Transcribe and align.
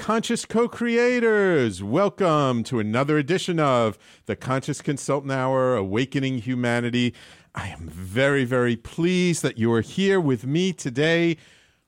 conscious 0.00 0.46
co 0.46 0.66
creators. 0.66 1.82
Welcome 1.82 2.64
to 2.64 2.78
another 2.78 3.18
edition 3.18 3.60
of 3.60 3.98
the 4.24 4.34
Conscious 4.34 4.80
Consultant 4.80 5.30
Hour 5.30 5.76
Awakening 5.76 6.38
Humanity. 6.38 7.14
I 7.54 7.68
am 7.68 7.86
very, 7.86 8.46
very 8.46 8.76
pleased 8.76 9.42
that 9.42 9.58
you 9.58 9.70
are 9.74 9.82
here 9.82 10.18
with 10.18 10.46
me 10.46 10.72
today. 10.72 11.36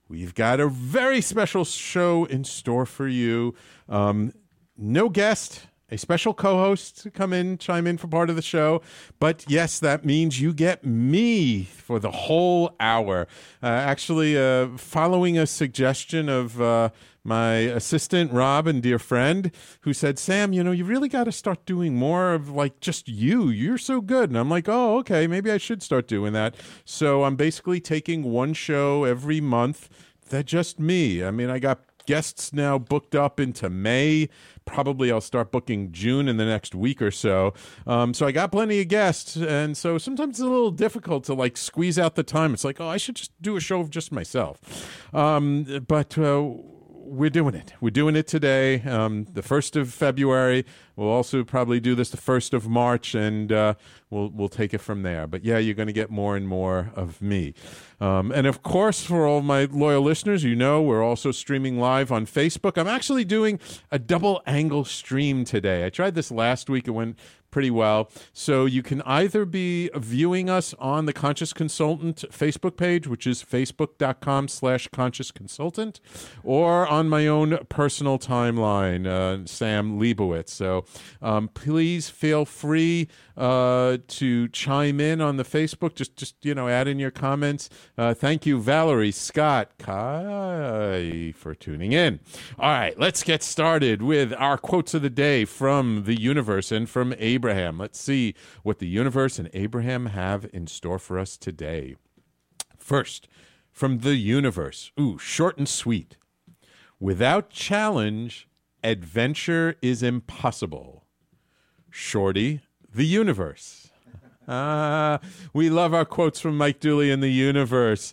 We've 0.07 0.35
got 0.35 0.59
a 0.59 0.67
very 0.67 1.21
special 1.21 1.65
show 1.65 2.25
in 2.25 2.43
store 2.43 2.85
for 2.85 3.07
you. 3.07 3.55
Um, 3.89 4.31
no 4.77 5.09
guest, 5.09 5.65
a 5.93 5.97
special 5.97 6.33
co-host 6.33 7.03
to 7.03 7.11
come 7.11 7.31
in, 7.33 7.57
chime 7.59 7.85
in 7.85 7.97
for 7.97 8.07
part 8.07 8.29
of 8.31 8.35
the 8.35 8.41
show. 8.41 8.81
But 9.19 9.45
yes, 9.47 9.79
that 9.79 10.03
means 10.03 10.41
you 10.41 10.51
get 10.51 10.83
me 10.83 11.65
for 11.65 11.99
the 11.99 12.09
whole 12.09 12.75
hour. 12.79 13.27
Uh, 13.61 13.67
actually, 13.67 14.35
uh, 14.35 14.69
following 14.75 15.37
a 15.37 15.45
suggestion 15.45 16.29
of 16.29 16.59
uh, 16.59 16.89
my 17.23 17.53
assistant 17.57 18.33
Rob 18.33 18.65
and 18.65 18.81
dear 18.81 18.97
friend, 18.97 19.51
who 19.81 19.93
said, 19.93 20.17
"Sam, 20.17 20.51
you 20.51 20.63
know, 20.63 20.71
you 20.71 20.83
really 20.83 21.09
got 21.09 21.25
to 21.25 21.31
start 21.31 21.63
doing 21.65 21.95
more 21.95 22.33
of 22.33 22.49
like 22.49 22.79
just 22.79 23.07
you. 23.07 23.49
You're 23.49 23.77
so 23.77 24.01
good." 24.01 24.31
And 24.31 24.37
I'm 24.37 24.49
like, 24.49 24.67
"Oh, 24.67 24.97
okay, 24.97 25.27
maybe 25.27 25.51
I 25.51 25.59
should 25.59 25.83
start 25.83 26.07
doing 26.07 26.33
that." 26.33 26.55
So 26.85 27.23
I'm 27.23 27.35
basically 27.35 27.79
taking 27.79 28.23
one 28.23 28.53
show 28.53 29.03
every 29.03 29.39
month. 29.39 29.89
That 30.29 30.47
just 30.47 30.79
me. 30.79 31.23
I 31.23 31.29
mean, 31.29 31.51
I 31.51 31.59
got 31.59 31.92
guests 32.05 32.53
now 32.53 32.77
booked 32.77 33.15
up 33.15 33.39
into 33.39 33.69
May. 33.69 34.29
Probably 34.65 35.11
I'll 35.11 35.21
start 35.21 35.51
booking 35.51 35.91
June 35.91 36.27
in 36.27 36.37
the 36.37 36.45
next 36.45 36.73
week 36.73 37.01
or 37.01 37.11
so. 37.11 37.53
Um, 37.85 38.13
so 38.13 38.25
I 38.25 38.31
got 38.31 38.51
plenty 38.51 38.79
of 38.81 38.87
guests, 38.87 39.35
and 39.35 39.75
so 39.75 39.97
sometimes 39.97 40.35
it's 40.35 40.45
a 40.45 40.49
little 40.49 40.71
difficult 40.71 41.25
to 41.25 41.33
like 41.33 41.57
squeeze 41.57 41.99
out 41.99 42.15
the 42.15 42.23
time. 42.23 42.53
It's 42.53 42.63
like, 42.63 42.79
oh, 42.79 42.87
I 42.87 42.97
should 42.97 43.15
just 43.15 43.31
do 43.41 43.57
a 43.57 43.59
show 43.59 43.81
of 43.81 43.89
just 43.89 44.11
myself. 44.11 44.59
Um, 45.13 45.85
but 45.87 46.17
uh, 46.17 46.53
we're 47.13 47.29
doing 47.29 47.53
it. 47.53 47.73
We're 47.79 47.91
doing 47.91 48.15
it 48.15 48.27
today, 48.27 48.81
um, 48.81 49.25
the 49.25 49.43
first 49.43 49.75
of 49.75 49.93
February. 49.93 50.65
We'll 50.95 51.09
also 51.09 51.43
probably 51.43 51.79
do 51.79 51.95
this 51.95 52.09
the 52.09 52.17
first 52.17 52.53
of 52.53 52.67
March, 52.67 53.13
and 53.13 53.51
uh, 53.51 53.75
we'll 54.09 54.29
we'll 54.29 54.49
take 54.49 54.73
it 54.73 54.79
from 54.79 55.03
there. 55.03 55.27
But 55.27 55.43
yeah, 55.43 55.59
you're 55.59 55.75
going 55.75 55.87
to 55.87 55.93
get 55.93 56.09
more 56.09 56.35
and 56.35 56.47
more 56.47 56.91
of 56.95 57.21
me. 57.21 57.53
Um, 58.01 58.31
and 58.31 58.47
of 58.47 58.63
course, 58.63 59.03
for 59.03 59.27
all 59.27 59.41
my 59.41 59.65
loyal 59.65 60.01
listeners, 60.01 60.43
you 60.43 60.55
know 60.55 60.81
we're 60.81 61.03
also 61.03 61.31
streaming 61.31 61.79
live 61.79 62.11
on 62.11 62.25
Facebook. 62.25 62.77
I'm 62.77 62.87
actually 62.87 63.25
doing 63.25 63.59
a 63.91 63.99
double 63.99 64.41
angle 64.47 64.83
stream 64.83 65.45
today. 65.45 65.85
I 65.85 65.89
tried 65.89 66.15
this 66.15 66.31
last 66.31 66.69
week; 66.69 66.87
it 66.87 66.91
went 66.91 67.17
pretty 67.53 67.69
well. 67.69 68.09
So 68.33 68.65
you 68.65 68.81
can 68.81 69.03
either 69.03 69.45
be 69.45 69.91
viewing 69.95 70.49
us 70.49 70.73
on 70.79 71.05
the 71.05 71.13
Conscious 71.13 71.53
Consultant 71.53 72.25
Facebook 72.31 72.77
page, 72.77 73.07
which 73.07 73.27
is 73.27 73.43
facebook.com 73.43 74.47
slash 74.47 74.87
conscious 74.87 75.29
consultant, 75.29 75.99
or 76.43 76.87
on 76.87 77.07
my 77.07 77.27
own 77.27 77.59
personal 77.69 78.17
timeline, 78.17 79.05
uh, 79.05 79.45
Sam 79.45 79.99
Liebowitz. 79.99 80.49
So 80.49 80.85
um, 81.21 81.47
please 81.47 82.09
feel 82.09 82.43
free 82.43 83.07
uh, 83.37 83.97
to 84.07 84.47
chime 84.47 84.99
in 84.99 85.21
on 85.21 85.37
the 85.37 85.43
Facebook. 85.43 85.93
Just, 85.93 86.15
just 86.15 86.43
you 86.43 86.55
know, 86.55 86.67
add 86.67 86.87
in 86.87 86.97
your 86.97 87.11
comments. 87.11 87.69
Uh, 87.97 88.15
thank 88.15 88.47
you, 88.47 88.59
Valerie, 88.59 89.11
Scott, 89.11 89.71
Kai, 89.77 91.33
for 91.37 91.53
tuning 91.53 91.91
in. 91.91 92.19
All 92.57 92.71
right, 92.71 92.97
let's 92.97 93.21
get 93.21 93.43
started 93.43 94.01
with 94.01 94.33
our 94.33 94.57
quotes 94.57 94.95
of 94.95 95.03
the 95.03 95.09
day 95.11 95.45
from 95.45 96.05
the 96.05 96.19
universe 96.19 96.71
and 96.71 96.89
from 96.89 97.13
Abraham. 97.43 97.77
Let's 97.77 97.99
see 97.99 98.35
what 98.63 98.79
the 98.79 98.87
universe 98.87 99.37
and 99.37 99.49
Abraham 99.53 100.05
have 100.05 100.49
in 100.53 100.65
store 100.65 100.97
for 100.97 101.19
us 101.19 101.35
today. 101.35 101.97
First, 102.77 103.27
from 103.69 103.99
the 103.99 104.15
universe. 104.15 104.93
Ooh, 104.97 105.17
short 105.17 105.57
and 105.57 105.67
sweet. 105.67 106.15
Without 107.01 107.49
challenge, 107.49 108.47
adventure 108.81 109.75
is 109.81 110.01
impossible. 110.01 111.03
Shorty, 111.89 112.61
the 112.93 113.05
universe. 113.05 113.89
Ah, 114.45 115.19
we 115.53 115.69
love 115.69 115.93
our 115.93 116.03
quotes 116.03 116.41
from 116.41 116.57
Mike 116.57 116.81
Dooley 116.81 117.09
in 117.09 117.21
the 117.21 117.31
universe, 117.31 118.11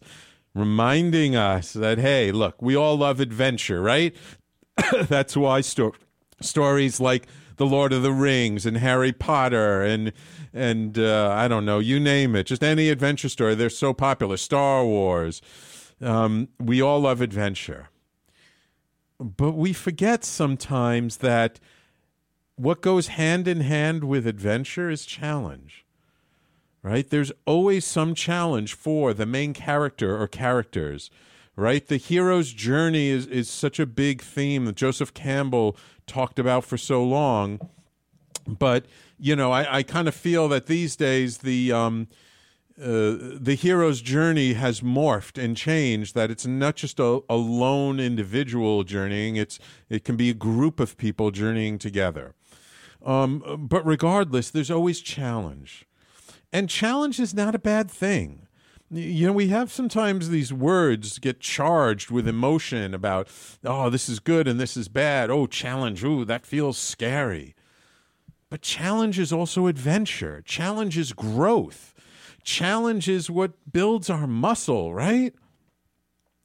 reminding 0.54 1.34
us 1.34 1.72
that, 1.72 1.98
hey, 1.98 2.30
look, 2.30 2.62
we 2.62 2.76
all 2.76 2.97
love 2.97 3.18
adventure, 3.18 3.82
right? 3.82 4.14
That's 5.08 5.36
why 5.36 5.60
sto- 5.60 5.97
stories 6.41 7.00
like 7.00 7.26
The 7.56 7.66
Lord 7.66 7.93
of 7.93 8.03
the 8.03 8.12
Rings 8.12 8.66
and 8.66 8.78
Harry 8.78 9.12
Potter 9.12 9.83
and 9.83 10.12
and 10.53 10.99
uh, 10.99 11.33
I 11.34 11.49
don't 11.49 11.65
know, 11.65 11.78
you 11.78 12.00
name 12.00 12.34
it, 12.34 12.44
just 12.44 12.62
any 12.62 12.88
adventure 12.88 13.28
story, 13.28 13.55
they're 13.55 13.71
so 13.71 13.93
popular. 13.93 14.37
Star 14.37 14.84
Wars. 14.84 15.41
Um, 16.00 16.49
we 16.59 16.81
all 16.81 17.00
love 17.00 17.21
adventure. 17.21 17.91
But 19.19 19.53
we 19.53 19.72
forget 19.72 20.25
sometimes 20.25 21.19
that 21.19 21.60
what 22.56 22.81
goes 22.81 23.09
hand 23.09 23.47
in 23.47 23.60
hand 23.60 24.05
with 24.05 24.27
adventure 24.27 24.91
is 24.91 25.05
challenge. 25.05 25.84
Right? 26.83 27.09
There's 27.09 27.33
always 27.47 27.84
some 27.84 28.15
challenge 28.15 28.72
for 28.72 29.12
the 29.12 29.27
main 29.27 29.53
character 29.53 30.21
or 30.21 30.27
characters. 30.27 31.10
Right? 31.55 31.87
The 31.87 31.99
hero's 31.99 32.55
journey 32.55 33.09
is, 33.09 33.27
is 33.27 33.50
such 33.50 33.78
a 33.78 33.84
big 33.84 34.22
theme 34.22 34.72
Joseph 34.75 35.12
Campbell 35.12 35.77
talked 36.10 36.38
about 36.38 36.65
for 36.65 36.76
so 36.76 37.03
long. 37.03 37.60
But, 38.47 38.87
you 39.19 39.37
know, 39.37 39.53
I, 39.53 39.78
I 39.78 39.82
kind 39.82 40.09
of 40.09 40.15
feel 40.15 40.48
that 40.48 40.66
these 40.66 40.97
days 40.97 41.38
the 41.38 41.72
um, 41.72 42.09
uh, 42.81 43.37
the 43.38 43.56
hero's 43.60 44.00
journey 44.00 44.54
has 44.54 44.81
morphed 44.81 45.43
and 45.43 45.56
changed 45.56 46.15
that 46.15 46.31
it's 46.31 46.47
not 46.47 46.76
just 46.76 46.98
a, 46.98 47.21
a 47.28 47.37
lone 47.37 48.00
individual 48.00 48.84
journeying 48.84 49.37
it's 49.37 49.59
it 49.91 50.03
can 50.03 50.16
be 50.16 50.31
a 50.31 50.34
group 50.34 50.81
of 50.81 50.97
people 50.97 51.31
journeying 51.31 51.78
together 51.78 52.34
um, 53.04 53.66
but 53.69 53.84
regardless, 53.87 54.50
there's 54.50 54.71
always 54.71 55.00
challenge. 55.00 55.87
And 56.53 56.69
challenge 56.69 57.21
is 57.21 57.32
not 57.32 57.54
a 57.54 57.59
bad 57.59 57.91
thing. 57.91 58.47
You 58.93 59.28
know, 59.28 59.33
we 59.33 59.49
have 59.49 59.71
sometimes 59.71 60.31
these 60.31 60.53
words 60.53 61.21
get 61.21 61.39
charged 61.39 62.11
with 62.11 62.27
emotion 62.27 62.93
about, 62.93 63.28
oh, 63.65 63.89
this 63.89 64.09
is 64.09 64.19
good 64.19 64.49
and 64.49 64.59
this 64.59 64.77
is 64.77 64.89
bad. 64.89 65.31
Oh, 65.31 65.47
challenge. 65.47 66.03
Ooh, 66.03 66.25
that 66.25 66.45
feels 66.45 66.77
scary. 66.77 67.55
But 68.49 68.62
challenge 68.62 69.17
is 69.21 69.33
also 69.33 69.69
adventure. 69.69 70.43
Challenge 70.45 70.99
is 70.99 71.12
growth. 71.12 71.95
Challenge 72.43 73.09
is 73.09 73.31
what 73.31 73.53
builds 73.73 74.11
our 74.11 74.27
muscle, 74.27 74.93
right? 74.93 75.33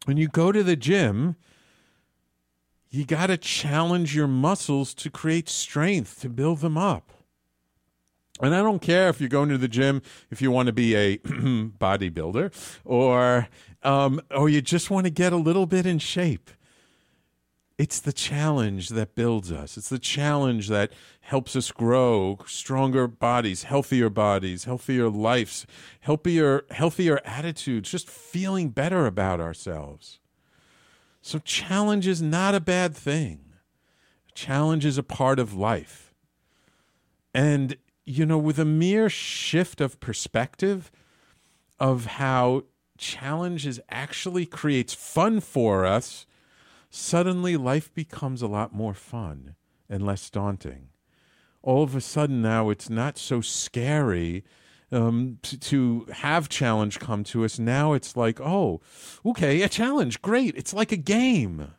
When 0.05 0.17
you 0.17 0.27
go 0.27 0.51
to 0.51 0.61
the 0.61 0.75
gym, 0.75 1.37
you 2.91 3.05
got 3.05 3.27
to 3.27 3.37
challenge 3.37 4.15
your 4.15 4.27
muscles 4.27 4.93
to 4.95 5.09
create 5.09 5.49
strength, 5.49 6.21
to 6.21 6.29
build 6.29 6.59
them 6.59 6.77
up. 6.77 7.14
And 8.41 8.53
I 8.53 8.61
don't 8.61 8.81
care 8.81 9.07
if 9.07 9.21
you're 9.21 9.29
going 9.29 9.49
to 9.49 9.57
the 9.57 9.67
gym, 9.67 10.01
if 10.29 10.41
you 10.41 10.51
want 10.51 10.67
to 10.67 10.73
be 10.73 10.95
a 10.95 11.17
bodybuilder, 11.19 12.53
or 12.83 13.47
um, 13.83 14.19
or 14.31 14.49
you 14.49 14.61
just 14.61 14.89
want 14.89 15.05
to 15.05 15.11
get 15.11 15.31
a 15.31 15.37
little 15.37 15.65
bit 15.65 15.85
in 15.85 15.99
shape. 15.99 16.51
It's 17.77 17.99
the 17.99 18.13
challenge 18.13 18.89
that 18.89 19.15
builds 19.15 19.51
us. 19.51 19.77
It's 19.77 19.89
the 19.89 19.99
challenge 19.99 20.69
that 20.69 20.91
helps 21.19 21.55
us 21.57 21.71
grow 21.71 22.39
stronger 22.45 23.05
bodies, 23.07 23.63
healthier 23.63 24.09
bodies, 24.09 24.63
healthier 24.63 25.09
lives, 25.09 25.65
healthier 26.01 26.65
healthier 26.71 27.19
attitudes, 27.25 27.89
just 27.89 28.09
feeling 28.09 28.69
better 28.69 29.05
about 29.05 29.39
ourselves. 29.39 30.19
So, 31.21 31.39
challenge 31.39 32.05
is 32.05 32.21
not 32.21 32.53
a 32.53 32.59
bad 32.59 32.95
thing. 32.95 33.53
Challenge 34.33 34.85
is 34.85 34.97
a 34.97 35.03
part 35.03 35.39
of 35.39 35.53
life. 35.53 36.13
And, 37.33 37.77
you 38.05 38.25
know, 38.25 38.37
with 38.37 38.59
a 38.59 38.65
mere 38.65 39.09
shift 39.09 39.81
of 39.81 39.99
perspective 39.99 40.91
of 41.79 42.05
how 42.05 42.63
challenges 42.97 43.79
actually 43.89 44.45
creates 44.45 44.93
fun 44.93 45.39
for 45.39 45.85
us, 45.85 46.25
suddenly 46.89 47.57
life 47.57 47.93
becomes 47.93 48.41
a 48.41 48.47
lot 48.47 48.73
more 48.73 48.93
fun 48.93 49.55
and 49.89 50.05
less 50.05 50.29
daunting. 50.29 50.89
All 51.61 51.83
of 51.83 51.95
a 51.95 52.01
sudden 52.01 52.41
now 52.41 52.69
it's 52.69 52.89
not 52.89 53.17
so 53.17 53.41
scary 53.41 54.43
um, 54.91 55.39
to, 55.41 55.59
to 55.59 56.05
have 56.13 56.47
challenge 56.47 56.99
come 56.99 57.23
to 57.25 57.43
us. 57.43 57.57
Now 57.57 57.93
it's 57.93 58.15
like, 58.15 58.39
oh, 58.39 58.81
okay, 59.25 59.61
a 59.63 59.69
challenge, 59.69 60.21
great. 60.21 60.55
It's 60.55 60.73
like 60.73 60.91
a 60.91 60.97
game. 60.97 61.73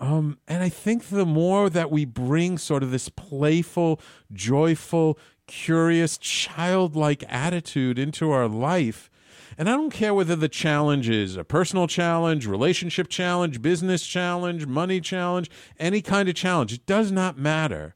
Um, 0.00 0.38
and 0.48 0.62
I 0.62 0.70
think 0.70 1.10
the 1.10 1.26
more 1.26 1.68
that 1.68 1.90
we 1.90 2.06
bring 2.06 2.56
sort 2.56 2.82
of 2.82 2.90
this 2.90 3.10
playful, 3.10 4.00
joyful, 4.32 5.18
curious, 5.46 6.16
childlike 6.16 7.22
attitude 7.28 7.98
into 7.98 8.30
our 8.30 8.48
life, 8.48 9.10
and 9.58 9.68
I 9.68 9.72
don't 9.72 9.92
care 9.92 10.14
whether 10.14 10.36
the 10.36 10.48
challenge 10.48 11.10
is 11.10 11.36
a 11.36 11.44
personal 11.44 11.86
challenge, 11.86 12.46
relationship 12.46 13.08
challenge, 13.08 13.60
business 13.60 14.06
challenge, 14.06 14.64
money 14.64 15.02
challenge, 15.02 15.50
any 15.78 16.00
kind 16.00 16.30
of 16.30 16.34
challenge, 16.34 16.72
it 16.72 16.86
does 16.86 17.12
not 17.12 17.36
matter. 17.36 17.94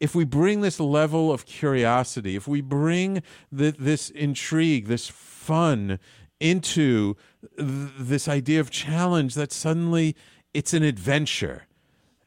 If 0.00 0.14
we 0.14 0.24
bring 0.24 0.60
this 0.60 0.78
level 0.78 1.32
of 1.32 1.46
curiosity, 1.46 2.36
if 2.36 2.46
we 2.46 2.60
bring 2.60 3.22
the, 3.50 3.70
this 3.70 4.10
intrigue, 4.10 4.88
this 4.88 5.08
fun 5.08 5.98
into 6.40 7.16
th- 7.56 7.90
this 7.98 8.28
idea 8.28 8.60
of 8.60 8.70
challenge, 8.70 9.34
that 9.34 9.52
suddenly 9.52 10.14
it's 10.54 10.74
an 10.74 10.82
adventure, 10.82 11.64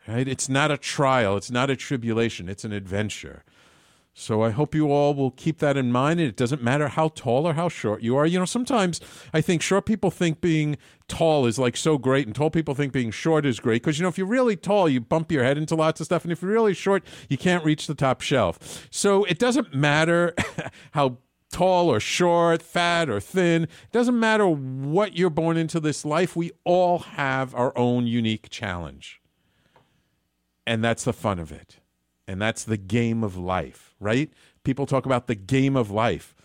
right? 0.08 0.28
It's 0.28 0.50
not 0.50 0.72
a 0.72 0.78
trial, 0.78 1.38
it's 1.38 1.52
not 1.52 1.70
a 1.70 1.76
tribulation, 1.76 2.50
it's 2.50 2.64
an 2.64 2.74
adventure. 2.74 3.44
So 4.18 4.42
I 4.44 4.52
hope 4.52 4.74
you 4.74 4.90
all 4.94 5.14
will 5.14 5.32
keep 5.32 5.60
that 5.60 5.76
in 5.76 5.92
mind. 5.92 6.22
And 6.22 6.30
it 6.30 6.38
doesn't 6.38 6.64
matter 6.64 6.88
how 6.88 7.10
tall 7.10 7.46
or 7.46 7.54
how 7.54 7.68
short 7.68 8.02
you 8.02 8.16
are. 8.16 8.26
You 8.26 8.40
know, 8.40 8.46
sometimes 8.46 9.02
I 9.34 9.42
think 9.42 9.62
short 9.62 9.86
people 9.86 10.10
think 10.10 10.40
being 10.40 10.78
tall 11.10 11.46
is 11.46 11.60
like 11.60 11.76
so 11.76 11.98
great, 11.98 12.26
and 12.26 12.34
tall 12.34 12.50
people 12.50 12.74
think 12.74 12.94
being 12.94 13.12
short 13.12 13.46
is 13.46 13.60
great. 13.60 13.84
Because, 13.84 14.00
you 14.00 14.04
know, 14.04 14.08
if 14.08 14.18
you're 14.18 14.26
really 14.26 14.56
tall, 14.56 14.88
you 14.88 15.02
bump 15.02 15.34
your 15.34 15.44
head 15.44 15.58
into 15.58 15.76
lots 15.76 16.00
of 16.00 16.06
stuff. 16.06 16.24
And 16.24 16.32
if 16.32 16.42
you're 16.42 16.50
really 16.50 16.74
short, 16.74 17.04
you 17.28 17.38
can't 17.38 17.66
reach 17.66 17.88
the 17.88 17.94
top 17.94 18.22
shelf. 18.22 18.88
So 18.90 19.26
it 19.26 19.38
doesn't 19.38 19.76
matter 19.76 20.34
how 20.92 21.18
tall 21.52 21.90
or 21.90 22.00
short, 22.00 22.62
fat 22.62 23.10
or 23.10 23.20
thin. 23.20 23.64
It 23.64 23.92
doesn't 23.92 24.20
matter 24.20 24.48
what 24.48 25.18
you're 25.18 25.30
born 25.30 25.58
into 25.58 25.80
this 25.80 26.06
life. 26.06 26.36
We 26.36 26.52
all 26.64 27.00
have 27.00 27.56
our 27.56 27.76
own 27.78 28.08
unique 28.08 28.50
challenge. 28.50 29.22
And 30.68 30.84
that's 30.84 31.04
the 31.04 31.14
fun 31.14 31.40
of 31.40 31.52
it. 31.52 31.78
And 32.28 32.42
that's 32.42 32.64
the 32.64 32.78
game 32.78 33.24
of 33.24 33.38
life, 33.38 33.96
right? 34.00 34.32
People 34.64 34.86
talk 34.86 35.06
about 35.06 35.28
the 35.28 35.36
game 35.36 35.76
of 35.76 35.92
life. 35.92 36.36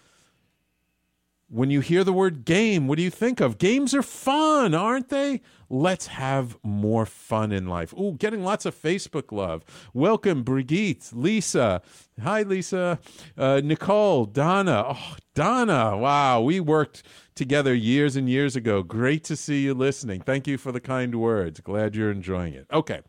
When 1.53 1.69
you 1.69 1.81
hear 1.81 2.05
the 2.05 2.13
word 2.13 2.45
game, 2.45 2.87
what 2.87 2.97
do 2.97 3.03
you 3.03 3.11
think 3.11 3.41
of? 3.41 3.59
Games 3.59 3.93
are 3.93 4.05
fun, 4.05 4.73
aren't 4.73 5.09
they? 5.09 5.41
Let's 5.69 6.07
have 6.07 6.57
more 6.63 7.05
fun 7.05 7.51
in 7.51 7.67
life. 7.67 7.93
Ooh, 7.95 8.13
getting 8.13 8.45
lots 8.45 8.67
of 8.67 8.81
Facebook 8.81 9.33
love. 9.33 9.65
Welcome, 9.93 10.45
Brigitte, 10.45 11.11
Lisa. 11.13 11.83
Hi, 12.23 12.43
Lisa. 12.43 13.01
Uh, 13.37 13.61
Nicole, 13.65 14.27
Donna. 14.27 14.85
Oh, 14.91 15.17
Donna. 15.35 15.97
Wow, 15.97 16.41
we 16.41 16.61
worked 16.61 17.03
together 17.35 17.75
years 17.75 18.15
and 18.15 18.31
years 18.31 18.55
ago. 18.55 18.85
Great 18.85 19.25
to 19.25 19.35
see 19.35 19.65
you 19.65 19.75
listening. 19.75 20.21
Thank 20.21 20.47
you 20.47 20.57
for 20.57 20.71
the 20.71 20.81
kind 20.81 21.17
words. 21.17 21.59
Glad 21.59 21.97
you're 21.97 22.13
enjoying 22.13 22.55
it. 22.55 22.67
Okay, 22.73 23.01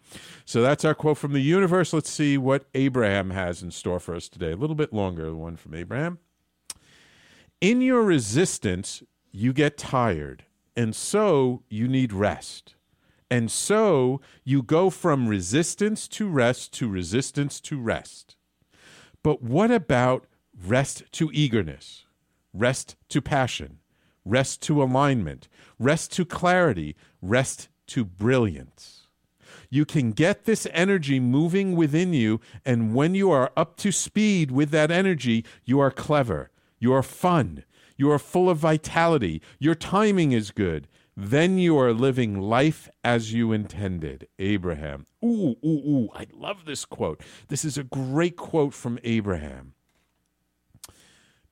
so 0.46 0.64
that's 0.64 0.84
our 0.84 0.96
quote 0.96 1.20
from 1.20 1.34
the 1.34 1.42
universe. 1.42 1.94
Let's 1.94 2.10
see 2.10 2.40
what 2.40 2.66
Abraham 2.74 3.30
has 3.30 3.62
in 3.62 3.70
store 3.70 4.00
for 4.00 4.16
us 4.16 4.28
today. 4.28 4.52
A 4.52 4.58
little 4.58 4.76
bit 4.76 4.92
longer, 4.92 5.26
the 5.26 5.36
one 5.36 5.58
from 5.58 5.76
Abraham. 5.76 6.18
In 7.62 7.80
your 7.80 8.02
resistance, 8.02 9.04
you 9.32 9.54
get 9.54 9.78
tired, 9.78 10.46
and 10.76 10.96
so 10.96 11.62
you 11.70 11.88
need 11.88 12.12
rest. 12.12 12.74
And 13.30 13.52
so 13.52 14.20
you 14.44 14.64
go 14.64 14.90
from 14.90 15.28
resistance 15.28 16.08
to 16.08 16.28
rest 16.28 16.74
to 16.80 16.90
resistance 16.90 17.62
to 17.62 17.80
rest. 17.80 18.36
But 19.22 19.44
what 19.44 19.70
about 19.70 20.26
rest 20.66 21.04
to 21.12 21.30
eagerness, 21.32 22.08
rest 22.52 22.96
to 23.10 23.22
passion, 23.22 23.78
rest 24.26 24.64
to 24.64 24.82
alignment, 24.82 25.48
rest 25.78 26.12
to 26.14 26.26
clarity, 26.26 26.96
rest 27.22 27.70
to 27.88 28.04
brilliance? 28.04 29.06
You 29.70 29.86
can 29.86 30.14
get 30.14 30.46
this 30.46 30.68
energy 30.72 31.20
moving 31.20 31.76
within 31.76 32.12
you, 32.12 32.42
and 32.66 32.96
when 32.96 33.14
you 33.14 33.30
are 33.30 33.52
up 33.56 33.78
to 33.78 33.92
speed 33.92 34.50
with 34.50 34.72
that 34.72 34.90
energy, 34.90 35.46
you 35.64 35.80
are 35.80 35.92
clever, 35.92 36.50
you 36.82 36.92
are 36.92 37.04
fun, 37.04 37.64
you 37.96 38.12
are 38.12 38.20
full 38.20 38.50
of 38.50 38.58
vitality, 38.58 39.42
your 39.60 39.76
timing 39.76 40.34
is 40.34 40.52
good. 40.52 40.90
Then 41.16 41.58
you 41.58 41.78
are 41.78 41.94
living 41.94 42.40
life 42.40 42.90
as 43.04 43.34
you 43.34 43.52
intended. 43.52 44.28
Abraham. 44.40 45.06
Ooh, 45.24 45.56
ooh, 45.64 45.84
ooh. 45.88 46.10
I 46.16 46.26
love 46.34 46.66
this 46.66 46.86
quote. 46.86 47.22
This 47.50 47.64
is 47.64 47.78
a 47.78 47.84
great 47.84 48.38
quote 48.38 48.74
from 48.74 48.98
Abraham. 49.04 49.74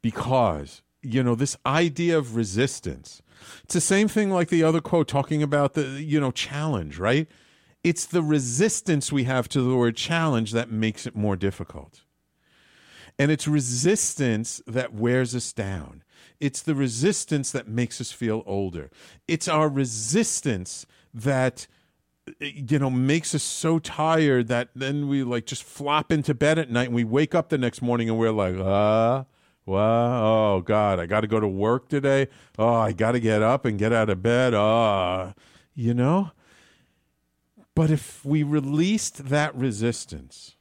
Because, 0.02 0.82
you 1.04 1.22
know, 1.22 1.36
this 1.36 1.58
idea 1.66 2.18
of 2.18 2.36
resistance, 2.36 3.22
it's 3.64 3.74
the 3.74 3.82
same 3.82 4.08
thing 4.08 4.32
like 4.32 4.48
the 4.48 4.64
other 4.64 4.82
quote 4.82 5.10
talking 5.10 5.44
about 5.44 5.74
the, 5.74 6.02
you 6.02 6.20
know, 6.20 6.32
challenge, 6.32 6.98
right? 6.98 7.28
It's 7.84 8.06
the 8.06 8.24
resistance 8.24 9.12
we 9.12 9.26
have 9.26 9.50
to 9.50 9.62
the 9.62 9.76
word 9.76 9.98
challenge 9.98 10.54
that 10.54 10.72
makes 10.72 11.06
it 11.06 11.16
more 11.16 11.36
difficult. 11.36 12.02
And 13.20 13.30
it's 13.32 13.48
resistance 13.48 14.62
that 14.66 14.94
wears 14.94 15.36
us 15.36 15.54
down. 15.54 16.04
It's 16.40 16.62
the 16.62 16.74
resistance 16.74 17.52
that 17.52 17.68
makes 17.68 18.00
us 18.00 18.12
feel 18.12 18.44
older. 18.46 18.90
It's 19.28 19.48
our 19.48 19.68
resistance 19.68 20.86
that 21.14 21.68
you 22.40 22.80
know 22.80 22.90
makes 22.90 23.34
us 23.34 23.44
so 23.44 23.80
tired 23.80 24.48
that 24.48 24.70
then 24.76 25.08
we 25.08 25.24
like 25.24 25.46
just 25.46 25.64
flop 25.64 26.12
into 26.12 26.34
bed 26.34 26.60
at 26.60 26.70
night 26.70 26.88
and 26.88 26.96
we 26.96 27.04
wake 27.04 27.34
up 27.34 27.50
the 27.50 27.58
next 27.58 27.82
morning 27.82 28.10
and 28.10 28.18
we're 28.18 28.32
like, 28.32 28.56
"Uh, 28.56 29.24
well, 29.66 30.24
oh 30.24 30.62
god, 30.62 31.00
I 31.00 31.06
got 31.06 31.22
to 31.22 31.28
go 31.28 31.40
to 31.40 31.48
work 31.48 31.90
today. 31.90 32.28
Oh, 32.58 32.74
I 32.74 32.92
got 32.92 33.12
to 33.12 33.20
get 33.20 33.42
up 33.44 33.66
and 33.66 33.78
get 33.78 33.94
out 33.94 34.10
of 34.10 34.24
bed. 34.24 34.54
Ah, 34.56 35.34
oh. 35.36 35.42
you 35.76 35.94
know? 35.94 36.32
But 37.76 37.92
if 37.92 38.26
we 38.26 38.44
released 38.44 39.30
that 39.30 39.56
resistance, 39.56 40.56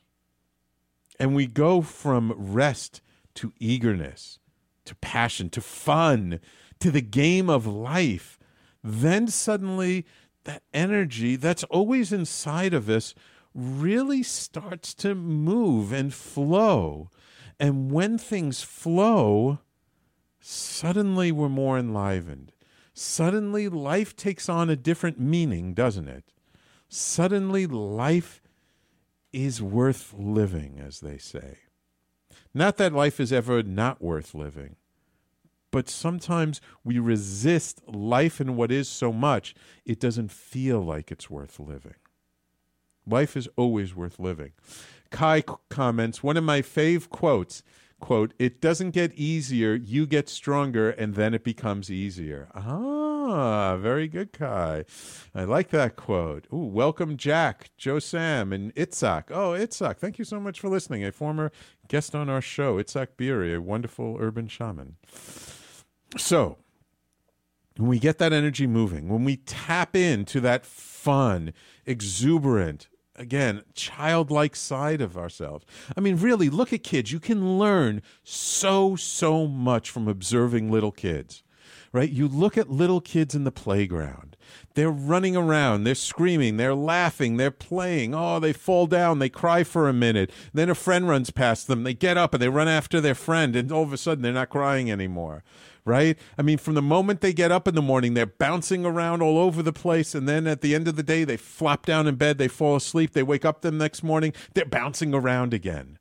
and 1.19 1.35
we 1.35 1.47
go 1.47 1.83
from 1.83 2.33
rest 2.37 3.01
to 3.35 3.53
eagerness, 3.59 4.39
to 4.85 4.95
passion, 4.97 5.51
to 5.51 5.61
fun, 5.61 6.41
to 6.81 6.91
the 6.91 7.01
game 7.01 7.51
of 7.51 7.67
life, 7.67 8.39
then 8.83 9.29
suddenly 9.29 10.07
that 10.45 10.63
energy 10.73 11.37
that's 11.37 11.65
always 11.65 12.13
inside 12.13 12.73
of 12.73 12.89
us 12.89 13.15
really 13.55 14.23
starts 14.23 14.95
to 14.95 15.15
move 15.15 15.93
and 15.93 16.15
flow. 16.15 17.11
And 17.59 17.91
when 17.91 18.19
things 18.19 18.63
flow, 18.63 19.59
suddenly 20.41 21.33
we're 21.33 21.49
more 21.49 21.79
enlivened. 21.79 22.53
Suddenly 22.95 23.69
life 23.69 24.17
takes 24.17 24.49
on 24.49 24.71
a 24.71 24.77
different 24.77 25.21
meaning, 25.21 25.75
doesn't 25.75 26.09
it? 26.09 26.25
Suddenly 26.89 27.67
life 27.67 28.41
is 29.33 29.63
worth 29.63 30.15
living, 30.17 30.81
as 30.85 31.01
they 31.01 31.19
say. 31.19 31.59
Not 32.55 32.77
that 32.79 32.93
life 32.93 33.21
is 33.21 33.33
ever 33.33 33.63
not 33.63 34.01
worth 34.01 34.35
living, 34.35 34.77
but 35.71 35.89
sometimes 35.89 36.61
we 36.83 36.99
resist 36.99 37.87
life 37.87 38.41
and 38.41 38.57
what 38.57 38.73
is 38.73 38.89
so 38.89 39.13
much, 39.13 39.55
it 39.85 40.01
doesn't 40.01 40.33
feel 40.33 40.81
like 40.81 41.11
it's 41.11 41.29
worth 41.29 41.61
living. 41.61 41.95
Life 43.07 43.37
is 43.37 43.49
always 43.57 43.95
worth 43.95 44.19
living. 44.19 44.53
Kai 45.11 45.43
comments, 45.69 46.23
one 46.23 46.37
of 46.37 46.45
my 46.45 46.61
fave 46.63 47.09
quotes 47.09 47.63
quote, 48.01 48.35
it 48.39 48.61
doesn't 48.61 48.91
get 48.91 49.13
easier, 49.15 49.75
you 49.75 50.07
get 50.07 50.29
stronger, 50.29 50.91
and 50.91 51.15
then 51.15 51.35
it 51.35 51.45
becomes 51.45 51.91
easier. 51.91 52.49
Ah, 52.55 53.77
very 53.77 54.09
good, 54.09 54.33
Kai. 54.33 54.85
I 55.35 55.45
like 55.45 55.71
that 55.71 55.97
quote. 55.97 56.47
Ooh, 56.53 56.67
welcome, 56.67 57.17
Jack, 57.17 57.71
Joe 57.77 57.99
Sam, 57.99 58.53
and 58.53 58.75
Itzhak. 58.75 59.31
Oh, 59.31 59.51
Itzhak, 59.51 59.99
thank 59.99 60.19
you 60.19 60.25
so 60.25 60.41
much 60.41 60.61
for 60.61 60.69
listening. 60.69 61.05
A 61.05 61.13
former 61.13 61.51
guest 61.89 62.15
on 62.15 62.29
our 62.29 62.41
show, 62.41 62.77
Itzhak 62.77 63.09
Beery, 63.17 63.55
a 63.55 63.61
wonderful 63.61 64.17
urban 64.21 64.49
shaman. 64.49 64.97
So, 66.17 66.59
when 67.77 67.89
we 67.89 67.99
get 67.99 68.19
that 68.19 68.33
energy 68.33 68.67
moving, 68.67 69.09
when 69.09 69.25
we 69.25 69.37
tap 69.37 69.95
into 69.95 70.41
that 70.41 70.65
fun, 70.65 71.53
exuberant, 71.87 72.89
again, 73.19 73.63
childlike 73.75 74.57
side 74.57 75.01
of 75.01 75.17
ourselves. 75.17 75.67
I 75.97 76.01
mean, 76.01 76.17
really, 76.17 76.49
look 76.49 76.73
at 76.73 76.83
kids. 76.83 77.13
You 77.13 77.21
can 77.21 77.59
learn 77.59 78.03
so, 78.23 78.97
so 78.97 79.47
much 79.47 79.91
from 79.91 80.09
observing 80.09 80.71
little 80.71 80.93
kids, 80.93 81.43
right? 81.93 82.11
You 82.11 82.29
look 82.29 82.57
at 82.57 82.71
little 82.71 83.01
kids 83.01 83.35
in 83.35 83.45
the 83.45 83.53
playground. 83.53 84.37
They're 84.75 84.91
running 84.91 85.37
around, 85.37 85.85
they're 85.85 85.95
screaming, 85.95 86.57
they're 86.57 86.75
laughing, 86.75 87.37
they're 87.37 87.51
playing. 87.51 88.15
Oh, 88.15 88.39
they 88.39 88.53
fall 88.53 88.87
down, 88.87 89.19
they 89.19 89.29
cry 89.29 89.65
for 89.65 89.89
a 89.89 89.93
minute. 89.93 90.31
Then 90.55 90.71
a 90.71 90.75
friend 90.75 91.09
runs 91.09 91.31
past 91.31 91.67
them, 91.67 91.83
they 91.83 91.95
get 91.95 92.17
up 92.17 92.33
and 92.33 92.43
they 92.43 92.49
run 92.49 92.69
after 92.69 93.01
their 93.01 93.15
friend, 93.15 93.57
and 93.57 93.71
all 93.73 93.83
of 93.83 93.93
a 93.93 93.99
sudden 93.99 94.23
they're 94.23 94.33
not 94.33 94.49
crying 94.49 94.91
anymore 94.91 95.43
right? 95.89 96.19
I 96.37 96.43
mean, 96.43 96.59
from 96.59 96.75
the 96.75 96.83
moment 96.83 97.21
they 97.21 97.33
get 97.33 97.51
up 97.51 97.67
in 97.67 97.75
the 97.75 97.83
morning, 97.83 98.15
they're 98.15 98.27
bouncing 98.27 98.85
around 98.85 99.23
all 99.23 99.39
over 99.39 99.63
the 99.63 99.73
place. 99.73 100.15
And 100.15 100.29
then 100.29 100.47
at 100.47 100.61
the 100.61 100.75
end 100.75 100.87
of 100.87 100.97
the 100.97 101.03
day, 101.03 101.25
they 101.25 101.37
flop 101.37 101.87
down 101.87 102.07
in 102.07 102.17
bed, 102.17 102.39
they 102.39 102.47
fall 102.47 102.77
asleep, 102.77 103.13
they 103.13 103.23
wake 103.23 103.45
up 103.45 103.63
the 103.63 103.73
next 103.73 104.03
morning, 104.03 104.33
they're 104.55 104.67
bouncing 104.67 105.15
around 105.15 105.55
again, 105.55 105.99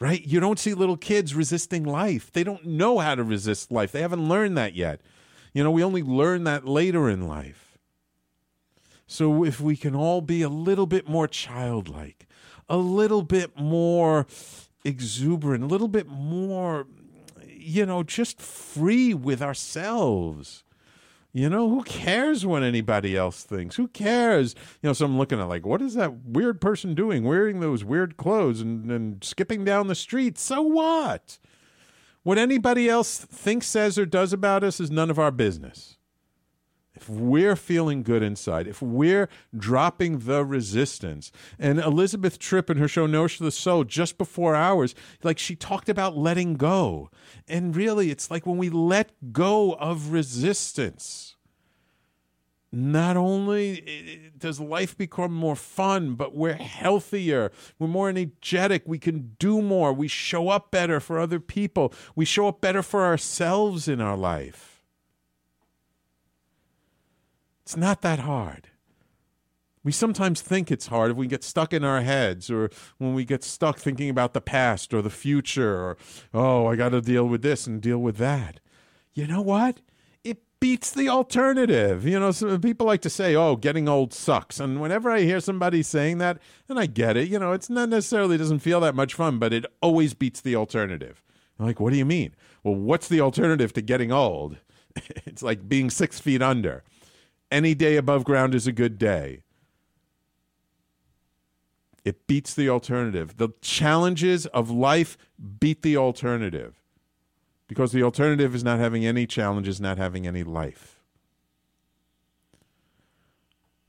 right? 0.00 0.26
You 0.26 0.40
don't 0.40 0.58
see 0.58 0.74
little 0.74 0.96
kids 0.96 1.34
resisting 1.34 1.84
life. 1.84 2.30
They 2.32 2.44
don't 2.44 2.66
know 2.66 2.98
how 2.98 3.14
to 3.14 3.22
resist 3.22 3.70
life, 3.70 3.92
they 3.92 4.02
haven't 4.02 4.28
learned 4.28 4.58
that 4.58 4.74
yet. 4.74 5.00
You 5.54 5.62
know, 5.62 5.70
we 5.70 5.84
only 5.84 6.02
learn 6.02 6.44
that 6.44 6.66
later 6.66 7.08
in 7.08 7.28
life. 7.28 7.78
So 9.06 9.44
if 9.44 9.60
we 9.60 9.76
can 9.76 9.94
all 9.94 10.22
be 10.22 10.42
a 10.42 10.48
little 10.48 10.86
bit 10.86 11.06
more 11.06 11.28
childlike, 11.28 12.26
a 12.68 12.78
little 12.78 13.22
bit 13.22 13.58
more 13.58 14.26
exuberant, 14.84 15.64
a 15.64 15.66
little 15.66 15.88
bit 15.88 16.08
more 16.08 16.86
you 17.62 17.86
know, 17.86 18.02
just 18.02 18.40
free 18.40 19.14
with 19.14 19.42
ourselves. 19.42 20.64
You 21.34 21.48
know, 21.48 21.70
who 21.70 21.82
cares 21.84 22.44
what 22.44 22.62
anybody 22.62 23.16
else 23.16 23.42
thinks? 23.42 23.76
Who 23.76 23.88
cares? 23.88 24.54
You 24.82 24.88
know, 24.88 24.92
so 24.92 25.06
I'm 25.06 25.16
looking 25.16 25.40
at 25.40 25.48
like, 25.48 25.64
what 25.64 25.80
is 25.80 25.94
that 25.94 26.24
weird 26.26 26.60
person 26.60 26.94
doing 26.94 27.24
wearing 27.24 27.60
those 27.60 27.84
weird 27.84 28.18
clothes 28.18 28.60
and, 28.60 28.90
and 28.90 29.24
skipping 29.24 29.64
down 29.64 29.86
the 29.86 29.94
street? 29.94 30.36
So 30.36 30.60
what? 30.60 31.38
What 32.22 32.36
anybody 32.36 32.88
else 32.88 33.18
thinks, 33.18 33.66
says, 33.66 33.98
or 33.98 34.04
does 34.04 34.34
about 34.34 34.62
us 34.62 34.78
is 34.78 34.90
none 34.90 35.10
of 35.10 35.18
our 35.18 35.30
business. 35.30 35.96
If 37.02 37.08
we're 37.08 37.56
feeling 37.56 38.04
good 38.04 38.22
inside, 38.22 38.68
if 38.68 38.80
we're 38.80 39.28
dropping 39.56 40.20
the 40.20 40.44
resistance, 40.44 41.32
and 41.58 41.80
Elizabeth 41.80 42.38
Tripp 42.38 42.70
in 42.70 42.76
her 42.76 42.86
show 42.86 43.06
Nourish 43.06 43.38
the 43.38 43.50
Soul 43.50 43.82
just 43.82 44.16
before 44.16 44.54
ours, 44.54 44.94
like 45.24 45.36
she 45.36 45.56
talked 45.56 45.88
about 45.88 46.16
letting 46.16 46.54
go. 46.54 47.10
And 47.48 47.74
really, 47.74 48.12
it's 48.12 48.30
like 48.30 48.46
when 48.46 48.56
we 48.56 48.70
let 48.70 49.10
go 49.32 49.72
of 49.72 50.12
resistance, 50.12 51.34
not 52.70 53.16
only 53.16 53.82
eh, 53.84 54.30
does 54.38 54.60
life 54.60 54.96
become 54.96 55.32
more 55.32 55.56
fun, 55.56 56.14
but 56.14 56.36
we're 56.36 56.54
healthier, 56.54 57.50
we're 57.80 57.88
more 57.88 58.10
energetic, 58.10 58.84
we 58.86 59.00
can 59.00 59.34
do 59.40 59.60
more, 59.60 59.92
we 59.92 60.06
show 60.06 60.50
up 60.50 60.70
better 60.70 61.00
for 61.00 61.18
other 61.18 61.40
people, 61.40 61.92
we 62.14 62.24
show 62.24 62.46
up 62.46 62.60
better 62.60 62.82
for 62.82 63.04
ourselves 63.04 63.88
in 63.88 64.00
our 64.00 64.16
life. 64.16 64.71
It's 67.72 67.76
not 67.78 68.02
that 68.02 68.18
hard. 68.18 68.68
We 69.82 69.92
sometimes 69.92 70.42
think 70.42 70.70
it's 70.70 70.88
hard 70.88 71.10
if 71.10 71.16
we 71.16 71.26
get 71.26 71.42
stuck 71.42 71.72
in 71.72 71.84
our 71.84 72.02
heads 72.02 72.50
or 72.50 72.68
when 72.98 73.14
we 73.14 73.24
get 73.24 73.42
stuck 73.42 73.78
thinking 73.78 74.10
about 74.10 74.34
the 74.34 74.42
past 74.42 74.92
or 74.92 75.00
the 75.00 75.08
future 75.08 75.80
or, 75.82 75.96
oh, 76.34 76.66
I 76.66 76.76
got 76.76 76.90
to 76.90 77.00
deal 77.00 77.26
with 77.26 77.40
this 77.40 77.66
and 77.66 77.80
deal 77.80 77.96
with 77.96 78.18
that. 78.18 78.60
You 79.14 79.26
know 79.26 79.40
what? 79.40 79.80
It 80.22 80.42
beats 80.60 80.90
the 80.90 81.08
alternative. 81.08 82.06
You 82.06 82.20
know, 82.20 82.30
some 82.30 82.60
people 82.60 82.86
like 82.86 83.00
to 83.00 83.08
say, 83.08 83.34
oh, 83.34 83.56
getting 83.56 83.88
old 83.88 84.12
sucks. 84.12 84.60
And 84.60 84.78
whenever 84.78 85.10
I 85.10 85.20
hear 85.20 85.40
somebody 85.40 85.82
saying 85.82 86.18
that, 86.18 86.40
and 86.68 86.78
I 86.78 86.84
get 86.84 87.16
it, 87.16 87.28
you 87.28 87.38
know, 87.38 87.52
it's 87.52 87.70
not 87.70 87.88
necessarily 87.88 88.36
doesn't 88.36 88.58
feel 88.58 88.80
that 88.80 88.94
much 88.94 89.14
fun, 89.14 89.38
but 89.38 89.54
it 89.54 89.64
always 89.80 90.12
beats 90.12 90.42
the 90.42 90.56
alternative. 90.56 91.22
I'm 91.58 91.64
like, 91.64 91.80
what 91.80 91.90
do 91.90 91.98
you 91.98 92.04
mean? 92.04 92.34
Well, 92.64 92.74
what's 92.74 93.08
the 93.08 93.22
alternative 93.22 93.72
to 93.72 93.80
getting 93.80 94.12
old? 94.12 94.58
it's 95.24 95.42
like 95.42 95.70
being 95.70 95.88
six 95.88 96.20
feet 96.20 96.42
under 96.42 96.84
any 97.52 97.74
day 97.74 97.96
above 97.96 98.24
ground 98.24 98.54
is 98.54 98.66
a 98.66 98.72
good 98.72 98.98
day. 98.98 99.42
It 102.04 102.26
beats 102.26 102.54
the 102.54 102.68
alternative. 102.68 103.36
The 103.36 103.50
challenges 103.60 104.46
of 104.46 104.70
life 104.70 105.16
beat 105.60 105.82
the 105.82 105.96
alternative 105.96 106.82
because 107.68 107.92
the 107.92 108.02
alternative 108.02 108.54
is 108.54 108.64
not 108.64 108.80
having 108.80 109.06
any 109.06 109.26
challenges, 109.26 109.80
not 109.80 109.98
having 109.98 110.26
any 110.26 110.42
life. 110.42 110.98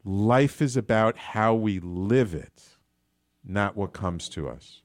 Life 0.05 0.61
is 0.61 0.77
about 0.77 1.17
how 1.17 1.55
we 1.55 1.79
live 1.79 2.35
it, 2.35 2.77
not 3.43 3.75
what 3.75 3.93
comes 3.93 4.29
to 4.29 4.47
us. 4.47 4.81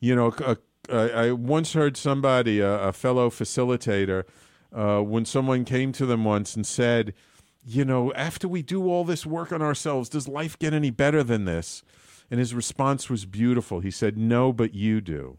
You 0.00 0.14
know, 0.14 0.34
I 0.88 1.32
once 1.32 1.72
heard 1.72 1.96
somebody, 1.96 2.60
a 2.60 2.92
fellow 2.92 3.28
facilitator, 3.28 4.24
uh, 4.72 5.00
when 5.00 5.24
someone 5.24 5.64
came 5.64 5.92
to 5.92 6.06
them 6.06 6.24
once 6.24 6.56
and 6.56 6.66
said, 6.66 7.14
you 7.66 7.84
know, 7.84 8.12
after 8.14 8.46
we 8.46 8.62
do 8.62 8.88
all 8.88 9.04
this 9.04 9.26
work 9.26 9.50
on 9.52 9.60
ourselves, 9.60 10.08
does 10.08 10.28
life 10.28 10.58
get 10.58 10.72
any 10.72 10.90
better 10.90 11.24
than 11.24 11.46
this? 11.46 11.82
And 12.30 12.38
his 12.38 12.54
response 12.54 13.10
was 13.10 13.26
beautiful. 13.26 13.80
He 13.80 13.90
said, 13.90 14.16
No, 14.16 14.52
but 14.52 14.72
you 14.72 15.00
do. 15.00 15.38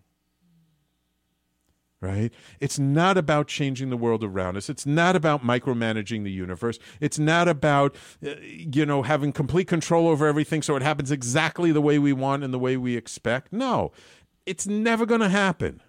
Right? 2.00 2.32
It's 2.60 2.78
not 2.78 3.18
about 3.18 3.48
changing 3.48 3.90
the 3.90 3.98
world 3.98 4.24
around 4.24 4.56
us. 4.56 4.70
It's 4.70 4.86
not 4.86 5.16
about 5.16 5.44
micromanaging 5.44 6.24
the 6.24 6.32
universe. 6.32 6.78
It's 7.00 7.18
not 7.18 7.48
about, 7.48 7.96
uh, 8.24 8.36
you 8.42 8.86
know, 8.86 9.02
having 9.02 9.32
complete 9.32 9.68
control 9.68 10.08
over 10.08 10.28
everything 10.28 10.62
so 10.62 10.76
it 10.76 10.84
happens 10.84 11.12
exactly 11.12 11.72
the 11.72 11.82
way 11.82 11.98
we 11.98 12.14
want 12.14 12.44
and 12.44 12.54
the 12.54 12.60
way 12.60 12.78
we 12.78 12.96
expect. 12.96 13.52
No, 13.52 13.92
it's 14.46 14.68
never 14.68 15.08
going 15.08 15.22
to 15.22 15.30
happen. 15.30 15.82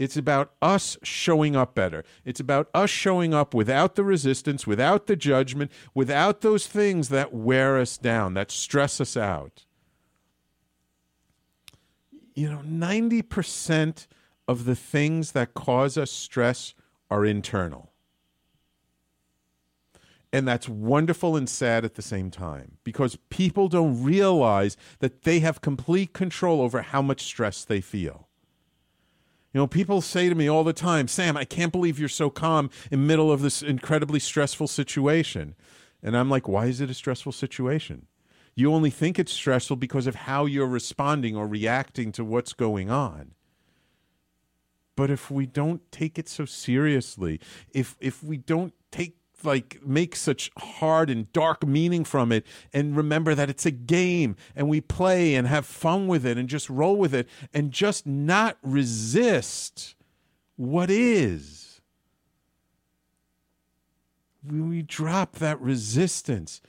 It's 0.00 0.16
about 0.16 0.54
us 0.62 0.96
showing 1.02 1.54
up 1.54 1.74
better. 1.74 2.04
It's 2.24 2.40
about 2.40 2.70
us 2.72 2.88
showing 2.88 3.34
up 3.34 3.52
without 3.52 3.96
the 3.96 4.02
resistance, 4.02 4.66
without 4.66 5.06
the 5.06 5.14
judgment, 5.14 5.70
without 5.92 6.40
those 6.40 6.66
things 6.66 7.10
that 7.10 7.34
wear 7.34 7.76
us 7.76 7.98
down, 7.98 8.32
that 8.32 8.50
stress 8.50 8.98
us 8.98 9.14
out. 9.14 9.66
You 12.34 12.48
know, 12.48 12.62
90% 12.66 14.06
of 14.48 14.64
the 14.64 14.74
things 14.74 15.32
that 15.32 15.52
cause 15.52 15.98
us 15.98 16.10
stress 16.10 16.72
are 17.10 17.26
internal. 17.26 17.92
And 20.32 20.48
that's 20.48 20.66
wonderful 20.66 21.36
and 21.36 21.46
sad 21.46 21.84
at 21.84 21.96
the 21.96 22.00
same 22.00 22.30
time 22.30 22.78
because 22.84 23.18
people 23.28 23.68
don't 23.68 24.02
realize 24.02 24.78
that 25.00 25.24
they 25.24 25.40
have 25.40 25.60
complete 25.60 26.14
control 26.14 26.62
over 26.62 26.80
how 26.80 27.02
much 27.02 27.20
stress 27.20 27.66
they 27.66 27.82
feel. 27.82 28.29
You 29.52 29.58
know, 29.58 29.66
people 29.66 30.00
say 30.00 30.28
to 30.28 30.34
me 30.34 30.48
all 30.48 30.62
the 30.62 30.72
time, 30.72 31.08
Sam, 31.08 31.36
I 31.36 31.44
can't 31.44 31.72
believe 31.72 31.98
you're 31.98 32.08
so 32.08 32.30
calm 32.30 32.70
in 32.90 33.06
middle 33.06 33.32
of 33.32 33.42
this 33.42 33.62
incredibly 33.62 34.20
stressful 34.20 34.68
situation. 34.68 35.56
And 36.02 36.16
I'm 36.16 36.30
like, 36.30 36.46
why 36.46 36.66
is 36.66 36.80
it 36.80 36.90
a 36.90 36.94
stressful 36.94 37.32
situation? 37.32 38.06
You 38.54 38.72
only 38.72 38.90
think 38.90 39.18
it's 39.18 39.32
stressful 39.32 39.76
because 39.76 40.06
of 40.06 40.14
how 40.14 40.46
you're 40.46 40.66
responding 40.66 41.36
or 41.36 41.46
reacting 41.46 42.12
to 42.12 42.24
what's 42.24 42.52
going 42.52 42.90
on. 42.90 43.32
But 44.96 45.10
if 45.10 45.30
we 45.30 45.46
don't 45.46 45.90
take 45.90 46.18
it 46.18 46.28
so 46.28 46.44
seriously, 46.44 47.40
if 47.72 47.96
if 48.00 48.22
we 48.22 48.36
don't 48.36 48.74
take 48.90 49.16
like 49.44 49.80
make 49.84 50.16
such 50.16 50.50
hard 50.58 51.10
and 51.10 51.32
dark 51.32 51.66
meaning 51.66 52.04
from 52.04 52.32
it 52.32 52.46
and 52.72 52.96
remember 52.96 53.34
that 53.34 53.50
it's 53.50 53.66
a 53.66 53.70
game 53.70 54.36
and 54.54 54.68
we 54.68 54.80
play 54.80 55.34
and 55.34 55.46
have 55.46 55.66
fun 55.66 56.06
with 56.06 56.24
it 56.26 56.38
and 56.38 56.48
just 56.48 56.68
roll 56.70 56.96
with 56.96 57.14
it 57.14 57.28
and 57.52 57.72
just 57.72 58.06
not 58.06 58.58
resist 58.62 59.94
what 60.56 60.90
is 60.90 61.80
when 64.42 64.68
we 64.68 64.82
drop 64.82 65.36
that 65.36 65.60
resistance 65.60 66.60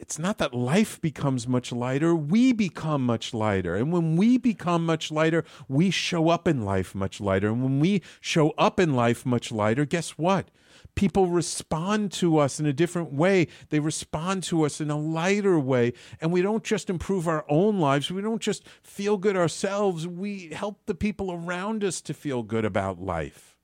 it's 0.00 0.18
not 0.18 0.38
that 0.38 0.54
life 0.54 0.98
becomes 1.02 1.46
much 1.46 1.72
lighter, 1.72 2.14
we 2.14 2.54
become 2.54 3.04
much 3.04 3.34
lighter. 3.34 3.76
And 3.76 3.92
when 3.92 4.16
we 4.16 4.38
become 4.38 4.86
much 4.86 5.12
lighter, 5.12 5.44
we 5.68 5.90
show 5.90 6.30
up 6.30 6.48
in 6.48 6.64
life 6.64 6.94
much 6.94 7.20
lighter. 7.20 7.48
And 7.48 7.62
when 7.62 7.80
we 7.80 8.00
show 8.18 8.50
up 8.56 8.80
in 8.80 8.94
life 8.94 9.26
much 9.26 9.52
lighter, 9.52 9.84
guess 9.84 10.12
what? 10.12 10.50
People 10.94 11.26
respond 11.26 12.12
to 12.12 12.38
us 12.38 12.60
in 12.60 12.66
a 12.66 12.72
different 12.72 13.12
way. 13.12 13.48
They 13.70 13.80
respond 13.80 14.42
to 14.44 14.64
us 14.64 14.80
in 14.80 14.90
a 14.90 14.98
lighter 14.98 15.58
way. 15.58 15.92
And 16.20 16.32
we 16.32 16.42
don't 16.42 16.64
just 16.64 16.90
improve 16.90 17.28
our 17.28 17.44
own 17.48 17.78
lives, 17.80 18.10
we 18.10 18.22
don't 18.22 18.42
just 18.42 18.66
feel 18.82 19.16
good 19.16 19.36
ourselves, 19.36 20.06
we 20.06 20.48
help 20.48 20.86
the 20.86 20.94
people 20.94 21.32
around 21.32 21.84
us 21.84 22.00
to 22.02 22.14
feel 22.14 22.42
good 22.42 22.64
about 22.64 23.00
life. 23.00 23.56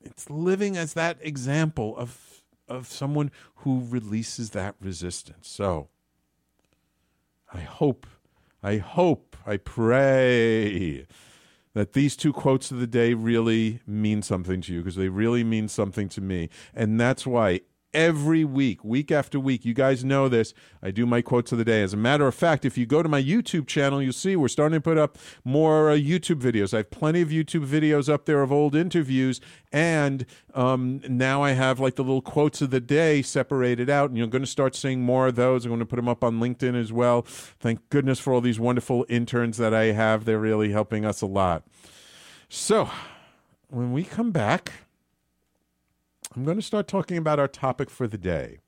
It's 0.00 0.30
living 0.30 0.76
as 0.76 0.94
that 0.94 1.18
example 1.20 1.96
of, 1.96 2.42
of 2.68 2.86
someone 2.86 3.30
who 3.56 3.84
releases 3.88 4.50
that 4.50 4.76
resistance. 4.80 5.48
So 5.48 5.88
I 7.52 7.60
hope, 7.60 8.06
I 8.62 8.76
hope, 8.76 9.36
I 9.46 9.56
pray 9.56 11.06
that 11.78 11.92
these 11.92 12.16
two 12.16 12.32
quotes 12.32 12.70
of 12.70 12.80
the 12.80 12.86
day 12.86 13.14
really 13.14 13.80
mean 13.86 14.22
something 14.22 14.60
to 14.62 14.72
you 14.72 14.80
because 14.80 14.96
they 14.96 15.08
really 15.08 15.44
mean 15.44 15.68
something 15.68 16.08
to 16.08 16.20
me. 16.20 16.48
And 16.74 17.00
that's 17.00 17.26
why 17.26 17.60
every 17.94 18.44
week, 18.44 18.84
week 18.84 19.10
after 19.10 19.40
week. 19.40 19.64
You 19.64 19.74
guys 19.74 20.04
know 20.04 20.28
this. 20.28 20.52
I 20.82 20.90
do 20.90 21.06
my 21.06 21.22
quotes 21.22 21.52
of 21.52 21.58
the 21.58 21.64
day. 21.64 21.82
As 21.82 21.94
a 21.94 21.96
matter 21.96 22.26
of 22.26 22.34
fact, 22.34 22.64
if 22.64 22.76
you 22.76 22.86
go 22.86 23.02
to 23.02 23.08
my 23.08 23.22
YouTube 23.22 23.66
channel, 23.66 24.02
you'll 24.02 24.12
see 24.12 24.36
we're 24.36 24.48
starting 24.48 24.76
to 24.76 24.80
put 24.80 24.98
up 24.98 25.18
more 25.44 25.90
uh, 25.90 25.94
YouTube 25.94 26.40
videos. 26.40 26.74
I 26.74 26.78
have 26.78 26.90
plenty 26.90 27.20
of 27.20 27.28
YouTube 27.28 27.66
videos 27.66 28.12
up 28.12 28.26
there 28.26 28.42
of 28.42 28.52
old 28.52 28.74
interviews, 28.74 29.40
and 29.72 30.26
um, 30.54 31.00
now 31.08 31.42
I 31.42 31.52
have 31.52 31.80
like 31.80 31.96
the 31.96 32.04
little 32.04 32.22
quotes 32.22 32.60
of 32.60 32.70
the 32.70 32.80
day 32.80 33.22
separated 33.22 33.88
out, 33.88 34.10
and 34.10 34.18
you're 34.18 34.26
going 34.26 34.42
to 34.42 34.46
start 34.46 34.74
seeing 34.74 35.02
more 35.02 35.28
of 35.28 35.36
those. 35.36 35.64
I'm 35.64 35.70
going 35.70 35.80
to 35.80 35.86
put 35.86 35.96
them 35.96 36.08
up 36.08 36.22
on 36.22 36.40
LinkedIn 36.40 36.78
as 36.80 36.92
well. 36.92 37.22
Thank 37.22 37.88
goodness 37.90 38.18
for 38.18 38.32
all 38.32 38.40
these 38.40 38.60
wonderful 38.60 39.06
interns 39.08 39.56
that 39.58 39.74
I 39.74 39.86
have. 39.86 40.24
They're 40.24 40.38
really 40.38 40.72
helping 40.72 41.04
us 41.04 41.22
a 41.22 41.26
lot. 41.26 41.64
So, 42.48 42.90
when 43.68 43.92
we 43.92 44.04
come 44.04 44.30
back, 44.30 44.72
I'm 46.36 46.44
going 46.44 46.58
to 46.58 46.62
start 46.62 46.88
talking 46.88 47.16
about 47.16 47.38
our 47.38 47.48
topic 47.48 47.88
for 47.88 48.06
the 48.06 48.18
day, 48.18 48.58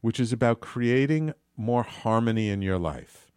which 0.00 0.20
is 0.20 0.32
about 0.32 0.60
creating 0.60 1.32
more 1.56 1.82
harmony 1.82 2.50
in 2.50 2.62
your 2.62 2.78
life. 2.78 3.32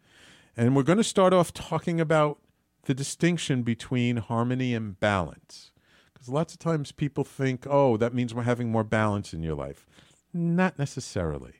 And 0.56 0.76
we're 0.76 0.84
going 0.84 0.98
to 0.98 1.04
start 1.04 1.32
off 1.32 1.52
talking 1.52 2.00
about 2.00 2.38
the 2.84 2.94
distinction 2.94 3.62
between 3.62 4.18
harmony 4.18 4.74
and 4.74 4.98
balance. 5.00 5.72
Because 6.12 6.28
lots 6.28 6.52
of 6.52 6.60
times 6.60 6.92
people 6.92 7.24
think, 7.24 7.66
oh, 7.68 7.96
that 7.96 8.14
means 8.14 8.32
we're 8.32 8.42
having 8.42 8.70
more 8.70 8.84
balance 8.84 9.32
in 9.32 9.42
your 9.42 9.54
life. 9.54 9.86
Not 10.32 10.78
necessarily. 10.78 11.54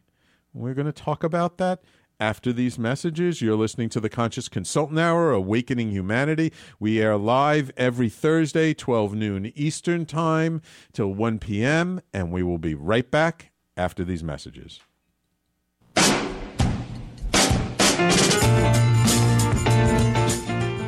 We're 0.54 0.74
going 0.74 0.86
to 0.86 0.92
talk 0.92 1.24
about 1.24 1.58
that 1.58 1.82
after 2.20 2.52
these 2.52 2.78
messages, 2.78 3.40
you're 3.40 3.56
listening 3.56 3.88
to 3.90 4.00
the 4.00 4.08
Conscious 4.08 4.48
Consultant 4.48 4.98
Hour, 4.98 5.30
Awakening 5.30 5.90
Humanity. 5.90 6.52
We 6.80 7.00
air 7.00 7.16
live 7.16 7.70
every 7.76 8.08
Thursday, 8.08 8.74
12 8.74 9.14
noon 9.14 9.52
Eastern 9.54 10.04
Time 10.04 10.60
till 10.92 11.14
1 11.14 11.38
p.m., 11.38 12.00
and 12.12 12.32
we 12.32 12.42
will 12.42 12.58
be 12.58 12.74
right 12.74 13.08
back 13.08 13.52
after 13.76 14.04
these 14.04 14.24
messages. 14.24 14.80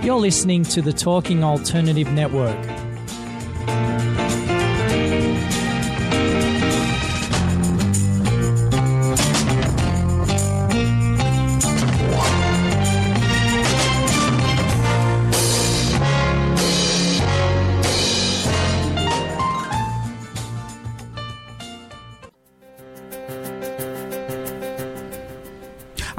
You're 0.03 0.19
listening 0.19 0.65
to 0.65 0.83
the 0.83 0.93
Talking 0.93 1.45
Alternative 1.45 2.11
Network. 2.11 2.80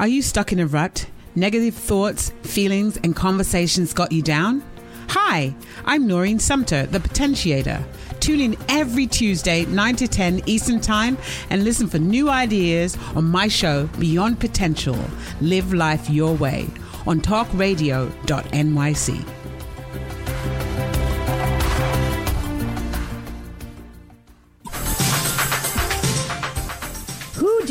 Are 0.02 0.08
you 0.08 0.20
stuck 0.20 0.52
in 0.52 0.58
a 0.58 0.66
rut? 0.66 1.06
Negative 1.36 1.72
thoughts, 1.72 2.32
feelings, 2.42 2.98
and 3.04 3.14
conversations 3.14 3.94
got 3.94 4.10
you 4.10 4.20
down? 4.20 4.60
Hi, 5.10 5.54
I'm 5.84 6.08
Noreen 6.08 6.40
Sumter, 6.40 6.86
the 6.86 6.98
Potentiator. 6.98 7.84
Tune 8.18 8.40
in 8.40 8.56
every 8.68 9.06
Tuesday, 9.06 9.64
9 9.64 9.94
to 9.94 10.08
10 10.08 10.42
Eastern 10.46 10.80
Time, 10.80 11.16
and 11.50 11.62
listen 11.62 11.86
for 11.86 12.00
new 12.00 12.28
ideas 12.28 12.98
on 13.14 13.26
my 13.26 13.46
show, 13.46 13.86
Beyond 14.00 14.40
Potential 14.40 14.98
Live 15.40 15.72
Life 15.72 16.10
Your 16.10 16.34
Way, 16.34 16.66
on 17.06 17.20
talkradio.nyc. 17.20 19.41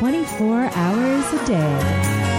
24 0.00 0.70
hours 0.72 1.32
a 1.34 1.46
day. 1.46 2.29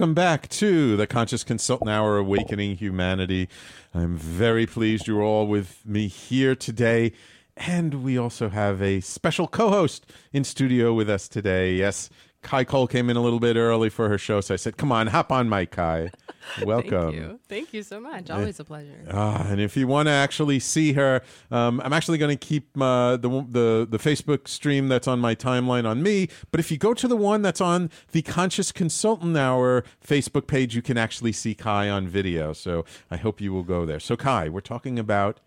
Welcome 0.00 0.14
back 0.14 0.48
to 0.48 0.96
the 0.96 1.06
Conscious 1.06 1.44
Consultant 1.44 1.90
Hour 1.90 2.16
Awakening 2.16 2.76
Humanity. 2.76 3.50
I'm 3.92 4.16
very 4.16 4.64
pleased 4.64 5.06
you're 5.06 5.20
all 5.20 5.46
with 5.46 5.84
me 5.84 6.08
here 6.08 6.54
today. 6.54 7.12
And 7.54 8.02
we 8.02 8.16
also 8.16 8.48
have 8.48 8.80
a 8.80 9.00
special 9.00 9.46
co 9.46 9.68
host 9.68 10.10
in 10.32 10.42
studio 10.42 10.94
with 10.94 11.10
us 11.10 11.28
today. 11.28 11.74
Yes, 11.74 12.08
Kai 12.42 12.64
Cole 12.64 12.86
came 12.86 13.10
in 13.10 13.16
a 13.16 13.20
little 13.20 13.40
bit 13.40 13.56
early 13.56 13.90
for 13.90 14.08
her 14.08 14.16
show, 14.16 14.40
so 14.40 14.54
I 14.54 14.56
said, 14.56 14.76
"Come 14.76 14.90
on, 14.90 15.08
hop 15.08 15.30
on, 15.30 15.48
my 15.48 15.66
Kai. 15.66 16.10
Welcome. 16.62 17.12
Thank 17.12 17.14
you. 17.14 17.40
Thank 17.48 17.74
you 17.74 17.82
so 17.82 18.00
much. 18.00 18.30
Always 18.30 18.58
a 18.58 18.64
pleasure." 18.64 19.04
Uh, 19.08 19.44
and 19.48 19.60
if 19.60 19.76
you 19.76 19.86
want 19.86 20.06
to 20.06 20.12
actually 20.12 20.58
see 20.58 20.94
her, 20.94 21.22
um, 21.50 21.80
I'm 21.84 21.92
actually 21.92 22.18
going 22.18 22.36
to 22.36 22.46
keep 22.46 22.80
uh, 22.80 23.16
the 23.18 23.28
the 23.28 23.86
the 23.90 23.98
Facebook 23.98 24.48
stream 24.48 24.88
that's 24.88 25.06
on 25.06 25.20
my 25.20 25.34
timeline 25.34 25.86
on 25.86 26.02
me. 26.02 26.28
But 26.50 26.60
if 26.60 26.70
you 26.70 26.78
go 26.78 26.94
to 26.94 27.06
the 27.06 27.16
one 27.16 27.42
that's 27.42 27.60
on 27.60 27.90
the 28.12 28.22
Conscious 28.22 28.72
Consultant 28.72 29.36
Hour 29.36 29.84
Facebook 30.04 30.46
page, 30.46 30.74
you 30.74 30.82
can 30.82 30.96
actually 30.96 31.32
see 31.32 31.54
Kai 31.54 31.90
on 31.90 32.08
video. 32.08 32.52
So 32.52 32.84
I 33.10 33.16
hope 33.16 33.40
you 33.40 33.52
will 33.52 33.64
go 33.64 33.84
there. 33.84 34.00
So 34.00 34.16
Kai, 34.16 34.48
we're 34.48 34.60
talking 34.60 34.98
about 34.98 35.40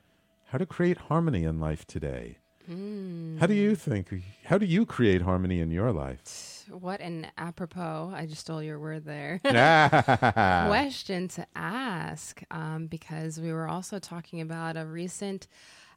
how 0.48 0.60
to 0.60 0.66
create 0.68 0.98
harmony 0.98 1.44
in 1.44 1.60
life 1.60 1.88
today. 1.88 2.38
Mm. 2.70 3.40
How 3.40 3.48
do 3.48 3.56
you 3.56 3.76
think? 3.76 4.14
How 4.46 4.60
do 4.60 4.66
you 4.68 4.86
create 4.86 5.24
harmony 5.24 5.60
in 5.60 5.72
your 5.72 5.92
life? 5.92 6.53
What 6.74 7.02
an 7.02 7.28
apropos, 7.38 8.12
I 8.16 8.26
just 8.26 8.42
stole 8.42 8.62
your 8.62 8.80
word 8.80 9.06
there, 9.06 9.40
question 10.68 11.28
to 11.30 11.46
ask 11.56 12.42
um, 12.52 12.88
because 12.88 13.40
we 13.40 13.52
were 13.54 13.68
also 13.68 14.00
talking 14.00 14.42
about 14.42 14.78
a 14.78 14.86
recent. 14.86 15.48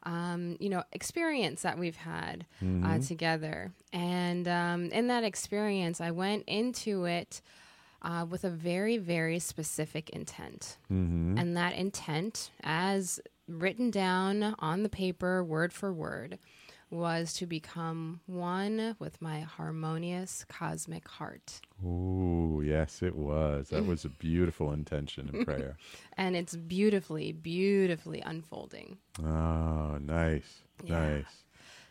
Um, 0.02 0.56
you 0.60 0.68
know, 0.68 0.84
experience 0.92 1.62
that 1.62 1.80
we've 1.80 1.96
had 1.96 2.46
uh, 2.62 2.64
mm-hmm. 2.64 2.86
uh, 2.86 2.98
together. 3.00 3.72
And 3.92 4.46
um, 4.46 4.84
in 4.92 5.08
that 5.08 5.24
experience, 5.24 6.00
I 6.00 6.12
went 6.12 6.44
into 6.46 7.06
it 7.06 7.42
uh, 8.02 8.24
with 8.28 8.44
a 8.44 8.50
very, 8.50 8.98
very 8.98 9.40
specific 9.40 10.10
intent. 10.10 10.76
Mm-hmm. 10.92 11.38
And 11.38 11.56
that 11.56 11.74
intent, 11.74 12.52
as 12.62 13.18
written 13.48 13.90
down 13.90 14.54
on 14.60 14.84
the 14.84 14.88
paper, 14.88 15.42
word 15.42 15.72
for 15.72 15.92
word, 15.92 16.38
was 16.90 17.32
to 17.34 17.46
become 17.46 18.20
one 18.26 18.96
with 18.98 19.20
my 19.20 19.40
harmonious 19.40 20.44
cosmic 20.48 21.08
heart. 21.08 21.60
Ooh, 21.84 22.62
yes, 22.64 23.02
it 23.02 23.16
was. 23.16 23.70
That 23.70 23.86
was 23.86 24.04
a 24.04 24.08
beautiful 24.08 24.72
intention 24.72 25.30
and 25.32 25.44
prayer. 25.46 25.76
and 26.16 26.36
it's 26.36 26.54
beautifully, 26.54 27.32
beautifully 27.32 28.20
unfolding. 28.20 28.98
Oh, 29.20 29.98
nice. 30.00 30.62
Yeah. 30.84 31.16
Nice. 31.16 31.44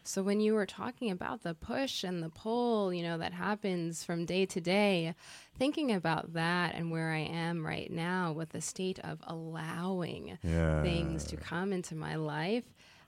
So 0.08 0.21
when 0.21 0.39
you 0.39 0.53
were 0.53 0.67
talking 0.67 1.10
about 1.10 1.41
the 1.41 1.55
push 1.55 2.03
and 2.03 2.21
the 2.21 2.29
pull, 2.29 2.93
you 2.93 3.01
know, 3.01 3.17
that 3.17 3.34
happens 3.34 4.03
from 4.03 4.25
day 4.25 4.45
to 4.45 4.62
day, 4.62 5.15
thinking 5.58 5.91
about 5.91 6.34
that 6.34 6.75
and 6.75 6.91
where 6.91 7.12
I 7.12 7.21
am 7.21 7.65
right 7.65 7.91
now 7.91 8.31
with 8.31 8.49
the 8.49 8.62
state 8.62 8.99
of 8.99 9.17
allowing 9.25 10.38
yeah. 10.43 10.84
things 10.84 11.23
to 11.25 11.38
come 11.38 11.73
into 11.73 11.95
my 11.95 12.17
life, 12.17 12.65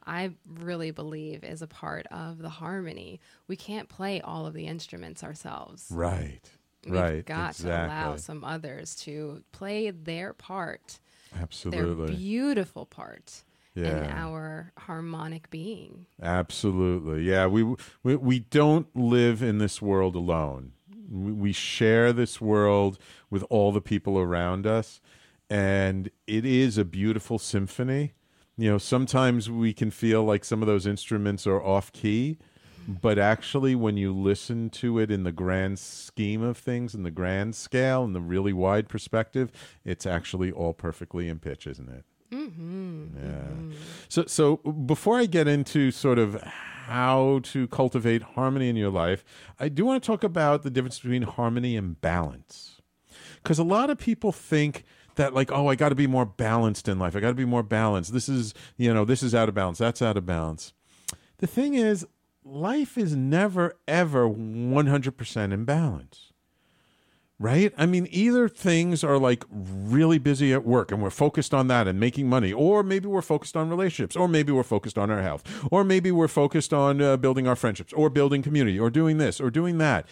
I 0.07 0.31
really 0.61 0.91
believe 0.91 1.43
is 1.43 1.61
a 1.61 1.67
part 1.67 2.07
of 2.07 2.39
the 2.39 2.49
harmony. 2.49 3.19
We 3.47 3.55
can't 3.55 3.89
play 3.89 4.21
all 4.21 4.45
of 4.45 4.53
the 4.53 4.65
instruments 4.65 5.23
ourselves. 5.23 5.87
Right. 5.91 6.41
We've 6.85 6.93
right. 6.93 7.25
got 7.25 7.51
exactly. 7.51 7.71
to 7.71 7.85
allow 7.85 8.15
some 8.15 8.43
others 8.43 8.95
to 8.97 9.43
play 9.51 9.91
their 9.91 10.33
part. 10.33 10.99
Absolutely. 11.39 12.07
Their 12.07 12.15
beautiful 12.15 12.85
part. 12.85 13.43
Yeah. 13.75 14.05
in 14.05 14.11
our 14.11 14.71
harmonic 14.75 15.51
being. 15.51 16.07
Absolutely. 16.19 17.21
Yeah, 17.21 17.45
we, 17.45 17.75
we 18.01 18.15
we 18.15 18.39
don't 18.39 18.87
live 18.95 19.43
in 19.43 19.59
this 19.59 19.79
world 19.79 20.15
alone. 20.15 20.71
We, 21.07 21.31
we 21.31 21.51
share 21.51 22.11
this 22.11 22.41
world 22.41 22.97
with 23.29 23.43
all 23.51 23.71
the 23.71 23.79
people 23.79 24.17
around 24.17 24.65
us 24.65 24.99
and 25.49 26.09
it 26.25 26.45
is 26.45 26.77
a 26.77 26.85
beautiful 26.85 27.39
symphony 27.39 28.13
you 28.57 28.69
know, 28.71 28.77
sometimes 28.77 29.49
we 29.49 29.73
can 29.73 29.91
feel 29.91 30.23
like 30.23 30.43
some 30.43 30.61
of 30.61 30.67
those 30.67 30.87
instruments 30.87 31.45
are 31.45 31.61
off 31.61 31.91
key, 31.93 32.37
but 33.01 33.19
actually, 33.19 33.75
when 33.75 33.97
you 33.97 34.13
listen 34.13 34.69
to 34.69 34.97
it 34.97 35.11
in 35.11 35.23
the 35.23 35.31
grand 35.33 35.77
scheme 35.77 36.41
of 36.41 36.57
things, 36.57 36.95
in 36.95 37.03
the 37.03 37.11
grand 37.11 37.53
scale, 37.53 38.05
in 38.05 38.13
the 38.13 38.21
really 38.21 38.53
wide 38.53 38.87
perspective, 38.87 39.51
it's 39.83 40.05
actually 40.05 40.53
all 40.53 40.73
perfectly 40.73 41.27
in 41.27 41.39
pitch, 41.39 41.67
isn't 41.67 41.89
it? 41.89 42.05
Mm-hmm. 42.31 43.07
Yeah. 43.17 43.23
Mm-hmm. 43.23 43.71
So, 44.07 44.25
so 44.25 44.57
before 44.57 45.17
I 45.17 45.25
get 45.25 45.49
into 45.49 45.91
sort 45.91 46.17
of 46.17 46.41
how 46.43 47.41
to 47.43 47.67
cultivate 47.67 48.21
harmony 48.21 48.69
in 48.69 48.77
your 48.77 48.91
life, 48.91 49.25
I 49.59 49.67
do 49.67 49.85
want 49.85 50.01
to 50.01 50.07
talk 50.07 50.23
about 50.23 50.63
the 50.63 50.69
difference 50.69 50.99
between 50.99 51.23
harmony 51.23 51.75
and 51.75 51.99
balance, 51.99 52.81
because 53.43 53.59
a 53.59 53.65
lot 53.65 53.89
of 53.89 53.97
people 53.97 54.31
think 54.31 54.85
that 55.17 55.33
like 55.33 55.51
oh 55.51 55.67
i 55.67 55.75
got 55.75 55.89
to 55.89 55.95
be 55.95 56.07
more 56.07 56.25
balanced 56.25 56.87
in 56.87 56.97
life. 56.97 57.15
I 57.15 57.19
got 57.19 57.29
to 57.29 57.35
be 57.35 57.45
more 57.45 57.63
balanced. 57.63 58.13
This 58.13 58.29
is 58.29 58.53
you 58.77 58.93
know 58.93 59.05
this 59.05 59.21
is 59.21 59.35
out 59.35 59.49
of 59.49 59.55
balance 59.55 59.77
that's 59.77 60.01
out 60.01 60.17
of 60.17 60.25
balance 60.25 60.73
the 61.39 61.47
thing 61.47 61.75
is 61.75 62.05
life 62.43 62.97
is 62.97 63.15
never 63.15 63.75
ever 63.87 64.27
100% 64.27 65.53
in 65.53 65.65
balance 65.65 66.27
right? 67.39 67.73
I 67.77 67.85
mean 67.85 68.07
either 68.11 68.49
things 68.49 69.03
are 69.03 69.17
like 69.17 69.45
really 69.51 70.17
busy 70.17 70.53
at 70.53 70.65
work 70.65 70.91
and 70.91 71.01
we're 71.01 71.09
focused 71.09 71.53
on 71.53 71.67
that 71.67 71.87
and 71.87 71.99
making 71.99 72.27
money 72.27 72.51
or 72.51 72.83
maybe 72.83 73.07
we're 73.07 73.21
focused 73.21 73.55
on 73.55 73.69
relationships 73.69 74.15
or 74.15 74.27
maybe 74.27 74.51
we're 74.51 74.63
focused 74.63 74.97
on 74.97 75.11
our 75.11 75.21
health 75.21 75.43
or 75.71 75.83
maybe 75.83 76.11
we're 76.11 76.27
focused 76.27 76.73
on 76.73 77.01
uh, 77.01 77.17
building 77.17 77.47
our 77.47 77.55
friendships 77.55 77.93
or 77.93 78.09
building 78.09 78.41
community 78.41 78.79
or 78.79 78.89
doing 78.89 79.17
this 79.17 79.39
or 79.39 79.51
doing 79.51 79.77
that. 79.77 80.07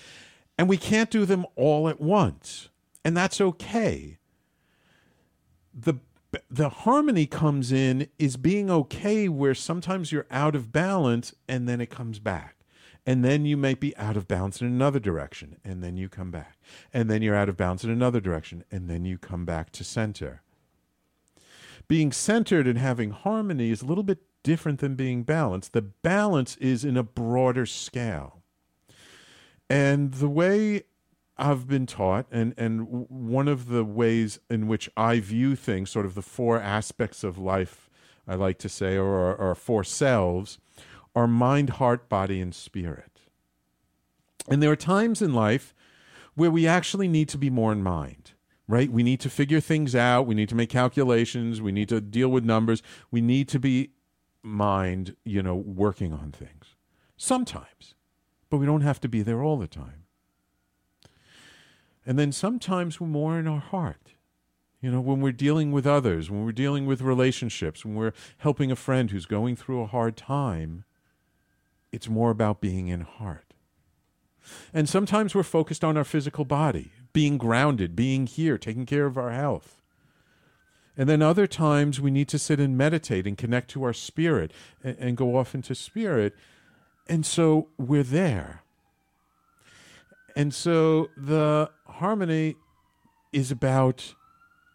And 0.58 0.70
we 0.70 0.78
can't 0.78 1.10
do 1.10 1.26
them 1.26 1.46
all 1.56 1.90
at 1.90 2.00
once. 2.00 2.70
And 3.04 3.16
that's 3.16 3.42
okay 3.42 4.20
the 5.76 5.96
the 6.50 6.70
harmony 6.70 7.26
comes 7.26 7.72
in 7.72 8.08
is 8.20 8.36
being 8.36 8.70
okay 8.70 9.30
where 9.30 9.56
sometimes 9.56 10.12
you're 10.12 10.28
out 10.30 10.54
of 10.54 10.72
balance 10.72 11.34
and 11.48 11.68
then 11.68 11.80
it 11.80 11.90
comes 11.90 12.20
back. 12.20 12.58
And 13.06 13.24
then 13.24 13.46
you 13.46 13.56
might 13.56 13.80
be 13.80 13.96
out 13.96 14.18
of 14.18 14.28
balance 14.28 14.60
in 14.60 14.68
another 14.68 15.00
direction 15.00 15.58
and 15.64 15.84
then 15.84 15.96
you 15.96 16.10
come 16.10 16.32
back. 16.32 16.58
And 16.94 17.10
then 17.10 17.22
you're 17.22 17.36
out 17.36 17.48
of 17.48 17.56
balance 17.56 17.84
in 17.84 17.90
another 17.90 18.20
direction 18.20 18.66
and 18.70 18.90
then 18.90 19.06
you 19.06 19.18
come 19.18 19.46
back 19.46 19.72
to 19.74 19.84
center. 19.84 20.42
Being 21.88 22.12
centered 22.12 22.68
and 22.68 22.80
having 22.80 23.12
harmony 23.12 23.70
is 23.70 23.82
a 23.82 23.86
little 23.86 24.04
bit 24.04 24.20
different 24.44 24.80
than 24.80 24.96
being 24.96 25.24
balanced. 25.24 25.74
The 25.74 25.84
balance 25.84 26.58
is 26.58 26.84
in 26.84 26.98
a 26.98 27.04
broader 27.04 27.66
scale. 27.66 28.42
And 29.70 30.16
the 30.16 30.30
way 30.30 30.84
I've 31.38 31.68
been 31.68 31.86
taught, 31.86 32.28
and, 32.32 32.54
and 32.58 32.88
one 33.10 33.48
of 33.48 33.68
the 33.68 33.84
ways 33.84 34.40
in 34.50 34.68
which 34.68 34.90
I 34.96 35.20
view 35.20 35.56
things, 35.56 35.90
sort 35.90 36.06
of 36.06 36.16
the 36.16 36.22
four 36.22 36.60
aspects 36.60 37.24
of 37.24 37.38
life, 37.38 37.90
I 38.28 38.36
like 38.36 38.58
to 38.60 38.70
say, 38.70 38.96
or, 38.98 39.36
or 39.36 39.54
four 39.56 39.84
selves, 39.84 40.60
are 41.14 41.28
mind, 41.28 41.72
heart, 41.72 42.08
body, 42.08 42.40
and 42.40 42.56
spirit. 42.56 43.20
And 44.48 44.64
there 44.64 44.72
are 44.72 44.78
times 44.78 45.22
in 45.22 45.34
life 45.34 45.74
where 46.36 46.52
we 46.52 46.68
actually 46.68 47.08
need 47.08 47.30
to 47.30 47.38
be 47.38 47.50
more 47.50 47.72
in 47.72 47.84
mind, 47.84 48.32
right? 48.68 48.92
We 48.92 49.04
need 49.04 49.20
to 49.22 49.30
figure 49.30 49.60
things 49.60 49.96
out. 49.96 50.28
We 50.28 50.36
need 50.36 50.50
to 50.50 50.56
make 50.56 50.70
calculations. 50.70 51.62
We 51.62 51.72
need 51.72 51.90
to 51.90 52.02
deal 52.02 52.30
with 52.30 52.46
numbers. 52.46 52.82
We 53.12 53.22
need 53.22 53.48
to 53.50 53.60
be 53.60 53.92
mind, 54.42 55.16
you 55.24 55.42
know, 55.42 55.56
working 55.56 56.14
on 56.14 56.32
things 56.32 56.76
sometimes, 57.18 57.96
but 58.50 58.58
we 58.58 58.66
don't 58.66 58.82
have 58.82 59.00
to 59.02 59.10
be 59.10 59.22
there 59.22 59.42
all 59.42 59.58
the 59.58 59.68
time. 59.68 60.05
And 62.06 62.20
then 62.20 62.32
sometimes 62.32 63.00
we're 63.00 63.08
more 63.08 63.40
in 63.40 63.48
our 63.48 63.60
heart. 63.60 64.14
You 64.82 64.92
know, 64.92 65.02
when 65.02 65.22
we're 65.22 65.32
dealing 65.32 65.72
with 65.72 65.88
others, 65.88 66.30
when 66.30 66.46
we're 66.46 66.52
dealing 66.52 66.86
with 66.86 67.02
relationships, 67.02 67.84
when 67.84 67.96
we're 67.96 68.14
helping 68.38 68.72
a 68.72 68.76
friend 68.76 69.10
who's 69.10 69.26
going 69.26 69.56
through 69.56 69.82
a 69.82 69.88
hard 69.88 70.16
time, 70.16 70.84
it's 71.92 72.08
more 72.08 72.30
about 72.30 72.62
being 72.62 72.88
in 72.88 73.02
heart. 73.02 73.54
And 74.74 74.88
sometimes 74.88 75.34
we're 75.34 75.44
focused 75.44 75.84
on 75.84 75.98
our 75.98 76.04
physical 76.04 76.46
body, 76.46 76.92
being 77.14 77.38
grounded, 77.40 77.96
being 77.96 78.28
here, 78.28 78.58
taking 78.60 78.86
care 78.86 79.08
of 79.08 79.18
our 79.18 79.32
health. 79.32 79.82
And 80.98 81.10
then 81.10 81.22
other 81.22 81.48
times 81.48 82.00
we 82.00 82.12
need 82.12 82.28
to 82.30 82.40
sit 82.40 82.60
and 82.60 82.78
meditate 82.78 83.26
and 83.26 83.38
connect 83.38 83.70
to 83.72 83.84
our 83.84 83.94
spirit 83.94 84.52
and, 84.84 84.98
and 85.00 85.18
go 85.18 85.36
off 85.36 85.56
into 85.56 85.74
spirit. 85.74 86.36
And 87.08 87.26
so 87.26 87.70
we're 87.78 88.04
there. 88.04 88.62
And 90.36 90.54
so 90.54 91.10
the 91.18 91.72
harmony 91.96 92.56
is 93.32 93.52
about 93.52 94.16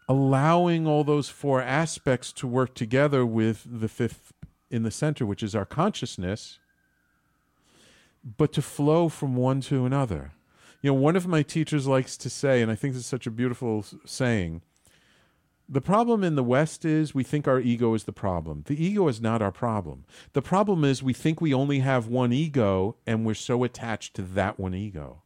allowing 0.07 0.85
all 0.85 1.03
those 1.03 1.29
four 1.29 1.61
aspects 1.61 2.33
to 2.33 2.47
work 2.47 2.75
together 2.75 3.25
with 3.25 3.65
the 3.65 3.87
fifth 3.87 4.33
in 4.69 4.83
the 4.83 4.91
center, 4.91 5.25
which 5.25 5.43
is 5.43 5.55
our 5.55 5.65
consciousness, 5.65 6.59
but 8.37 8.53
to 8.53 8.61
flow 8.61 9.09
from 9.09 9.35
one 9.35 9.61
to 9.61 9.85
another. 9.85 10.31
You 10.81 10.91
know, 10.91 10.95
one 10.95 11.15
of 11.15 11.27
my 11.27 11.43
teachers 11.43 11.87
likes 11.87 12.17
to 12.17 12.29
say, 12.29 12.61
and 12.61 12.71
I 12.71 12.75
think 12.75 12.93
this 12.93 13.03
is 13.03 13.07
such 13.07 13.27
a 13.27 13.31
beautiful 13.31 13.85
saying 14.05 14.61
the 15.71 15.79
problem 15.79 16.21
in 16.21 16.35
the 16.35 16.43
West 16.43 16.83
is 16.83 17.15
we 17.15 17.23
think 17.23 17.47
our 17.47 17.59
ego 17.61 17.93
is 17.93 18.03
the 18.03 18.11
problem. 18.11 18.63
The 18.65 18.83
ego 18.83 19.07
is 19.07 19.21
not 19.21 19.41
our 19.41 19.53
problem. 19.53 20.03
The 20.33 20.41
problem 20.41 20.83
is 20.83 21.01
we 21.01 21.13
think 21.13 21.39
we 21.39 21.53
only 21.53 21.79
have 21.79 22.07
one 22.07 22.33
ego 22.33 22.97
and 23.07 23.25
we're 23.25 23.35
so 23.35 23.63
attached 23.63 24.13
to 24.15 24.21
that 24.21 24.59
one 24.59 24.75
ego. 24.75 25.21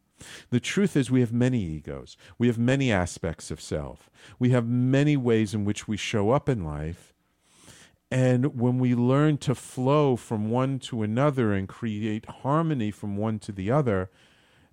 The 0.50 0.60
truth 0.60 0.96
is, 0.96 1.10
we 1.10 1.20
have 1.20 1.32
many 1.32 1.62
egos. 1.62 2.16
We 2.38 2.46
have 2.46 2.58
many 2.58 2.90
aspects 2.90 3.50
of 3.50 3.60
self. 3.60 4.10
We 4.38 4.50
have 4.50 4.66
many 4.66 5.16
ways 5.16 5.54
in 5.54 5.64
which 5.64 5.86
we 5.86 5.96
show 5.96 6.30
up 6.30 6.48
in 6.48 6.64
life. 6.64 7.12
And 8.10 8.58
when 8.58 8.78
we 8.78 8.94
learn 8.94 9.38
to 9.38 9.54
flow 9.54 10.16
from 10.16 10.50
one 10.50 10.78
to 10.80 11.02
another 11.02 11.52
and 11.52 11.68
create 11.68 12.24
harmony 12.26 12.90
from 12.90 13.16
one 13.16 13.38
to 13.40 13.52
the 13.52 13.70
other, 13.70 14.10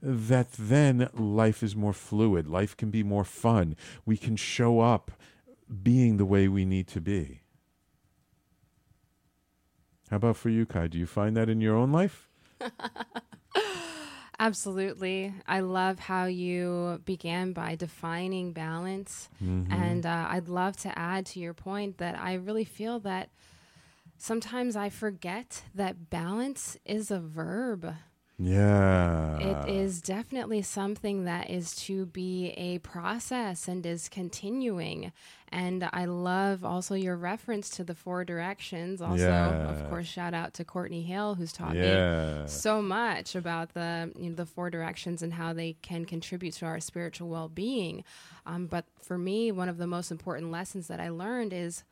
that 0.01 0.51
then 0.53 1.10
life 1.13 1.63
is 1.63 1.75
more 1.75 1.93
fluid. 1.93 2.47
Life 2.47 2.77
can 2.77 2.91
be 2.91 3.03
more 3.03 3.23
fun. 3.23 3.75
We 4.06 4.17
can 4.17 4.36
show 4.36 4.82
up 4.82 5.12
being 5.82 6.17
the 6.17 6.25
way 6.25 6.47
we 6.47 6.65
need 6.65 6.88
to 6.89 7.01
be. 7.01 7.41
How 10.10 10.17
about 10.17 10.38
for 10.38 10.49
you, 10.49 10.65
Kai? 10.65 10.88
Do 10.88 10.99
you 10.99 11.08
find 11.08 11.36
that 11.36 11.49
in 11.49 11.62
your 11.62 11.75
own 11.75 11.91
life? 11.91 12.29
Absolutely. 14.39 15.33
I 15.47 15.59
love 15.59 15.99
how 15.99 16.25
you 16.25 17.01
began 17.05 17.53
by 17.53 17.75
defining 17.75 18.51
balance. 18.51 19.29
Mm-hmm. 19.43 19.71
And 19.71 20.05
uh, 20.05 20.27
I'd 20.29 20.49
love 20.49 20.75
to 20.77 20.97
add 20.97 21.25
to 21.27 21.39
your 21.39 21.53
point 21.53 21.97
that 21.99 22.19
I 22.19 22.33
really 22.33 22.65
feel 22.65 22.99
that 23.01 23.29
sometimes 24.17 24.75
I 24.75 24.89
forget 24.89 25.63
that 25.75 26.09
balance 26.09 26.77
is 26.85 27.11
a 27.11 27.19
verb. 27.19 27.93
Yeah. 28.43 29.38
It 29.39 29.69
is 29.69 30.01
definitely 30.01 30.62
something 30.63 31.23
that 31.25 31.49
is 31.49 31.73
to 31.88 32.06
be 32.08 32.49
a 32.58 32.79
process 32.79 33.67
and 33.67 33.86
is 33.86 34.10
continuing. 34.10 35.13
And 35.49 35.88
I 35.93 36.06
love 36.06 36.65
also 36.65 36.95
your 36.95 37.15
reference 37.15 37.69
to 37.71 37.84
the 37.84 37.93
four 37.93 38.25
directions. 38.25 39.01
Also, 39.01 39.27
yeah. 39.27 39.69
of 39.69 39.88
course, 39.89 40.08
shout 40.08 40.34
out 40.34 40.56
to 40.56 40.65
Courtney 40.65 41.03
Hale, 41.03 41.36
who's 41.36 41.53
taught 41.53 41.75
yeah. 41.75 42.41
me 42.41 42.47
so 42.47 42.82
much 42.82 43.36
about 43.36 43.73
the 43.75 44.12
you 44.17 44.29
know, 44.29 44.36
the 44.36 44.47
four 44.47 44.69
directions 44.69 45.21
and 45.21 45.34
how 45.34 45.53
they 45.53 45.77
can 45.82 46.06
contribute 46.06 46.56
to 46.56 46.65
our 46.65 46.79
spiritual 46.79 47.29
well 47.29 47.49
being. 47.49 48.03
Um, 48.45 48.65
but 48.65 48.86
for 49.01 49.17
me, 49.17 49.51
one 49.51 49.69
of 49.69 49.77
the 49.77 49.88
most 49.88 50.12
important 50.12 50.51
lessons 50.51 50.88
that 50.88 50.99
I 50.99 51.10
learned 51.10 51.53
is 51.53 51.84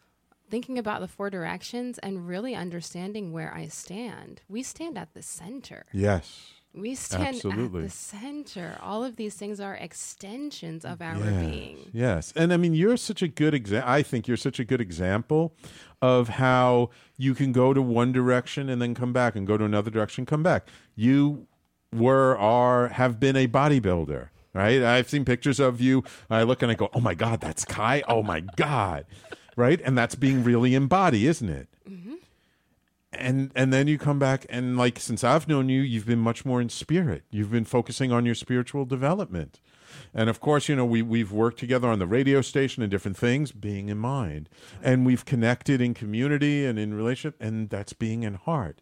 thinking 0.51 0.77
about 0.77 0.99
the 0.99 1.07
four 1.07 1.29
directions 1.29 1.97
and 1.99 2.27
really 2.27 2.53
understanding 2.53 3.31
where 3.31 3.53
I 3.53 3.67
stand. 3.67 4.41
We 4.49 4.61
stand 4.61 4.97
at 4.97 5.13
the 5.13 5.23
center. 5.23 5.85
Yes. 5.93 6.51
We 6.73 6.95
stand 6.95 7.35
Absolutely. 7.35 7.79
at 7.79 7.85
the 7.85 7.89
center. 7.89 8.77
All 8.81 9.03
of 9.03 9.15
these 9.15 9.35
things 9.35 9.59
are 9.59 9.75
extensions 9.75 10.85
of 10.85 11.01
our 11.01 11.17
yes. 11.17 11.45
being. 11.45 11.89
Yes. 11.93 12.33
And 12.35 12.53
I 12.53 12.57
mean, 12.57 12.73
you're 12.73 12.97
such 12.97 13.21
a 13.21 13.27
good 13.27 13.53
example. 13.53 13.89
I 13.89 14.03
think 14.03 14.27
you're 14.27 14.37
such 14.37 14.59
a 14.59 14.63
good 14.63 14.79
example 14.79 15.55
of 16.01 16.29
how 16.29 16.91
you 17.17 17.33
can 17.33 17.51
go 17.51 17.73
to 17.73 17.81
one 17.81 18.11
direction 18.11 18.69
and 18.69 18.81
then 18.81 18.93
come 18.93 19.11
back 19.11 19.35
and 19.35 19.47
go 19.47 19.57
to 19.57 19.65
another 19.65 19.89
direction, 19.89 20.25
come 20.25 20.43
back. 20.43 20.67
You 20.95 21.47
were, 21.93 22.37
are, 22.37 22.89
have 22.89 23.19
been 23.19 23.35
a 23.35 23.47
bodybuilder 23.47 24.29
right? 24.53 24.83
I've 24.83 25.09
seen 25.09 25.23
pictures 25.23 25.61
of 25.61 25.79
you. 25.79 26.03
I 26.29 26.43
look 26.43 26.61
and 26.61 26.69
I 26.69 26.75
go, 26.75 26.89
"Oh 26.93 26.99
my 26.99 27.13
God, 27.13 27.39
that's 27.39 27.63
Kai! 27.63 28.03
Oh 28.05 28.21
my 28.21 28.41
God!" 28.57 29.05
Right? 29.55 29.81
And 29.83 29.97
that's 29.97 30.15
being 30.15 30.43
really 30.43 30.75
embodied, 30.75 31.23
isn't 31.23 31.49
it? 31.49 31.67
Mm-hmm. 31.89 32.15
And 33.13 33.51
and 33.55 33.73
then 33.73 33.87
you 33.87 33.97
come 33.97 34.19
back 34.19 34.45
and 34.49 34.77
like 34.77 34.99
since 34.99 35.23
I've 35.23 35.47
known 35.47 35.67
you, 35.69 35.81
you've 35.81 36.05
been 36.05 36.19
much 36.19 36.45
more 36.45 36.61
in 36.61 36.69
spirit. 36.69 37.23
You've 37.29 37.51
been 37.51 37.65
focusing 37.65 38.11
on 38.11 38.25
your 38.25 38.35
spiritual 38.35 38.85
development. 38.85 39.59
And 40.13 40.29
of 40.29 40.39
course, 40.39 40.69
you 40.69 40.75
know, 40.75 40.85
we 40.85 41.01
we've 41.01 41.31
worked 41.31 41.59
together 41.59 41.89
on 41.89 41.99
the 41.99 42.07
radio 42.07 42.41
station 42.41 42.81
and 42.83 42.89
different 42.89 43.17
things, 43.17 43.51
being 43.51 43.89
in 43.89 43.97
mind. 43.97 44.47
And 44.81 45.05
we've 45.05 45.25
connected 45.25 45.81
in 45.81 45.93
community 45.93 46.65
and 46.65 46.79
in 46.79 46.93
relationship, 46.93 47.35
and 47.41 47.69
that's 47.69 47.93
being 47.93 48.23
in 48.23 48.35
heart. 48.35 48.81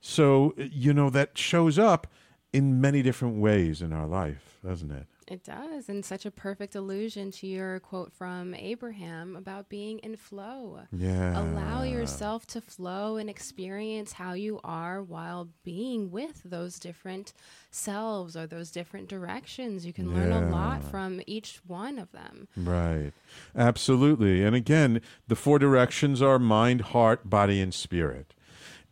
So, 0.00 0.54
you 0.56 0.94
know, 0.94 1.10
that 1.10 1.36
shows 1.36 1.78
up 1.78 2.06
in 2.52 2.80
many 2.80 3.02
different 3.02 3.36
ways 3.36 3.82
in 3.82 3.92
our 3.92 4.06
life, 4.06 4.58
doesn't 4.64 4.90
it? 4.90 5.06
It 5.30 5.44
does, 5.44 5.88
and 5.88 6.04
such 6.04 6.26
a 6.26 6.30
perfect 6.32 6.74
allusion 6.74 7.30
to 7.30 7.46
your 7.46 7.78
quote 7.78 8.12
from 8.12 8.52
Abraham 8.52 9.36
about 9.36 9.68
being 9.68 10.00
in 10.00 10.16
flow. 10.16 10.80
Yeah. 10.90 11.40
Allow 11.40 11.84
yourself 11.84 12.48
to 12.48 12.60
flow 12.60 13.16
and 13.16 13.30
experience 13.30 14.14
how 14.14 14.32
you 14.32 14.58
are 14.64 15.00
while 15.00 15.48
being 15.62 16.10
with 16.10 16.42
those 16.44 16.80
different 16.80 17.32
selves 17.70 18.36
or 18.36 18.48
those 18.48 18.72
different 18.72 19.08
directions. 19.08 19.86
You 19.86 19.92
can 19.92 20.10
yeah. 20.10 20.16
learn 20.16 20.32
a 20.32 20.50
lot 20.50 20.82
from 20.82 21.20
each 21.28 21.60
one 21.64 22.00
of 22.00 22.10
them. 22.10 22.48
Right. 22.56 23.12
Absolutely. 23.54 24.42
And 24.42 24.56
again, 24.56 25.00
the 25.28 25.36
four 25.36 25.60
directions 25.60 26.20
are 26.20 26.40
mind, 26.40 26.80
heart, 26.80 27.30
body, 27.30 27.60
and 27.60 27.72
spirit. 27.72 28.34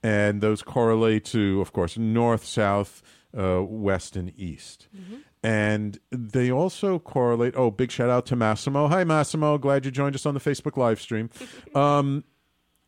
And 0.03 0.41
those 0.41 0.63
correlate 0.63 1.25
to, 1.27 1.61
of 1.61 1.73
course, 1.73 1.99
north, 1.99 2.45
south, 2.45 3.03
uh, 3.37 3.63
west, 3.63 4.17
and 4.17 4.33
east. 4.39 4.89
Mm-hmm 4.97 5.17
and 5.43 5.99
they 6.11 6.51
also 6.51 6.99
correlate. 6.99 7.55
Oh, 7.57 7.71
big 7.71 7.91
shout 7.91 8.11
out 8.11 8.27
to 8.27 8.37
Massimo. 8.37 8.89
Hi, 8.89 9.05
Massimo. 9.05 9.57
Glad 9.59 9.85
you 9.85 9.91
joined 9.91 10.15
us 10.15 10.27
on 10.27 10.35
the 10.35 10.41
Facebook 10.41 10.77
live 10.77 11.01
stream. 11.01 11.31
Um, 11.75 12.25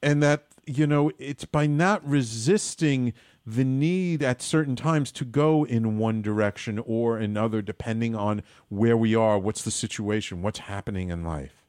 and 0.02 0.22
that, 0.22 0.46
you 0.66 0.86
know, 0.86 1.12
it's 1.18 1.44
by 1.44 1.66
not 1.66 2.06
resisting 2.08 3.12
the 3.44 3.64
need 3.64 4.22
at 4.22 4.40
certain 4.40 4.74
times 4.74 5.12
to 5.12 5.24
go 5.26 5.64
in 5.64 5.98
one 5.98 6.22
direction 6.22 6.78
or 6.86 7.18
another, 7.18 7.60
depending 7.60 8.16
on 8.16 8.42
where 8.68 8.96
we 8.96 9.14
are, 9.14 9.38
what's 9.38 9.62
the 9.62 9.70
situation, 9.70 10.40
what's 10.40 10.60
happening 10.60 11.10
in 11.10 11.22
life. 11.22 11.66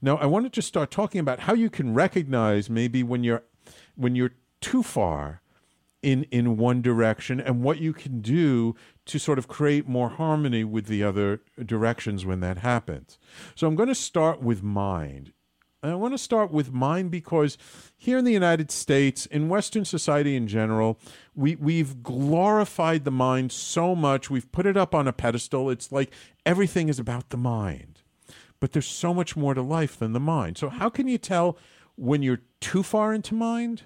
Now, 0.00 0.16
I 0.18 0.26
want 0.26 0.46
to 0.46 0.50
just 0.50 0.68
start 0.68 0.92
talking 0.92 1.18
about 1.18 1.40
how 1.40 1.54
you 1.54 1.68
can 1.68 1.92
recognize 1.92 2.70
maybe 2.70 3.02
when 3.02 3.24
you're 3.24 3.42
when 3.96 4.14
you're 4.14 4.32
too 4.66 4.82
far 4.82 5.40
in 6.02 6.24
in 6.24 6.56
one 6.56 6.82
direction 6.82 7.40
and 7.40 7.62
what 7.62 7.78
you 7.78 7.92
can 7.92 8.20
do 8.20 8.74
to 9.04 9.16
sort 9.16 9.38
of 9.38 9.46
create 9.46 9.86
more 9.86 10.08
harmony 10.08 10.64
with 10.64 10.86
the 10.86 11.04
other 11.04 11.40
directions 11.64 12.26
when 12.26 12.40
that 12.40 12.58
happens. 12.58 13.16
So 13.54 13.68
I'm 13.68 13.76
going 13.76 13.88
to 13.88 13.94
start 13.94 14.42
with 14.42 14.64
mind. 14.64 15.32
And 15.84 15.92
I 15.92 15.94
want 15.94 16.14
to 16.14 16.18
start 16.18 16.50
with 16.50 16.72
mind 16.72 17.12
because 17.12 17.56
here 17.96 18.18
in 18.18 18.24
the 18.24 18.32
United 18.32 18.72
States, 18.72 19.26
in 19.26 19.48
Western 19.48 19.84
society 19.84 20.34
in 20.34 20.48
general, 20.48 20.98
we, 21.36 21.54
we've 21.54 22.02
glorified 22.02 23.04
the 23.04 23.12
mind 23.12 23.52
so 23.52 23.94
much. 23.94 24.28
We've 24.28 24.50
put 24.50 24.66
it 24.66 24.76
up 24.76 24.96
on 24.96 25.06
a 25.06 25.12
pedestal. 25.12 25.70
It's 25.70 25.92
like 25.92 26.12
everything 26.44 26.88
is 26.88 26.98
about 26.98 27.28
the 27.28 27.36
mind. 27.36 28.02
But 28.58 28.72
there's 28.72 28.88
so 28.88 29.14
much 29.14 29.36
more 29.36 29.54
to 29.54 29.62
life 29.62 29.96
than 29.96 30.12
the 30.12 30.18
mind. 30.18 30.58
So, 30.58 30.70
how 30.70 30.88
can 30.88 31.06
you 31.06 31.18
tell 31.18 31.56
when 31.94 32.22
you're 32.22 32.42
too 32.60 32.82
far 32.82 33.14
into 33.14 33.34
mind 33.34 33.84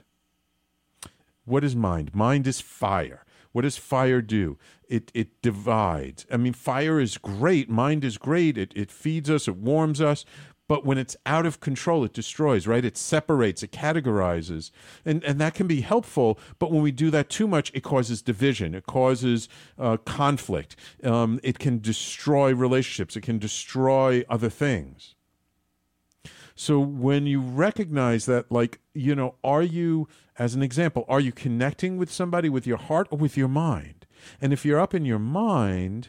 what 1.45 1.65
is 1.65 1.75
mind? 1.75 2.15
Mind 2.15 2.47
is 2.47 2.61
fire. 2.61 3.25
What 3.53 3.63
does 3.63 3.77
fire 3.77 4.23
do? 4.23 4.59
It 4.89 5.11
it 5.15 5.43
divides. 5.43 6.25
I 6.31 6.37
mean, 6.37 6.53
fire 6.53 7.01
is 7.01 7.19
great. 7.19 7.69
Mind 7.69 8.05
is 8.05 8.17
great. 8.17 8.57
It 8.57 8.73
it 8.77 8.91
feeds 8.91 9.29
us. 9.29 9.49
It 9.49 9.57
warms 9.57 10.01
us. 10.01 10.25
But 10.69 10.87
when 10.87 10.99
it's 10.99 11.17
out 11.27 11.47
of 11.47 11.59
control, 11.59 12.05
it 12.05 12.13
destroys, 12.13 12.69
right? 12.69 12.85
It 12.85 12.97
separates, 12.97 13.65
it 13.65 13.73
categorizes. 13.73 14.71
And, 15.05 15.25
and 15.25 15.41
that 15.41 15.53
can 15.53 15.67
be 15.67 15.81
helpful. 15.81 16.39
But 16.61 16.71
when 16.71 16.81
we 16.81 16.93
do 16.93 17.11
that 17.11 17.29
too 17.29 17.49
much, 17.49 17.73
it 17.75 17.83
causes 17.83 18.23
division, 18.23 18.77
it 18.77 18.87
causes 18.87 19.49
uh, 19.77 19.97
conflict. 19.97 20.77
Um, 21.03 21.41
it 21.43 21.59
can 21.59 21.81
destroy 21.81 22.55
relationships, 22.55 23.17
it 23.17 23.23
can 23.23 23.41
destroy 23.41 24.25
other 24.29 24.49
things. 24.49 25.17
So 26.55 26.79
when 26.79 27.27
you 27.27 27.41
recognize 27.41 28.27
that, 28.27 28.53
like, 28.53 28.79
you 28.95 29.17
know, 29.17 29.35
are 29.43 29.63
you, 29.65 30.07
as 30.41 30.55
an 30.55 30.63
example, 30.63 31.05
are 31.07 31.21
you 31.21 31.33
connecting 31.33 31.99
with 31.99 32.11
somebody 32.11 32.49
with 32.49 32.67
your 32.67 32.79
heart 32.79 33.07
or 33.11 33.19
with 33.19 33.37
your 33.37 33.47
mind? 33.47 34.07
And 34.41 34.55
if 34.55 34.65
you're 34.65 34.81
up 34.81 34.95
in 34.95 35.05
your 35.05 35.19
mind, 35.19 36.09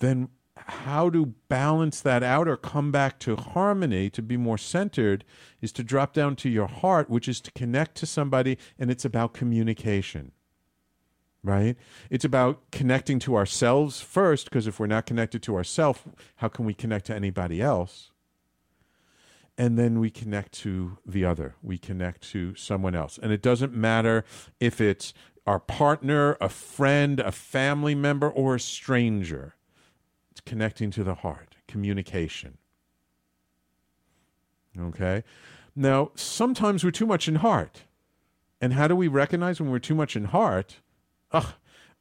then 0.00 0.28
how 0.56 1.08
to 1.08 1.26
balance 1.48 2.00
that 2.00 2.24
out 2.24 2.48
or 2.48 2.56
come 2.56 2.90
back 2.90 3.20
to 3.20 3.36
harmony 3.36 4.10
to 4.10 4.22
be 4.22 4.36
more 4.36 4.58
centered 4.58 5.24
is 5.60 5.70
to 5.70 5.84
drop 5.84 6.12
down 6.12 6.34
to 6.34 6.48
your 6.48 6.66
heart 6.66 7.08
which 7.08 7.28
is 7.28 7.40
to 7.40 7.52
connect 7.52 7.96
to 7.96 8.06
somebody 8.06 8.58
and 8.78 8.90
it's 8.90 9.04
about 9.04 9.32
communication 9.32 10.30
right 11.42 11.76
it's 12.10 12.24
about 12.24 12.70
connecting 12.70 13.18
to 13.18 13.34
ourselves 13.34 14.00
first 14.00 14.44
because 14.44 14.68
if 14.68 14.78
we're 14.78 14.86
not 14.86 15.06
connected 15.06 15.42
to 15.42 15.56
ourselves 15.56 16.00
how 16.36 16.46
can 16.46 16.64
we 16.64 16.74
connect 16.74 17.06
to 17.06 17.14
anybody 17.14 17.60
else 17.60 18.11
and 19.58 19.78
then 19.78 20.00
we 20.00 20.10
connect 20.10 20.52
to 20.52 20.98
the 21.04 21.24
other 21.24 21.54
we 21.62 21.78
connect 21.78 22.22
to 22.30 22.54
someone 22.54 22.94
else 22.94 23.18
and 23.22 23.32
it 23.32 23.42
doesn't 23.42 23.74
matter 23.74 24.24
if 24.60 24.80
it's 24.80 25.12
our 25.46 25.60
partner 25.60 26.36
a 26.40 26.48
friend 26.48 27.20
a 27.20 27.32
family 27.32 27.94
member 27.94 28.28
or 28.30 28.54
a 28.54 28.60
stranger 28.60 29.54
it's 30.32 30.40
connecting 30.40 30.90
to 30.92 31.04
the 31.04 31.16
heart, 31.16 31.56
communication. 31.68 32.56
Okay? 34.80 35.24
Now, 35.76 36.10
sometimes 36.14 36.82
we're 36.82 36.90
too 36.90 37.04
much 37.04 37.28
in 37.28 37.36
heart. 37.36 37.82
And 38.58 38.72
how 38.72 38.88
do 38.88 38.96
we 38.96 39.08
recognize 39.08 39.60
when 39.60 39.70
we're 39.70 39.78
too 39.78 39.94
much 39.94 40.16
in 40.16 40.24
heart? 40.24 40.76
Ugh, 41.32 41.52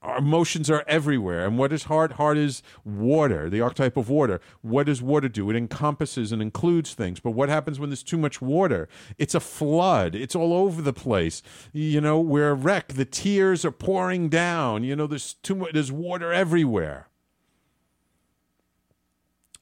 our 0.02 0.18
emotions 0.18 0.70
are 0.70 0.84
everywhere. 0.88 1.46
And 1.46 1.58
what 1.58 1.72
is 1.72 1.84
heart? 1.84 2.14
Heart 2.14 2.38
is 2.38 2.64
water, 2.84 3.50
the 3.50 3.62
archetype 3.62 3.98
of 3.98 4.10
water. 4.10 4.42
What 4.62 4.88
does 4.88 5.02
water 5.02 5.30
do? 5.30 5.50
It 5.52 5.56
encompasses 5.56 6.32
and 6.32 6.42
includes 6.42 6.94
things. 6.94 7.20
But 7.20 7.32
what 7.32 7.50
happens 7.50 7.80
when 7.80 7.90
there's 7.90 8.02
too 8.02 8.18
much 8.18 8.42
water? 8.42 8.90
It's 9.20 9.36
a 9.36 9.40
flood. 9.40 10.16
It's 10.16 10.36
all 10.36 10.54
over 10.54 10.82
the 10.82 10.94
place. 10.94 11.44
You 11.72 12.02
know, 12.02 12.20
we're 12.20 12.50
a 12.50 12.56
wreck. 12.56 12.90
The 12.90 13.06
tears 13.06 13.64
are 13.64 13.72
pouring 13.72 14.30
down. 14.30 14.84
You 14.84 14.96
know, 14.96 15.06
there's 15.06 15.36
too 15.36 15.56
much, 15.56 15.74
there's 15.74 15.92
water 15.92 16.34
everywhere. 16.34 17.08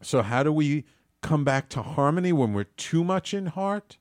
So, 0.02 0.22
how 0.22 0.44
do 0.44 0.54
we 0.54 0.86
come 1.22 1.44
back 1.44 1.68
to 1.70 1.82
harmony 1.82 2.32
when 2.32 2.54
we're 2.54 2.64
too 2.64 3.04
much 3.04 3.34
in 3.34 3.48
heart? 3.48 3.98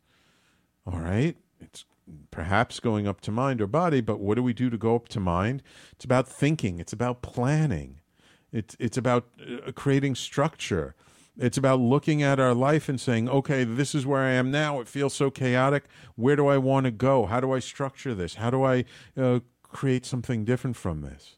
All 0.86 1.00
right, 1.00 1.36
it's 1.60 1.84
perhaps 2.30 2.80
going 2.80 3.06
up 3.06 3.20
to 3.22 3.30
mind 3.30 3.60
or 3.60 3.66
body, 3.66 4.00
but 4.00 4.20
what 4.20 4.36
do 4.36 4.42
we 4.42 4.52
do 4.52 4.70
to 4.70 4.78
go 4.78 4.94
up 4.94 5.08
to 5.08 5.20
mind? 5.20 5.62
It's 5.92 6.04
about 6.04 6.28
thinking, 6.28 6.78
it's 6.78 6.92
about 6.92 7.22
planning, 7.22 8.00
it's, 8.52 8.76
it's 8.78 8.96
about 8.96 9.26
uh, 9.40 9.72
creating 9.72 10.14
structure. 10.14 10.94
It's 11.40 11.56
about 11.56 11.78
looking 11.78 12.20
at 12.20 12.40
our 12.40 12.52
life 12.52 12.88
and 12.88 13.00
saying, 13.00 13.28
okay, 13.28 13.62
this 13.62 13.94
is 13.94 14.04
where 14.04 14.22
I 14.22 14.32
am 14.32 14.50
now. 14.50 14.80
It 14.80 14.88
feels 14.88 15.14
so 15.14 15.30
chaotic. 15.30 15.84
Where 16.16 16.34
do 16.34 16.48
I 16.48 16.58
want 16.58 16.86
to 16.86 16.90
go? 16.90 17.26
How 17.26 17.38
do 17.38 17.52
I 17.52 17.60
structure 17.60 18.12
this? 18.12 18.34
How 18.34 18.50
do 18.50 18.64
I 18.64 18.84
uh, 19.16 19.38
create 19.62 20.04
something 20.04 20.44
different 20.44 20.76
from 20.76 21.02
this? 21.02 21.36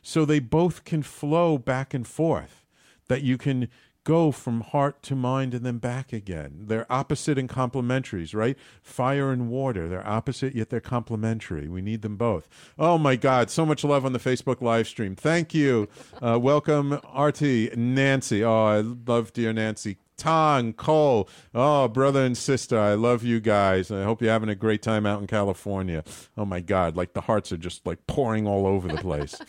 So 0.00 0.24
they 0.24 0.38
both 0.38 0.84
can 0.84 1.02
flow 1.02 1.58
back 1.58 1.92
and 1.92 2.06
forth, 2.06 2.64
that 3.08 3.20
you 3.22 3.36
can 3.36 3.68
go 4.04 4.30
from 4.30 4.60
heart 4.60 5.02
to 5.02 5.16
mind 5.16 5.54
and 5.54 5.64
then 5.64 5.78
back 5.78 6.12
again. 6.12 6.64
They're 6.66 6.90
opposite 6.92 7.38
and 7.38 7.48
complementaries, 7.48 8.34
right? 8.34 8.56
Fire 8.82 9.32
and 9.32 9.48
water, 9.48 9.88
they're 9.88 10.06
opposite 10.06 10.54
yet 10.54 10.70
they're 10.70 10.80
complementary. 10.80 11.68
We 11.68 11.82
need 11.82 12.02
them 12.02 12.16
both. 12.16 12.48
Oh 12.78 12.98
my 12.98 13.16
God, 13.16 13.50
so 13.50 13.66
much 13.66 13.82
love 13.82 14.04
on 14.04 14.12
the 14.12 14.18
Facebook 14.18 14.60
live 14.60 14.86
stream. 14.86 15.16
Thank 15.16 15.54
you. 15.54 15.88
Uh, 16.22 16.38
welcome, 16.40 17.00
RT, 17.18 17.76
Nancy. 17.76 18.44
Oh, 18.44 18.66
I 18.66 18.80
love 18.80 19.32
dear 19.32 19.52
Nancy. 19.52 19.96
Tong, 20.16 20.72
Cole, 20.72 21.28
oh, 21.54 21.88
brother 21.88 22.24
and 22.24 22.36
sister, 22.36 22.78
I 22.78 22.94
love 22.94 23.24
you 23.24 23.40
guys. 23.40 23.90
I 23.90 24.04
hope 24.04 24.22
you're 24.22 24.30
having 24.30 24.48
a 24.48 24.54
great 24.54 24.82
time 24.82 25.06
out 25.06 25.20
in 25.20 25.26
California. 25.26 26.04
Oh 26.36 26.44
my 26.44 26.60
God, 26.60 26.96
like 26.96 27.14
the 27.14 27.20
hearts 27.20 27.52
are 27.52 27.56
just 27.56 27.86
like 27.86 28.06
pouring 28.06 28.46
all 28.46 28.66
over 28.66 28.88
the 28.88 28.96
place. 28.96 29.40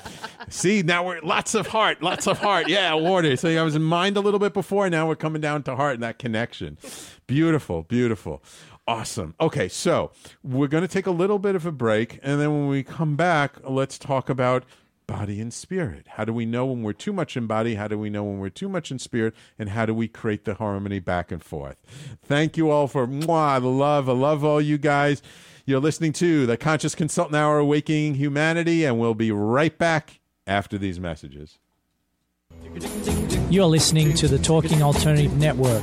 See, 0.48 0.82
now 0.82 1.06
we're 1.06 1.20
lots 1.20 1.54
of 1.54 1.66
heart, 1.66 2.02
lots 2.02 2.26
of 2.26 2.38
heart. 2.38 2.68
Yeah, 2.68 2.94
water. 2.94 3.36
So 3.36 3.48
I 3.48 3.62
was 3.62 3.74
in 3.74 3.82
mind 3.82 4.16
a 4.16 4.20
little 4.20 4.40
bit 4.40 4.52
before. 4.52 4.88
Now 4.90 5.08
we're 5.08 5.16
coming 5.16 5.40
down 5.40 5.62
to 5.64 5.76
heart 5.76 5.94
and 5.94 6.02
that 6.02 6.18
connection. 6.18 6.78
Beautiful, 7.26 7.82
beautiful. 7.82 8.42
Awesome. 8.86 9.34
Okay, 9.40 9.68
so 9.68 10.10
we're 10.42 10.68
going 10.68 10.82
to 10.82 10.88
take 10.88 11.06
a 11.06 11.10
little 11.10 11.38
bit 11.38 11.54
of 11.54 11.64
a 11.64 11.72
break. 11.72 12.20
And 12.22 12.38
then 12.40 12.52
when 12.52 12.68
we 12.68 12.82
come 12.82 13.16
back, 13.16 13.56
let's 13.64 13.98
talk 13.98 14.28
about 14.28 14.64
body 15.06 15.40
and 15.40 15.52
spirit. 15.52 16.06
How 16.10 16.24
do 16.24 16.32
we 16.32 16.46
know 16.46 16.66
when 16.66 16.82
we're 16.82 16.92
too 16.92 17.12
much 17.12 17.36
in 17.36 17.46
body? 17.46 17.74
How 17.74 17.88
do 17.88 17.98
we 17.98 18.10
know 18.10 18.24
when 18.24 18.38
we're 18.38 18.48
too 18.48 18.68
much 18.68 18.90
in 18.90 18.98
spirit? 18.98 19.34
And 19.58 19.70
how 19.70 19.86
do 19.86 19.94
we 19.94 20.08
create 20.08 20.44
the 20.44 20.54
harmony 20.54 21.00
back 21.00 21.30
and 21.30 21.42
forth? 21.42 21.76
Thank 22.24 22.56
you 22.56 22.70
all 22.70 22.88
for 22.88 23.06
mwah, 23.06 23.60
the 23.60 23.68
love. 23.68 24.08
I 24.08 24.12
love 24.12 24.44
all 24.44 24.60
you 24.60 24.78
guys. 24.78 25.22
You're 25.66 25.80
listening 25.80 26.12
to 26.14 26.46
the 26.46 26.56
Conscious 26.56 26.94
Consultant 26.94 27.36
Hour 27.36 27.58
Awakening 27.58 28.14
Humanity, 28.14 28.84
and 28.84 28.98
we'll 28.98 29.14
be 29.14 29.32
right 29.32 29.76
back 29.78 30.20
after 30.46 30.76
these 30.76 31.00
messages. 31.00 31.58
You're 33.48 33.66
listening 33.66 34.14
to 34.14 34.28
the 34.28 34.38
Talking 34.38 34.82
Alternative 34.82 35.34
Network. 35.36 35.82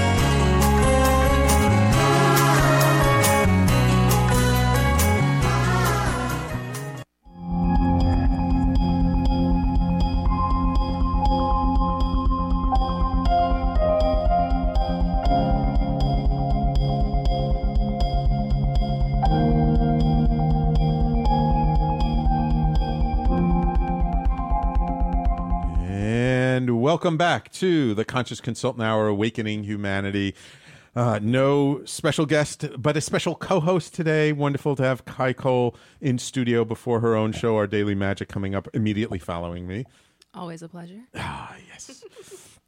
Welcome 27.01 27.17
back 27.17 27.51
to 27.51 27.95
the 27.95 28.05
Conscious 28.05 28.39
Consultant 28.39 28.83
Hour 28.83 29.07
Awakening 29.07 29.63
Humanity. 29.63 30.35
Uh, 30.95 31.17
no 31.19 31.83
special 31.83 32.27
guest, 32.27 32.67
but 32.77 32.95
a 32.95 33.01
special 33.01 33.33
co 33.33 33.59
host 33.59 33.95
today. 33.95 34.31
Wonderful 34.31 34.75
to 34.75 34.83
have 34.83 35.03
Kai 35.05 35.33
Cole 35.33 35.75
in 35.99 36.19
studio 36.19 36.63
before 36.63 36.99
her 36.99 37.15
own 37.15 37.31
show, 37.31 37.55
Our 37.55 37.65
Daily 37.65 37.95
Magic, 37.95 38.29
coming 38.29 38.53
up 38.53 38.67
immediately 38.75 39.17
following 39.17 39.67
me. 39.67 39.85
Always 40.35 40.61
a 40.61 40.69
pleasure. 40.69 41.01
Ah, 41.15 41.55
yes. 41.67 42.03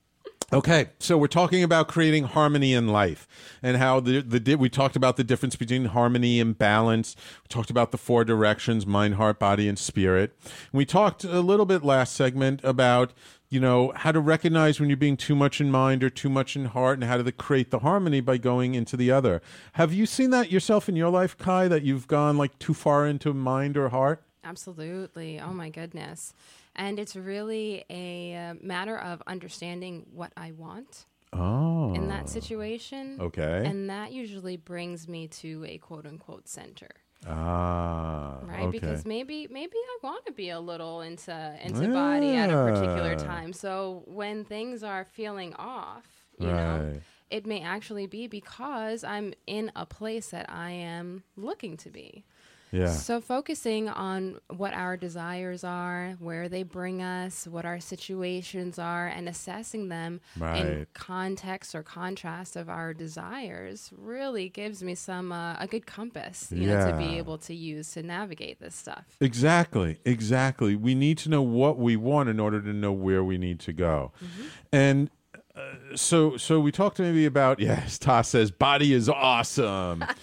Okay, 0.51 0.91
so 0.99 1.17
we're 1.17 1.25
talking 1.25 1.63
about 1.63 1.87
creating 1.87 2.25
harmony 2.25 2.75
in 2.75 2.87
life 2.87 3.27
and 3.63 3.75
how 3.77 3.99
the 3.99 4.21
the 4.21 4.53
we 4.53 4.69
talked 4.69 4.95
about 4.95 5.17
the 5.17 5.23
difference 5.23 5.55
between 5.55 5.85
harmony 5.85 6.39
and 6.39 6.55
balance. 6.55 7.15
We 7.43 7.47
talked 7.47 7.71
about 7.71 7.89
the 7.91 7.97
four 7.97 8.23
directions: 8.23 8.85
mind, 8.85 9.15
heart, 9.15 9.39
body, 9.39 9.67
and 9.67 9.79
spirit. 9.79 10.37
And 10.43 10.73
we 10.73 10.85
talked 10.85 11.23
a 11.23 11.39
little 11.39 11.65
bit 11.65 11.83
last 11.83 12.13
segment 12.13 12.61
about 12.63 13.13
you 13.53 13.59
know 13.59 13.93
how 13.95 14.11
to 14.11 14.19
recognize 14.19 14.79
when 14.79 14.89
you're 14.89 14.97
being 14.97 15.15
too 15.15 15.35
much 15.35 15.61
in 15.61 15.69
mind 15.69 16.03
or 16.03 16.09
too 16.09 16.29
much 16.29 16.55
in 16.55 16.65
heart, 16.65 16.97
and 16.97 17.03
how 17.07 17.17
to 17.17 17.31
create 17.31 17.69
the 17.69 17.79
harmony 17.79 18.19
by 18.19 18.37
going 18.37 18.73
into 18.73 18.97
the 18.97 19.11
other. 19.11 19.41
Have 19.73 19.93
you 19.93 20.07
seen 20.07 20.31
that 20.31 20.51
yourself 20.51 20.89
in 20.89 20.95
your 20.95 21.09
life, 21.09 21.37
Kai? 21.37 21.67
That 21.67 21.83
you've 21.83 22.07
gone 22.07 22.37
like 22.37 22.57
too 22.57 22.73
far 22.73 23.05
into 23.05 23.33
mind 23.33 23.77
or 23.77 23.89
heart? 23.89 24.23
Absolutely. 24.43 25.39
Oh 25.39 25.53
my 25.53 25.69
goodness. 25.69 26.33
And 26.75 26.97
it's 26.97 27.15
really 27.15 27.85
a 27.89 28.35
uh, 28.35 28.53
matter 28.59 28.97
of 28.97 29.21
understanding 29.27 30.07
what 30.11 30.33
I 30.35 30.51
want. 30.51 31.05
Oh. 31.31 31.93
In 31.93 32.09
that 32.09 32.29
situation. 32.29 33.17
Okay. 33.19 33.63
And 33.65 33.89
that 33.89 34.11
usually 34.11 34.57
brings 34.57 35.07
me 35.07 35.27
to 35.27 35.65
a 35.67 35.77
quote 35.77 36.05
unquote 36.05 36.47
center. 36.47 36.89
Ah. 37.27 38.39
Right? 38.43 38.63
Okay. 38.63 38.71
Because 38.79 39.05
maybe 39.05 39.47
maybe 39.49 39.75
I 39.75 39.97
want 40.03 40.25
to 40.25 40.31
be 40.31 40.49
a 40.49 40.59
little 40.59 41.01
into 41.01 41.57
into 41.63 41.83
yeah. 41.83 41.93
body 41.93 42.31
at 42.35 42.49
a 42.49 42.53
particular 42.53 43.15
time. 43.15 43.53
So 43.53 44.03
when 44.05 44.43
things 44.45 44.83
are 44.83 45.05
feeling 45.05 45.53
off, 45.55 46.05
you 46.37 46.49
right. 46.49 46.55
know, 46.55 47.01
it 47.29 47.45
may 47.45 47.61
actually 47.61 48.05
be 48.05 48.27
because 48.27 49.03
I'm 49.03 49.33
in 49.47 49.71
a 49.75 49.85
place 49.85 50.29
that 50.29 50.49
I 50.49 50.71
am 50.71 51.23
looking 51.35 51.77
to 51.77 51.89
be. 51.89 52.25
Yeah. 52.73 52.87
So 52.87 53.21
focusing 53.21 53.87
on 53.87 54.39
what 54.49 54.73
our 54.73 54.97
desires 54.97 55.63
are, 55.63 56.15
where 56.19 56.49
they 56.49 56.63
bring 56.63 57.03
us, 57.03 57.47
what 57.47 57.65
our 57.65 57.79
situations 57.79 58.79
are, 58.79 59.07
and 59.07 59.29
assessing 59.29 59.89
them 59.89 60.21
right. 60.37 60.57
in 60.57 60.87
context 60.95 61.75
or 61.75 61.83
contrast 61.83 62.55
of 62.55 62.69
our 62.69 62.91
desires 62.95 63.91
really 63.95 64.49
gives 64.49 64.81
me 64.81 64.95
some 64.95 65.31
uh, 65.31 65.55
a 65.59 65.67
good 65.67 65.85
compass, 65.85 66.51
you 66.51 66.67
yeah. 66.67 66.85
know, 66.85 66.91
to 66.91 66.97
be 66.97 67.15
able 67.19 67.37
to 67.37 67.53
use 67.53 67.91
to 67.91 68.01
navigate 68.01 68.59
this 68.59 68.73
stuff. 68.73 69.05
Exactly, 69.21 69.99
exactly. 70.03 70.75
We 70.75 70.95
need 70.95 71.19
to 71.19 71.29
know 71.29 71.43
what 71.43 71.77
we 71.77 71.95
want 71.95 72.29
in 72.29 72.39
order 72.39 72.59
to 72.59 72.73
know 72.73 72.91
where 72.91 73.23
we 73.23 73.37
need 73.37 73.59
to 73.61 73.73
go, 73.73 74.13
mm-hmm. 74.17 74.47
and 74.71 75.09
so 75.95 76.37
so 76.37 76.59
we 76.59 76.71
talked 76.71 76.99
maybe 76.99 77.25
about 77.25 77.59
yes 77.59 77.97
toss 77.99 78.29
says 78.29 78.51
body 78.51 78.93
is 78.93 79.09
awesome. 79.09 80.03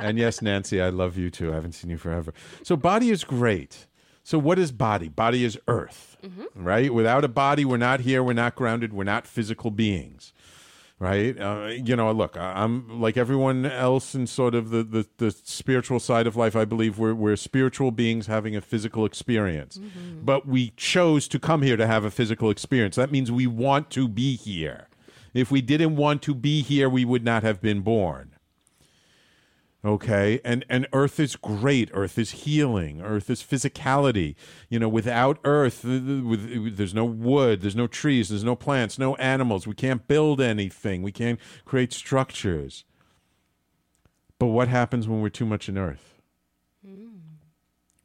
And 0.00 0.16
yes 0.16 0.40
nancy 0.40 0.80
i 0.80 0.90
love 0.90 1.18
you 1.18 1.28
too. 1.28 1.50
I 1.50 1.56
haven't 1.56 1.72
seen 1.72 1.90
you 1.90 1.98
forever. 1.98 2.32
So 2.62 2.76
body 2.76 3.10
is 3.10 3.24
great. 3.24 3.86
So 4.22 4.38
what 4.38 4.58
is 4.58 4.70
body? 4.70 5.08
Body 5.08 5.44
is 5.44 5.58
earth 5.66 6.16
mm-hmm. 6.24 6.44
right? 6.54 6.92
Without 6.92 7.24
a 7.24 7.28
body 7.28 7.64
we're 7.64 7.78
not 7.78 8.00
here. 8.00 8.22
We're 8.22 8.32
not 8.32 8.54
grounded. 8.54 8.92
We're 8.92 9.04
not 9.04 9.26
physical 9.26 9.70
beings 9.70 10.32
right? 10.98 11.38
Uh, 11.40 11.66
you 11.68 11.94
know 11.94 12.10
look 12.10 12.36
i'm 12.36 13.00
like 13.00 13.16
everyone 13.16 13.64
else 13.64 14.14
in 14.14 14.26
sort 14.26 14.54
of 14.54 14.70
the, 14.70 14.82
the, 14.82 15.06
the 15.18 15.30
spiritual 15.30 16.00
side 16.00 16.26
of 16.26 16.36
life 16.36 16.56
i 16.56 16.64
believe 16.64 16.98
we're, 16.98 17.14
we're 17.14 17.36
spiritual 17.36 17.90
beings 17.90 18.26
having 18.26 18.56
a 18.56 18.60
physical 18.60 19.04
experience. 19.04 19.78
Mm-hmm. 19.78 20.24
but 20.24 20.46
we 20.46 20.70
chose 20.76 21.28
to 21.28 21.38
come 21.38 21.62
here 21.62 21.76
to 21.76 21.86
have 21.86 22.04
a 22.04 22.10
physical 22.10 22.50
experience. 22.50 22.96
That 22.96 23.12
means 23.12 23.30
we 23.30 23.46
want 23.46 23.90
to 23.90 24.08
be 24.08 24.36
here. 24.36 24.88
If 25.34 25.50
we 25.50 25.60
didn't 25.60 25.96
want 25.96 26.22
to 26.22 26.34
be 26.34 26.62
here 26.62 26.88
we 26.88 27.04
would 27.04 27.24
not 27.24 27.42
have 27.42 27.60
been 27.60 27.80
born 27.80 28.34
okay? 29.84 30.40
And 30.44 30.64
and 30.68 30.86
earth 30.92 31.20
is 31.20 31.36
great. 31.36 31.90
Earth 31.92 32.18
is 32.18 32.30
healing. 32.30 33.00
Earth 33.00 33.30
is 33.30 33.42
physicality. 33.42 34.34
You 34.68 34.78
know 34.78 34.88
without 34.88 35.38
earth 35.44 35.84
with, 35.84 36.76
there's 36.76 36.94
no 36.94 37.04
wood 37.04 37.60
there's 37.60 37.76
no 37.76 37.86
trees 37.86 38.28
there's 38.28 38.44
no 38.44 38.56
plants 38.56 38.98
no 38.98 39.14
animals. 39.16 39.66
We 39.66 39.74
can't 39.74 40.06
build 40.06 40.40
anything. 40.40 41.02
We 41.02 41.12
can't 41.12 41.38
create 41.64 41.92
structures. 41.92 42.84
But 44.38 44.46
what 44.46 44.68
happens 44.68 45.08
when 45.08 45.20
we're 45.20 45.30
too 45.30 45.46
much 45.46 45.68
in 45.68 45.76
earth? 45.76 46.14
Mm. 46.86 47.18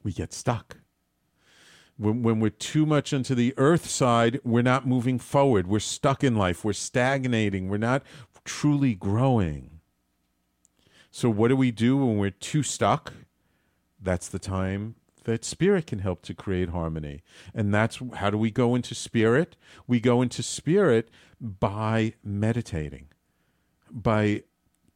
we 0.03 0.12
get 0.12 0.33
stuck. 0.33 0.77
When, 1.95 2.23
when 2.23 2.39
we're 2.39 2.49
too 2.49 2.88
much 2.88 3.13
into 3.13 3.36
the 3.36 3.53
earth 3.55 3.88
side 3.88 4.39
we're 4.43 4.63
not 4.63 4.88
moving 4.88 5.19
forward. 5.19 5.67
We're 5.67 5.79
stuck 5.79 6.23
in 6.23 6.36
life. 6.36 6.65
We're 6.65 6.73
stagnating. 6.73 7.69
We're 7.69 7.77
not 7.77 8.03
truly 8.45 8.93
growing 8.93 9.72
so, 11.15 11.30
what 11.30 11.49
do 11.49 11.56
we 11.56 11.69
do 11.69 11.95
when 11.95 12.17
we're 12.17 12.32
too 12.32 12.63
stuck? 12.63 13.13
That's 14.02 14.28
the 14.28 14.39
time 14.39 14.95
that 15.26 15.45
spirit 15.45 15.86
can 15.86 15.99
help 15.99 16.23
to 16.23 16.34
create 16.34 16.69
harmony. 16.69 17.21
And 17.54 17.71
that's 17.71 17.99
how 18.15 18.32
do 18.32 18.38
we 18.39 18.49
go 18.49 18.73
into 18.73 18.95
spirit? 18.95 19.56
We 19.86 19.99
go 19.99 20.23
into 20.23 20.41
spirit 20.41 21.12
by 21.39 22.15
meditating, 22.23 23.10
by 23.91 24.41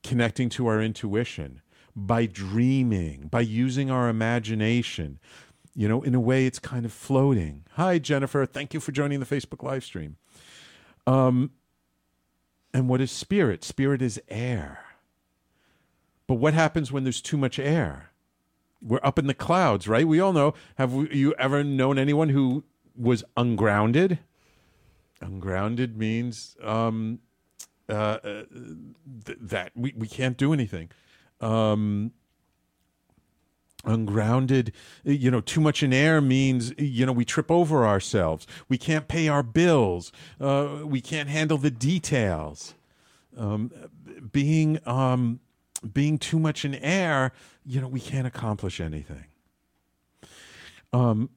connecting 0.01 0.49
to 0.49 0.65
our 0.65 0.81
intuition, 0.81 1.61
by 1.95 2.25
dreaming, 2.25 3.27
by 3.27 3.41
using 3.41 3.91
our 3.91 4.09
imagination. 4.09 5.19
You 5.75 5.87
know, 5.87 6.01
in 6.01 6.15
a 6.15 6.19
way, 6.19 6.47
it's 6.47 6.57
kind 6.57 6.83
of 6.83 6.91
floating. 6.91 7.63
Hi, 7.73 7.99
Jennifer. 7.99 8.47
Thank 8.47 8.73
you 8.73 8.79
for 8.79 8.91
joining 8.91 9.19
the 9.19 9.27
Facebook 9.27 9.61
live 9.61 9.83
stream. 9.83 10.17
Um, 11.05 11.51
and 12.73 12.89
what 12.89 13.01
is 13.01 13.11
spirit? 13.11 13.63
Spirit 13.63 14.01
is 14.01 14.19
air. 14.29 14.86
But 16.27 16.35
what 16.35 16.53
happens 16.53 16.91
when 16.91 17.03
there's 17.03 17.21
too 17.21 17.37
much 17.37 17.57
air? 17.57 18.11
We're 18.81 18.99
up 19.01 19.17
in 19.17 19.27
the 19.27 19.33
clouds, 19.33 19.87
right? 19.87 20.07
We 20.07 20.19
all 20.19 20.33
know. 20.33 20.53
Have 20.75 20.93
you 21.11 21.33
ever 21.39 21.63
known 21.63 21.97
anyone 21.97 22.29
who 22.29 22.63
was 22.95 23.23
ungrounded? 23.35 24.19
Ungrounded 25.21 25.97
means 25.97 26.55
um, 26.61 27.19
uh, 27.89 27.93
uh, 27.93 28.43
th- 29.25 29.37
that 29.41 29.71
we, 29.75 29.93
we 29.97 30.07
can't 30.07 30.37
do 30.37 30.53
anything. 30.53 30.89
Um, 31.41 32.11
ungrounded 33.85 34.73
you 35.03 35.31
know 35.31 35.39
too 35.39 35.61
much 35.61 35.81
in 35.81 35.93
air 35.93 36.19
means 36.19 36.73
you 36.77 37.05
know 37.05 37.11
we 37.11 37.23
trip 37.23 37.49
over 37.49 37.85
ourselves 37.85 38.45
we 38.67 38.77
can't 38.77 39.07
pay 39.07 39.29
our 39.29 39.43
bills 39.43 40.11
uh, 40.41 40.79
we 40.83 40.99
can't 40.99 41.29
handle 41.29 41.57
the 41.57 41.71
details 41.71 42.73
um, 43.37 43.71
being 44.31 44.79
um, 44.85 45.39
being 45.79 46.17
too 46.17 46.39
much 46.39 46.65
in 46.65 46.75
air, 46.75 47.31
you 47.65 47.81
know, 47.81 47.87
we 47.87 47.99
can't 47.99 48.27
accomplish 48.27 48.79
anything. 48.79 49.25
Um, 50.93 51.29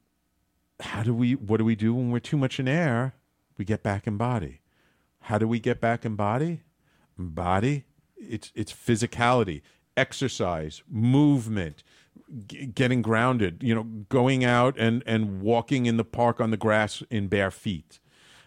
how 0.80 1.02
do 1.02 1.12
we, 1.12 1.34
what 1.34 1.58
do 1.58 1.64
we 1.64 1.76
do 1.76 1.94
when 1.94 2.10
we're 2.10 2.20
too 2.20 2.36
much 2.36 2.58
in 2.58 2.68
air? 2.68 3.14
We 3.58 3.64
get 3.64 3.82
back 3.82 4.06
in 4.06 4.16
body. 4.16 4.60
How 5.22 5.38
do 5.38 5.46
we 5.46 5.60
get 5.60 5.80
back 5.80 6.04
in 6.04 6.16
body? 6.16 6.62
Body, 7.18 7.84
it's, 8.16 8.50
it's 8.54 8.72
physicality, 8.72 9.60
exercise, 9.96 10.82
movement, 10.88 11.82
g- 12.46 12.66
getting 12.66 13.02
grounded, 13.02 13.62
you 13.62 13.74
know, 13.74 13.82
going 14.08 14.44
out 14.44 14.74
and, 14.78 15.02
and 15.04 15.42
walking 15.42 15.84
in 15.84 15.98
the 15.98 16.04
park 16.04 16.40
on 16.40 16.50
the 16.50 16.56
grass 16.56 17.02
in 17.10 17.28
bare 17.28 17.50
feet, 17.50 18.00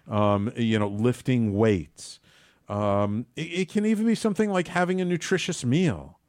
um, 0.09 0.51
you 0.55 0.79
know, 0.79 0.87
lifting 0.87 1.53
weights, 1.53 2.19
um, 2.73 3.25
it, 3.35 3.41
it 3.41 3.69
can 3.69 3.85
even 3.85 4.05
be 4.05 4.15
something 4.15 4.49
like 4.49 4.67
having 4.69 4.99
a 4.99 5.05
nutritious 5.05 5.63
meal 5.63 6.19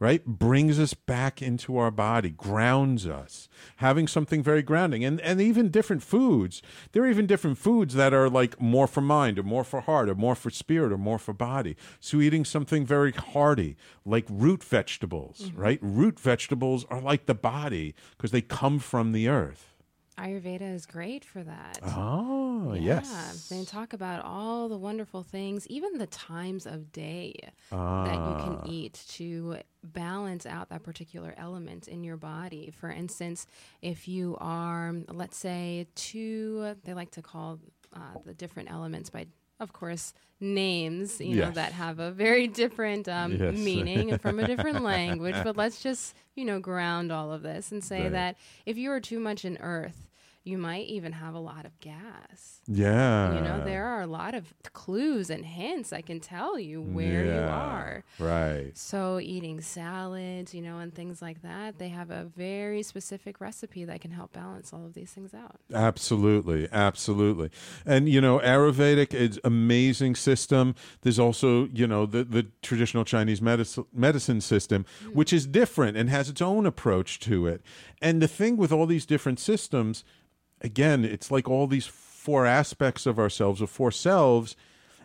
right? 0.00 0.26
Brings 0.26 0.78
us 0.78 0.92
back 0.92 1.40
into 1.40 1.78
our 1.78 1.90
body 1.90 2.30
grounds 2.30 3.06
us. 3.06 3.48
Having 3.76 4.08
something 4.08 4.42
very 4.42 4.60
grounding 4.60 5.04
and 5.04 5.20
and 5.20 5.40
even 5.40 5.70
different 5.70 6.02
foods. 6.02 6.60
There 6.92 7.04
are 7.04 7.08
even 7.08 7.26
different 7.26 7.58
foods 7.58 7.94
that 7.94 8.12
are 8.12 8.28
like 8.28 8.60
more 8.60 8.86
for 8.86 9.00
mind 9.00 9.38
or 9.38 9.44
more 9.44 9.64
for 9.64 9.80
heart 9.80 10.08
or 10.08 10.14
more 10.14 10.34
for 10.34 10.50
spirit 10.50 10.92
or 10.92 10.98
more 10.98 11.18
for 11.18 11.32
body. 11.32 11.76
So 12.00 12.20
eating 12.20 12.44
something 12.44 12.84
very 12.84 13.12
hearty 13.12 13.76
like 14.04 14.26
root 14.28 14.62
vegetables 14.64 15.42
mm-hmm. 15.42 15.60
right? 15.60 15.78
Root 15.80 16.18
vegetables 16.20 16.84
are 16.90 17.00
like 17.00 17.26
the 17.26 17.34
body 17.34 17.94
because 18.16 18.30
they 18.30 18.42
come 18.42 18.78
from 18.80 19.12
the 19.12 19.28
earth. 19.28 19.74
Ayurveda 20.18 20.74
is 20.74 20.86
great 20.86 21.24
for 21.24 21.42
that. 21.42 21.78
Oh, 21.82 22.43
yeah. 22.72 23.00
yes. 23.02 23.48
They 23.48 23.64
talk 23.64 23.92
about 23.92 24.24
all 24.24 24.68
the 24.68 24.76
wonderful 24.76 25.22
things, 25.22 25.66
even 25.68 25.98
the 25.98 26.06
times 26.06 26.66
of 26.66 26.90
day 26.92 27.34
ah. 27.70 28.04
that 28.04 28.14
you 28.14 28.44
can 28.44 28.58
ah. 28.62 28.66
eat 28.66 29.04
to 29.10 29.58
balance 29.82 30.46
out 30.46 30.70
that 30.70 30.82
particular 30.82 31.34
element 31.36 31.86
in 31.88 32.02
your 32.02 32.16
body. 32.16 32.72
For 32.78 32.90
instance, 32.90 33.46
if 33.82 34.08
you 34.08 34.36
are, 34.40 34.94
let's 35.08 35.36
say, 35.36 35.86
two, 35.94 36.74
they 36.84 36.94
like 36.94 37.10
to 37.12 37.22
call 37.22 37.60
uh, 37.92 37.98
the 38.24 38.34
different 38.34 38.70
elements 38.70 39.10
by 39.10 39.26
of 39.60 39.72
course, 39.72 40.12
names, 40.40 41.20
you 41.20 41.36
yes. 41.36 41.46
know, 41.46 41.50
that 41.52 41.72
have 41.72 41.98
a 41.98 42.10
very 42.10 42.48
different 42.48 43.08
um, 43.08 43.32
yes. 43.32 43.54
meaning 43.56 44.18
from 44.18 44.38
a 44.38 44.46
different 44.46 44.82
language. 44.82 45.36
But 45.44 45.56
let's 45.56 45.82
just, 45.82 46.14
you 46.34 46.44
know, 46.44 46.58
ground 46.58 47.12
all 47.12 47.32
of 47.32 47.42
this 47.42 47.72
and 47.72 47.82
say 47.82 48.02
right. 48.02 48.12
that 48.12 48.36
if 48.66 48.76
you 48.76 48.90
are 48.90 49.00
too 49.00 49.20
much 49.20 49.44
in 49.44 49.56
earth, 49.58 50.08
you 50.44 50.58
might 50.58 50.86
even 50.88 51.12
have 51.12 51.34
a 51.34 51.38
lot 51.38 51.64
of 51.64 51.80
gas. 51.80 52.60
Yeah. 52.66 53.34
You 53.34 53.40
know, 53.40 53.64
there 53.64 53.86
are 53.86 54.02
a 54.02 54.06
lot 54.06 54.34
of 54.34 54.52
clues 54.74 55.30
and 55.30 55.44
hints 55.44 55.90
I 55.90 56.02
can 56.02 56.20
tell 56.20 56.58
you 56.58 56.82
where 56.82 57.24
Yeah, 57.24 57.34
you 57.34 57.48
are. 57.48 58.04
Right. 58.18 58.76
So, 58.76 59.18
eating 59.20 59.62
salads, 59.62 60.54
you 60.54 60.60
know, 60.60 60.78
and 60.78 60.94
things 60.94 61.22
like 61.22 61.40
that, 61.42 61.78
they 61.78 61.88
have 61.88 62.10
a 62.10 62.24
very 62.36 62.82
specific 62.82 63.40
recipe 63.40 63.86
that 63.86 64.02
can 64.02 64.10
help 64.10 64.34
balance 64.34 64.72
all 64.72 64.84
of 64.84 64.92
these 64.92 65.10
things 65.10 65.32
out. 65.32 65.56
Absolutely, 65.72 66.68
absolutely. 66.70 67.50
And 67.86 68.08
you 68.10 68.20
know, 68.20 68.38
Ayurvedic 68.40 69.14
is 69.14 69.40
amazing 69.44 70.14
system. 70.14 70.74
There's 71.00 71.18
also, 71.18 71.68
you 71.72 71.86
know, 71.86 72.04
the 72.04 72.22
the 72.22 72.46
traditional 72.60 73.04
Chinese 73.06 73.40
medicine 73.40 73.86
medicine 73.94 74.42
system, 74.42 74.84
hmm. 75.02 75.10
which 75.10 75.32
is 75.32 75.46
different 75.46 75.96
and 75.96 76.10
has 76.10 76.28
its 76.28 76.42
own 76.42 76.66
approach 76.66 77.18
to 77.20 77.46
it. 77.46 77.62
And 78.02 78.20
the 78.20 78.28
thing 78.28 78.58
with 78.58 78.72
all 78.72 78.84
these 78.84 79.06
different 79.06 79.40
systems, 79.40 80.04
again, 80.64 81.04
it's 81.04 81.30
like 81.30 81.48
all 81.48 81.66
these 81.66 81.86
four 81.86 82.46
aspects 82.46 83.06
of 83.06 83.18
ourselves 83.18 83.60
or 83.60 83.66
four 83.66 83.92
selves, 83.92 84.56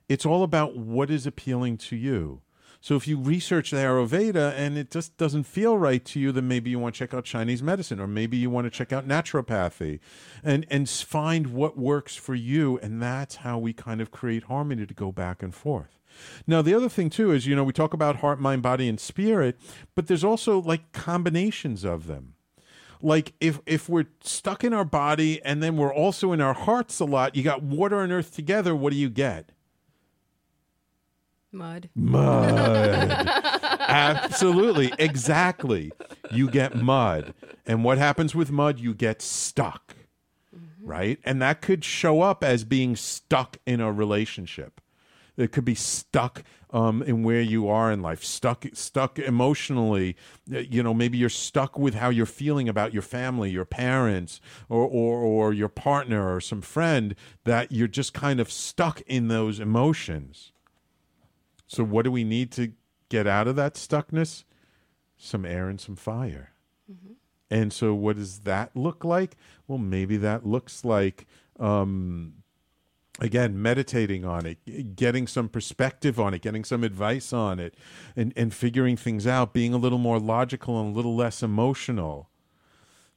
it's 0.07 0.25
all 0.25 0.41
about 0.41 0.75
what 0.75 1.11
is 1.11 1.27
appealing 1.27 1.77
to 1.77 1.95
you. 1.95 2.41
So 2.81 2.95
if 2.95 3.09
you 3.09 3.17
research 3.17 3.71
the 3.71 3.77
Ayurveda 3.77 4.53
and 4.55 4.77
it 4.77 4.89
just 4.89 5.17
doesn't 5.17 5.43
feel 5.43 5.77
right 5.77 6.03
to 6.05 6.19
you, 6.19 6.31
then 6.31 6.47
maybe 6.47 6.69
you 6.69 6.79
want 6.79 6.95
to 6.95 6.99
check 6.99 7.13
out 7.13 7.25
Chinese 7.25 7.61
medicine, 7.61 7.99
or 7.99 8.07
maybe 8.07 8.37
you 8.37 8.49
want 8.49 8.65
to 8.65 8.71
check 8.71 8.93
out 8.93 9.05
naturopathy, 9.05 9.99
and 10.43 10.65
and 10.69 10.89
find 10.89 11.47
what 11.47 11.77
works 11.77 12.15
for 12.15 12.35
you, 12.35 12.79
and 12.79 13.01
that's 13.01 13.37
how 13.37 13.57
we 13.57 13.73
kind 13.73 13.99
of 13.99 14.11
create 14.11 14.43
harmony 14.43 14.85
to 14.85 14.93
go 14.93 15.11
back 15.11 15.43
and 15.43 15.53
forth. 15.53 15.99
Now 16.47 16.61
the 16.61 16.73
other 16.73 16.87
thing 16.87 17.09
too 17.09 17.33
is 17.33 17.45
you 17.45 17.53
know 17.53 17.65
we 17.65 17.73
talk 17.73 17.93
about 17.93 18.17
heart, 18.17 18.39
mind, 18.39 18.61
body, 18.61 18.87
and 18.87 18.99
spirit, 18.99 19.59
but 19.93 20.07
there's 20.07 20.23
also 20.23 20.61
like 20.61 20.93
combinations 20.93 21.83
of 21.83 22.07
them 22.07 22.35
like 23.01 23.33
if 23.39 23.59
if 23.65 23.87
we're 23.87 24.07
stuck 24.21 24.63
in 24.63 24.73
our 24.73 24.85
body 24.85 25.41
and 25.43 25.63
then 25.63 25.77
we're 25.77 25.93
also 25.93 26.31
in 26.31 26.41
our 26.41 26.53
hearts 26.53 26.99
a 26.99 27.05
lot 27.05 27.35
you 27.35 27.43
got 27.43 27.63
water 27.63 28.01
and 28.01 28.11
earth 28.11 28.33
together 28.33 28.75
what 28.75 28.91
do 28.91 28.99
you 28.99 29.09
get? 29.09 29.51
Mud. 31.51 31.89
mud. 31.95 33.11
Absolutely. 33.89 34.93
Exactly. 34.99 35.91
You 36.31 36.47
get 36.47 36.75
mud. 36.75 37.33
And 37.65 37.83
what 37.83 37.97
happens 37.97 38.35
with 38.35 38.51
mud? 38.51 38.79
You 38.79 38.93
get 38.93 39.21
stuck. 39.21 39.95
Mm-hmm. 40.55 40.85
Right? 40.85 41.19
And 41.23 41.41
that 41.41 41.61
could 41.61 41.83
show 41.83 42.21
up 42.21 42.43
as 42.43 42.63
being 42.63 42.95
stuck 42.95 43.57
in 43.65 43.81
a 43.81 43.91
relationship 43.91 44.79
it 45.39 45.51
could 45.51 45.65
be 45.65 45.75
stuck 45.75 46.43
um, 46.71 47.01
in 47.01 47.23
where 47.23 47.41
you 47.41 47.67
are 47.67 47.91
in 47.91 48.01
life, 48.01 48.23
stuck, 48.23 48.65
stuck 48.73 49.17
emotionally. 49.17 50.15
Uh, 50.53 50.59
You 50.59 50.83
know, 50.83 50.93
maybe 50.93 51.17
you're 51.17 51.29
stuck 51.29 51.79
with 51.79 51.95
how 51.95 52.09
you're 52.09 52.25
feeling 52.25 52.69
about 52.69 52.93
your 52.93 53.01
family, 53.01 53.49
your 53.49 53.65
parents, 53.65 54.41
or, 54.67 54.85
or 54.85 55.17
or 55.23 55.53
your 55.53 55.69
partner 55.69 56.35
or 56.35 56.41
some 56.41 56.61
friend. 56.61 57.15
That 57.45 57.71
you're 57.71 57.87
just 57.87 58.13
kind 58.13 58.39
of 58.39 58.51
stuck 58.51 59.01
in 59.07 59.29
those 59.29 59.59
emotions. 59.59 60.51
So, 61.67 61.83
what 61.83 62.03
do 62.03 62.11
we 62.11 62.23
need 62.23 62.51
to 62.53 62.73
get 63.09 63.25
out 63.27 63.47
of 63.47 63.55
that 63.55 63.75
stuckness? 63.75 64.43
Some 65.17 65.45
air 65.45 65.69
and 65.69 65.79
some 65.79 65.95
fire. 65.95 66.51
And 67.51 67.73
so, 67.73 67.93
what 67.93 68.15
does 68.15 68.39
that 68.41 68.75
look 68.75 69.03
like? 69.03 69.35
Well, 69.67 69.79
maybe 69.79 70.17
that 70.17 70.45
looks 70.45 70.85
like, 70.85 71.25
um, 71.59 72.33
again, 73.19 73.61
meditating 73.61 74.25
on 74.25 74.45
it, 74.45 74.95
getting 74.95 75.27
some 75.27 75.49
perspective 75.49 76.19
on 76.19 76.33
it, 76.33 76.41
getting 76.41 76.63
some 76.63 76.83
advice 76.83 77.33
on 77.33 77.59
it, 77.59 77.75
and, 78.15 78.33
and 78.35 78.53
figuring 78.53 78.97
things 78.97 79.27
out, 79.27 79.53
being 79.53 79.73
a 79.73 79.77
little 79.77 79.97
more 79.97 80.19
logical 80.19 80.79
and 80.79 80.93
a 80.93 80.95
little 80.95 81.15
less 81.15 81.43
emotional. 81.43 82.29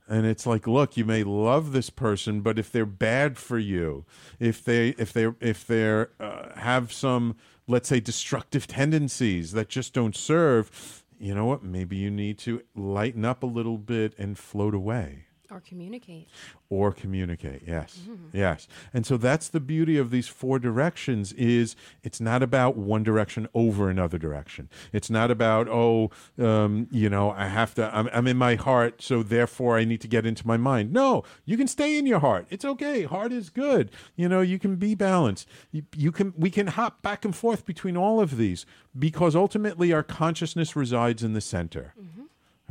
And 0.09 0.27
it's 0.27 0.47
like, 0.47 0.67
look, 0.67 0.97
you 0.97 1.05
may 1.05 1.23
love 1.23 1.73
this 1.73 1.89
person, 1.89 2.41
but 2.41 2.59
if 2.59 2.71
they're 2.71 2.85
bad 2.85 3.39
for 3.39 3.59
you, 3.59 4.05
if 4.41 4.63
they 4.63 4.91
if 4.91 5.13
they 5.13 5.29
if 5.41 5.67
they're 5.67 6.11
uh, 6.21 6.59
have 6.59 6.93
some, 6.93 7.37
let's 7.67 7.89
say, 7.89 8.01
destructive 8.01 8.67
tendencies 8.67 9.53
that 9.53 9.69
just 9.69 9.95
don't 9.95 10.17
serve, 10.17 11.05
you 11.19 11.35
know 11.35 11.47
what? 11.47 11.63
Maybe 11.63 11.97
you 11.97 12.11
need 12.11 12.39
to 12.41 12.63
lighten 12.75 13.25
up 13.25 13.43
a 13.43 13.47
little 13.47 13.79
bit 13.79 14.15
and 14.19 14.37
float 14.37 14.75
away 14.75 15.27
Or 15.53 15.61
communicate. 15.61 16.29
or 16.71 16.93
communicate 16.93 17.63
yes 17.67 18.01
yes. 18.33 18.67
And 18.95 19.05
so 19.05 19.17
that's 19.17 19.49
the 19.49 19.61
beauty 19.61 19.99
of 19.99 20.11
these 20.11 20.29
four 20.29 20.59
directions 20.59 21.33
is 21.35 21.77
it's 22.03 22.21
not 22.21 22.43
about 22.43 22.77
one 22.77 23.03
direction 23.03 23.49
over 23.55 23.91
another 23.91 24.19
direction. 24.19 24.69
It's 24.93 25.11
not 25.11 25.31
about 25.31 25.69
oh 25.69 26.11
um, 26.39 26.89
you 26.91 27.09
know 27.11 27.31
i 27.31 27.47
have 27.49 27.75
to 27.75 27.95
I'm, 27.95 28.09
I'm 28.13 28.27
in 28.27 28.37
my 28.37 28.55
heart 28.55 29.03
so 29.03 29.23
therefore 29.23 29.77
i 29.77 29.85
need 29.85 30.01
to 30.01 30.09
get 30.09 30.25
into 30.27 30.47
my 30.47 30.57
mind. 30.57 30.93
No 30.93 31.25
you 31.45 31.57
can 31.57 31.69
stay 31.69 31.99
in 31.99 32.07
your 32.07 32.21
heart. 32.21 32.47
It's 32.51 32.65
okay. 32.65 33.03
Heart 33.05 33.33
is 33.33 33.51
good. 33.51 33.91
You 34.17 34.29
know 34.29 34.41
you 34.41 34.59
can 34.59 34.77
be 34.77 34.95
balanced. 34.95 35.47
You, 35.71 35.83
you 35.97 36.13
can 36.13 36.33
we 36.37 36.51
can 36.51 36.69
hop 36.69 37.03
back 37.03 37.25
and 37.25 37.35
forth 37.37 37.67
between 37.67 37.97
all 37.97 38.21
of 38.21 38.37
these 38.37 38.65
because 38.99 39.37
ultimately 39.37 39.93
our 39.93 40.03
consciousness 40.03 40.75
resides 40.77 41.23
in 41.23 41.33
the 41.35 41.41
center 41.41 41.95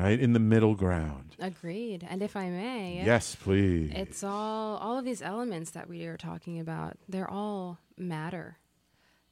right 0.04 0.20
in 0.20 0.34
the 0.34 0.39
middle 0.39 0.76
ground 0.76 1.36
Agreed. 1.39 2.06
And 2.10 2.22
if 2.22 2.36
I 2.36 2.49
may, 2.49 3.02
yes 3.06 3.36
please 3.36 3.91
It's 3.93 4.24
all 4.24 4.78
all 4.78 4.97
of 4.99 5.06
these 5.06 5.22
elements 5.22 5.72
that 5.72 5.88
we 5.89 6.06
are 6.06 6.18
talking 6.18 6.60
about. 6.60 6.97
They're 7.10 7.30
all 7.30 7.80
matter. 7.97 8.58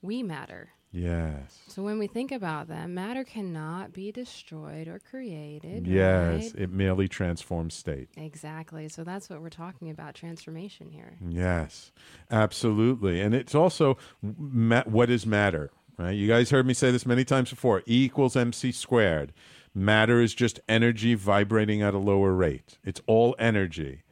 We 0.01 0.23
matter. 0.23 0.69
yes 0.91 1.59
So 1.67 1.83
when 1.83 1.99
we 1.99 2.07
think 2.07 2.31
about 2.31 2.67
them, 2.67 2.93
matter 2.93 3.23
cannot 3.23 3.93
be 3.93 4.11
destroyed 4.11 4.87
or 4.87 4.99
created. 4.99 5.85
Yes, 5.85 6.53
right? 6.53 6.63
it 6.63 6.71
merely 6.71 7.07
transforms 7.07 7.73
state. 7.75 8.09
Exactly. 8.17 8.87
So 8.89 9.03
that's 9.03 9.29
what 9.29 9.41
we're 9.41 9.49
talking 9.49 9.89
about 9.89 10.15
transformation 10.15 10.89
here. 10.89 11.17
Yes, 11.27 11.91
absolutely. 12.31 13.21
And 13.21 13.35
it's 13.35 13.53
also 13.55 13.97
ma- 14.21 14.83
what 14.85 15.09
is 15.09 15.25
matter, 15.25 15.69
right? 15.97 16.11
You 16.11 16.27
guys 16.27 16.49
heard 16.49 16.65
me 16.65 16.73
say 16.73 16.89
this 16.91 17.05
many 17.05 17.23
times 17.25 17.49
before 17.51 17.81
E 17.81 18.05
equals 18.05 18.35
MC 18.35 18.71
squared. 18.71 19.31
Matter 19.79 20.19
is 20.19 20.33
just 20.33 20.59
energy 20.67 21.13
vibrating 21.13 21.81
at 21.81 21.93
a 21.93 21.99
lower 21.99 22.33
rate, 22.33 22.77
it's 22.83 23.01
all 23.07 23.33
energy. 23.39 24.03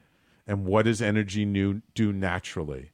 And 0.48 0.64
what 0.64 0.86
does 0.86 1.02
energy 1.02 1.44
new, 1.44 1.82
do 1.94 2.14
naturally? 2.14 2.92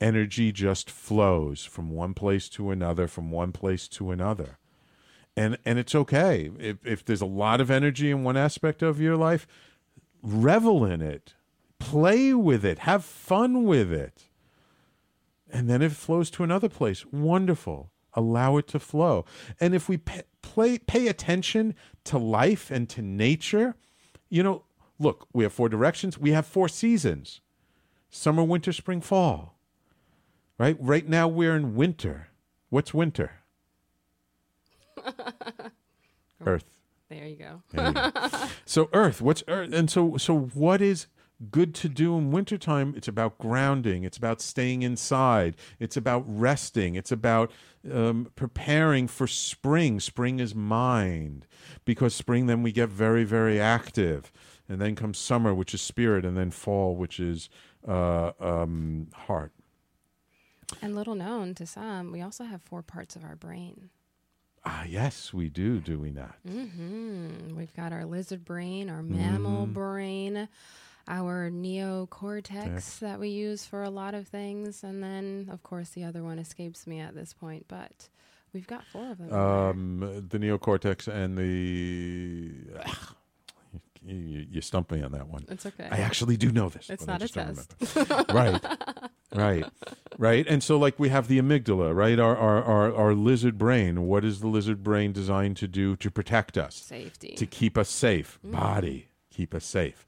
Energy 0.00 0.50
just 0.50 0.90
flows 0.90 1.66
from 1.66 1.90
one 1.90 2.14
place 2.14 2.48
to 2.50 2.70
another, 2.70 3.06
from 3.08 3.30
one 3.30 3.52
place 3.52 3.86
to 3.88 4.10
another. 4.10 4.56
And, 5.36 5.58
and 5.66 5.78
it's 5.78 5.94
okay. 5.94 6.50
If, 6.58 6.78
if 6.86 7.04
there's 7.04 7.20
a 7.20 7.26
lot 7.26 7.60
of 7.60 7.70
energy 7.70 8.10
in 8.10 8.24
one 8.24 8.38
aspect 8.38 8.82
of 8.82 9.02
your 9.02 9.18
life, 9.18 9.46
revel 10.22 10.82
in 10.82 11.02
it, 11.02 11.34
play 11.78 12.32
with 12.32 12.64
it, 12.64 12.80
have 12.80 13.04
fun 13.04 13.64
with 13.64 13.92
it. 13.92 14.30
And 15.50 15.68
then 15.68 15.82
it 15.82 15.92
flows 15.92 16.30
to 16.30 16.42
another 16.42 16.70
place, 16.70 17.04
wonderful. 17.12 17.90
Allow 18.14 18.56
it 18.58 18.68
to 18.68 18.78
flow. 18.78 19.24
And 19.60 19.74
if 19.74 19.88
we 19.88 19.96
pay, 19.96 20.22
play, 20.42 20.78
pay 20.78 21.08
attention 21.08 21.74
to 22.04 22.18
life 22.18 22.70
and 22.70 22.88
to 22.90 23.02
nature, 23.02 23.74
you 24.28 24.42
know, 24.42 24.64
look, 24.98 25.26
we 25.32 25.42
have 25.44 25.52
four 25.52 25.68
directions, 25.68 26.18
we 26.18 26.30
have 26.30 26.46
four 26.46 26.68
seasons 26.68 27.40
summer, 28.10 28.44
winter, 28.44 28.72
spring, 28.72 29.00
fall. 29.00 29.58
Right? 30.56 30.76
Right 30.78 31.08
now 31.08 31.26
we're 31.26 31.56
in 31.56 31.74
winter. 31.74 32.28
What's 32.70 32.94
winter? 32.94 33.32
Earth. 36.46 36.64
There 37.08 37.26
you 37.26 37.36
go. 37.36 37.62
There 37.72 37.86
you 37.88 37.92
go. 37.92 38.10
so 38.64 38.88
earth 38.92 39.20
what's 39.20 39.44
earth 39.46 39.72
and 39.72 39.90
so 39.90 40.16
so 40.16 40.36
what 40.36 40.80
is 40.80 41.06
good 41.50 41.74
to 41.74 41.88
do 41.88 42.16
in 42.16 42.30
wintertime 42.30 42.94
it's 42.96 43.08
about 43.08 43.36
grounding 43.38 44.04
it's 44.04 44.16
about 44.16 44.40
staying 44.40 44.82
inside 44.82 45.56
it's 45.80 45.96
about 45.96 46.24
resting 46.26 46.94
it's 46.94 47.10
about 47.12 47.50
um, 47.92 48.30
preparing 48.34 49.08
for 49.08 49.26
spring. 49.26 50.00
Spring 50.00 50.40
is 50.40 50.54
mind 50.54 51.46
because 51.84 52.14
spring 52.14 52.46
then 52.46 52.62
we 52.62 52.72
get 52.72 52.88
very 52.88 53.24
very 53.24 53.60
active. 53.60 54.32
And 54.68 54.80
then 54.80 54.94
comes 54.94 55.18
summer 55.18 55.52
which 55.52 55.74
is 55.74 55.82
spirit 55.82 56.24
and 56.24 56.36
then 56.36 56.50
fall 56.50 56.96
which 56.96 57.20
is 57.20 57.50
uh, 57.86 58.32
um, 58.40 59.08
heart. 59.14 59.52
And 60.80 60.94
little 60.94 61.14
known 61.14 61.54
to 61.56 61.66
some, 61.66 62.10
we 62.10 62.22
also 62.22 62.44
have 62.44 62.62
four 62.62 62.82
parts 62.82 63.16
of 63.16 63.24
our 63.24 63.36
brain. 63.36 63.90
ah 64.64 64.84
yes 64.84 65.34
we 65.34 65.48
do 65.50 65.80
do 65.80 65.98
we 65.98 66.10
not? 66.10 66.36
Mm-hmm. 66.48 67.54
We've 67.54 67.74
got 67.74 67.92
our 67.92 68.06
lizard 68.06 68.44
brain, 68.44 68.88
our 68.88 69.02
mammal 69.02 69.66
brain, 69.66 70.48
our 71.08 71.50
neocortex 71.50 72.98
that 73.00 73.20
we 73.20 73.28
use 73.28 73.64
for 73.66 73.82
a 73.82 73.90
lot 73.90 74.14
of 74.14 74.26
things, 74.28 74.82
and 74.82 75.02
then, 75.02 75.48
of 75.52 75.62
course, 75.62 75.90
the 75.90 76.04
other 76.04 76.22
one 76.22 76.38
escapes 76.38 76.86
me 76.86 77.00
at 77.00 77.14
this 77.14 77.32
point. 77.32 77.66
But 77.68 78.08
we've 78.52 78.66
got 78.66 78.84
four 78.86 79.10
of 79.10 79.18
them. 79.18 79.32
um, 79.32 80.24
the 80.28 80.38
neocortex 80.38 81.06
and 81.08 81.36
the 81.36 82.52
you, 84.06 84.46
you 84.50 84.60
stumped 84.60 84.90
me 84.92 85.02
on 85.02 85.12
that 85.12 85.28
one 85.28 85.44
it's 85.48 85.64
okay. 85.66 85.88
I 85.90 85.98
actually 85.98 86.36
do 86.36 86.52
know 86.52 86.68
this. 86.68 86.90
It's 86.90 87.06
not 87.06 87.22
a 87.22 87.28
test. 87.28 87.74
right, 88.32 88.62
right, 89.34 89.64
right. 90.18 90.46
And 90.46 90.62
so, 90.62 90.78
like, 90.78 90.98
we 90.98 91.08
have 91.08 91.28
the 91.28 91.38
amygdala, 91.40 91.94
right? 91.94 92.18
Our, 92.18 92.36
our 92.36 92.62
our 92.62 92.94
our 92.94 93.14
lizard 93.14 93.58
brain. 93.58 94.06
What 94.06 94.24
is 94.24 94.40
the 94.40 94.48
lizard 94.48 94.82
brain 94.82 95.12
designed 95.12 95.56
to 95.58 95.68
do 95.68 95.96
to 95.96 96.10
protect 96.10 96.56
us? 96.58 96.76
Safety. 96.76 97.34
To 97.36 97.46
keep 97.46 97.76
us 97.78 97.88
safe. 97.88 98.38
Body, 98.42 99.08
keep 99.30 99.54
us 99.54 99.64
safe. 99.64 100.06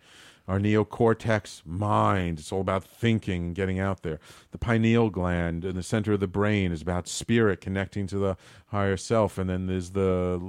Our 0.48 0.60
neocortex 0.60 1.66
mind, 1.66 2.38
it's 2.38 2.52
all 2.52 2.60
about 2.60 2.84
thinking, 2.84 3.46
and 3.46 3.54
getting 3.54 3.80
out 3.80 4.02
there. 4.02 4.20
The 4.52 4.58
pineal 4.58 5.10
gland 5.10 5.64
in 5.64 5.74
the 5.74 5.82
center 5.82 6.12
of 6.12 6.20
the 6.20 6.28
brain 6.28 6.70
is 6.70 6.82
about 6.82 7.08
spirit 7.08 7.60
connecting 7.60 8.06
to 8.08 8.18
the 8.18 8.36
higher 8.68 8.96
self. 8.96 9.38
And 9.38 9.50
then 9.50 9.66
there's 9.66 9.90
the 9.90 10.40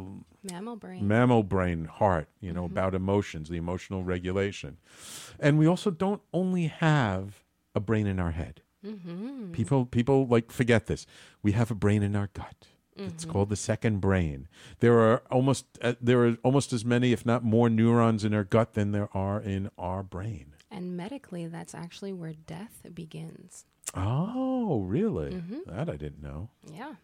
mammal 0.51 0.75
brain, 0.75 1.07
mammal 1.07 1.43
brain, 1.43 1.85
heart, 1.85 2.27
you 2.39 2.53
know, 2.53 2.63
mm-hmm. 2.63 2.73
about 2.73 2.93
emotions, 2.93 3.49
the 3.49 3.57
emotional 3.57 4.03
regulation. 4.03 4.77
And 5.39 5.57
we 5.57 5.67
also 5.67 5.89
don't 5.89 6.21
only 6.31 6.67
have 6.67 7.43
a 7.73 7.79
brain 7.79 8.05
in 8.05 8.19
our 8.19 8.31
head. 8.31 8.61
Mm-hmm. 8.85 9.51
People, 9.51 9.85
people 9.85 10.27
like 10.27 10.51
forget 10.51 10.85
this. 10.85 11.07
We 11.41 11.53
have 11.53 11.71
a 11.71 11.75
brain 11.75 12.03
in 12.03 12.15
our 12.15 12.29
gut. 12.33 12.67
Mm-hmm. 12.97 13.09
It's 13.09 13.25
called 13.25 13.49
the 13.49 13.55
second 13.55 13.99
brain. 14.01 14.47
There 14.79 14.99
are 14.99 15.21
almost 15.29 15.65
uh, 15.81 15.93
there 16.01 16.25
are 16.25 16.37
almost 16.43 16.73
as 16.73 16.83
many, 16.83 17.13
if 17.13 17.25
not 17.25 17.43
more, 17.43 17.69
neurons 17.69 18.23
in 18.23 18.33
our 18.33 18.43
gut 18.43 18.73
than 18.73 18.91
there 18.91 19.09
are 19.13 19.39
in 19.39 19.69
our 19.77 20.03
brain. 20.03 20.53
And 20.71 20.97
medically, 20.97 21.47
that's 21.47 21.75
actually 21.75 22.11
where 22.11 22.33
death 22.33 22.85
begins. 22.93 23.65
Oh, 23.93 24.81
really? 24.81 25.31
Mm-hmm. 25.31 25.59
That 25.67 25.89
I 25.89 25.95
didn't 25.95 26.21
know. 26.21 26.49
Yeah. 26.71 26.95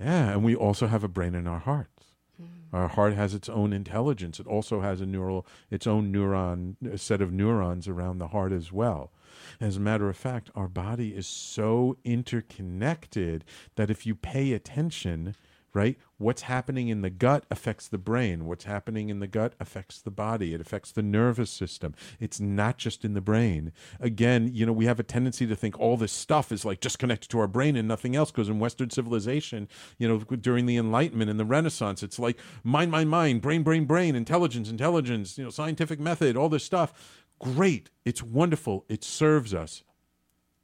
Yeah, 0.00 0.30
and 0.30 0.42
we 0.44 0.54
also 0.54 0.86
have 0.86 1.04
a 1.04 1.08
brain 1.08 1.34
in 1.34 1.46
our 1.46 1.58
hearts. 1.58 2.06
Mm-hmm. 2.40 2.74
Our 2.74 2.88
heart 2.88 3.14
has 3.14 3.34
its 3.34 3.48
own 3.48 3.72
intelligence. 3.72 4.40
It 4.40 4.46
also 4.46 4.80
has 4.80 5.00
a 5.00 5.06
neural, 5.06 5.46
its 5.70 5.86
own 5.86 6.12
neuron, 6.12 6.76
a 6.90 6.98
set 6.98 7.20
of 7.20 7.32
neurons 7.32 7.86
around 7.86 8.18
the 8.18 8.28
heart 8.28 8.52
as 8.52 8.72
well. 8.72 9.12
As 9.60 9.76
a 9.76 9.80
matter 9.80 10.08
of 10.08 10.16
fact, 10.16 10.50
our 10.54 10.68
body 10.68 11.14
is 11.14 11.26
so 11.26 11.96
interconnected 12.04 13.44
that 13.76 13.90
if 13.90 14.06
you 14.06 14.14
pay 14.14 14.52
attention, 14.52 15.34
right, 15.74 15.98
what's 16.18 16.42
happening 16.42 16.88
in 16.88 17.02
the 17.02 17.10
gut 17.10 17.44
affects 17.50 17.88
the 17.88 17.98
brain. 17.98 18.46
What's 18.46 18.64
happening 18.64 19.08
in 19.08 19.18
the 19.18 19.26
gut 19.26 19.54
affects 19.58 20.00
the 20.00 20.10
body. 20.10 20.54
It 20.54 20.60
affects 20.60 20.92
the 20.92 21.02
nervous 21.02 21.50
system. 21.50 21.94
It's 22.20 22.38
not 22.38 22.78
just 22.78 23.04
in 23.04 23.14
the 23.14 23.20
brain. 23.20 23.72
Again, 23.98 24.48
you 24.52 24.64
know, 24.64 24.72
we 24.72 24.86
have 24.86 25.00
a 25.00 25.02
tendency 25.02 25.46
to 25.46 25.56
think 25.56 25.78
all 25.78 25.96
this 25.96 26.12
stuff 26.12 26.52
is 26.52 26.64
like 26.64 26.80
just 26.80 27.00
connected 27.00 27.28
to 27.30 27.40
our 27.40 27.48
brain 27.48 27.76
and 27.76 27.88
nothing 27.88 28.14
else. 28.14 28.30
Because 28.30 28.48
in 28.48 28.60
Western 28.60 28.90
civilization, 28.90 29.68
you 29.98 30.06
know, 30.06 30.18
during 30.18 30.66
the 30.66 30.76
Enlightenment 30.76 31.30
and 31.30 31.40
the 31.40 31.44
Renaissance, 31.44 32.02
it's 32.02 32.20
like 32.20 32.38
mind, 32.62 32.92
mind, 32.92 33.10
mind, 33.10 33.42
brain, 33.42 33.64
brain, 33.64 33.84
brain, 33.84 34.14
intelligence, 34.14 34.70
intelligence, 34.70 35.36
you 35.36 35.44
know, 35.44 35.50
scientific 35.50 35.98
method, 35.98 36.36
all 36.36 36.48
this 36.48 36.64
stuff 36.64 37.23
great. 37.38 37.90
It's 38.04 38.22
wonderful. 38.22 38.84
It 38.88 39.04
serves 39.04 39.54
us 39.54 39.82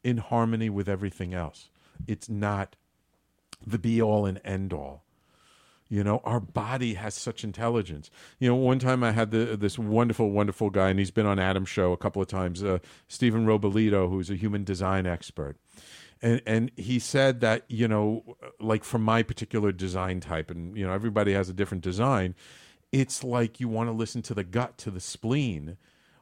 in 0.02 0.18
harmony 0.18 0.70
with 0.70 0.88
everything 0.88 1.34
else. 1.34 1.70
It's 2.06 2.28
not 2.28 2.76
the 3.66 3.78
be 3.78 4.00
all 4.00 4.26
and 4.26 4.40
end 4.44 4.72
all. 4.72 5.04
You 5.88 6.04
know, 6.04 6.20
our 6.22 6.38
body 6.38 6.94
has 6.94 7.14
such 7.16 7.42
intelligence. 7.42 8.10
You 8.38 8.48
know, 8.48 8.54
one 8.54 8.78
time 8.78 9.02
I 9.02 9.10
had 9.10 9.32
the, 9.32 9.56
this 9.56 9.76
wonderful, 9.76 10.30
wonderful 10.30 10.70
guy, 10.70 10.88
and 10.88 11.00
he's 11.00 11.10
been 11.10 11.26
on 11.26 11.40
Adam's 11.40 11.68
show 11.68 11.92
a 11.92 11.96
couple 11.96 12.22
of 12.22 12.28
times, 12.28 12.62
uh, 12.62 12.78
Stephen 13.08 13.44
Robolito, 13.44 14.08
who's 14.08 14.30
a 14.30 14.36
human 14.36 14.62
design 14.62 15.04
expert. 15.04 15.56
And, 16.22 16.40
and 16.46 16.70
he 16.76 17.00
said 17.00 17.40
that, 17.40 17.64
you 17.66 17.88
know, 17.88 18.36
like 18.60 18.84
from 18.84 19.02
my 19.02 19.24
particular 19.24 19.72
design 19.72 20.20
type, 20.20 20.48
and, 20.48 20.76
you 20.76 20.86
know, 20.86 20.92
everybody 20.92 21.32
has 21.32 21.48
a 21.48 21.52
different 21.52 21.82
design, 21.82 22.36
it's 22.92 23.24
like 23.24 23.58
you 23.58 23.68
want 23.68 23.88
to 23.88 23.92
listen 23.92 24.22
to 24.22 24.34
the 24.34 24.44
gut, 24.44 24.78
to 24.78 24.92
the 24.92 25.00
spleen 25.00 25.76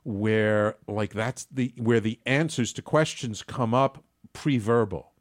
where 0.04 0.76
like 0.86 1.12
that's 1.12 1.46
the 1.46 1.72
where 1.76 2.00
the 2.00 2.18
answers 2.26 2.72
to 2.74 2.82
questions 2.82 3.42
come 3.42 3.74
up 3.74 4.04
pre-verbal. 4.32 5.12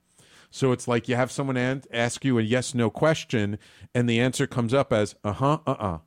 So 0.50 0.72
it's 0.72 0.88
like 0.88 1.08
you 1.08 1.16
have 1.16 1.32
someone 1.32 1.58
an- 1.58 1.84
ask 1.92 2.24
you 2.24 2.40
a 2.40 2.42
yes 2.42 2.74
no 2.74 2.90
question 2.90 3.60
and 3.94 4.10
the 4.10 4.20
answer 4.20 4.48
comes 4.48 4.74
up 4.74 4.94
as 4.94 5.16
uh-huh 5.24 5.60
uh-uh. 5.66 6.00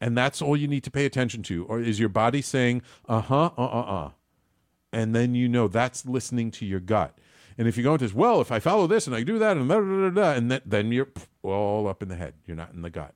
And 0.00 0.18
that's 0.18 0.42
all 0.42 0.56
you 0.56 0.66
need 0.66 0.84
to 0.84 0.90
pay 0.90 1.06
attention 1.06 1.42
to 1.44 1.64
or 1.66 1.80
is 1.80 1.98
your 1.98 2.08
body 2.08 2.42
saying 2.42 2.82
uh-huh 3.08 3.50
uh-uh. 3.56 4.10
And 4.92 5.14
then 5.14 5.34
you 5.34 5.48
know 5.48 5.68
that's 5.68 6.04
listening 6.04 6.50
to 6.52 6.66
your 6.66 6.80
gut. 6.80 7.18
And 7.58 7.68
if 7.68 7.76
you 7.76 7.82
go 7.82 7.92
into 7.94 8.06
this, 8.06 8.14
well, 8.14 8.40
if 8.40 8.50
I 8.50 8.58
follow 8.58 8.86
this 8.86 9.06
and 9.06 9.14
I 9.14 9.22
do 9.22 9.38
that 9.38 9.56
and 9.56 9.68
da, 9.68 9.80
da, 9.80 9.82
da, 9.82 10.10
da, 10.10 10.32
and 10.32 10.50
that, 10.50 10.62
then 10.66 10.92
you're 10.92 11.08
all 11.42 11.86
up 11.86 12.02
in 12.02 12.08
the 12.08 12.16
head. 12.16 12.34
You're 12.46 12.56
not 12.56 12.72
in 12.72 12.82
the 12.82 12.90
gut, 12.90 13.14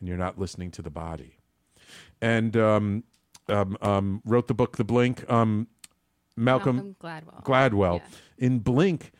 and 0.00 0.08
you're 0.08 0.18
not 0.18 0.38
listening 0.38 0.70
to 0.72 0.82
the 0.82 0.90
body. 0.90 1.38
And 2.20 2.56
um, 2.56 3.04
um, 3.48 3.76
um, 3.80 4.22
wrote 4.24 4.48
the 4.48 4.54
book 4.54 4.76
The 4.76 4.84
Blink. 4.84 5.30
Um, 5.30 5.68
Malcolm, 6.36 6.76
Malcolm, 6.76 6.96
Gladwell. 7.00 7.44
Gladwell. 7.44 7.98
Yeah. 7.98 8.46
In 8.46 8.58
Blink, 8.58 9.12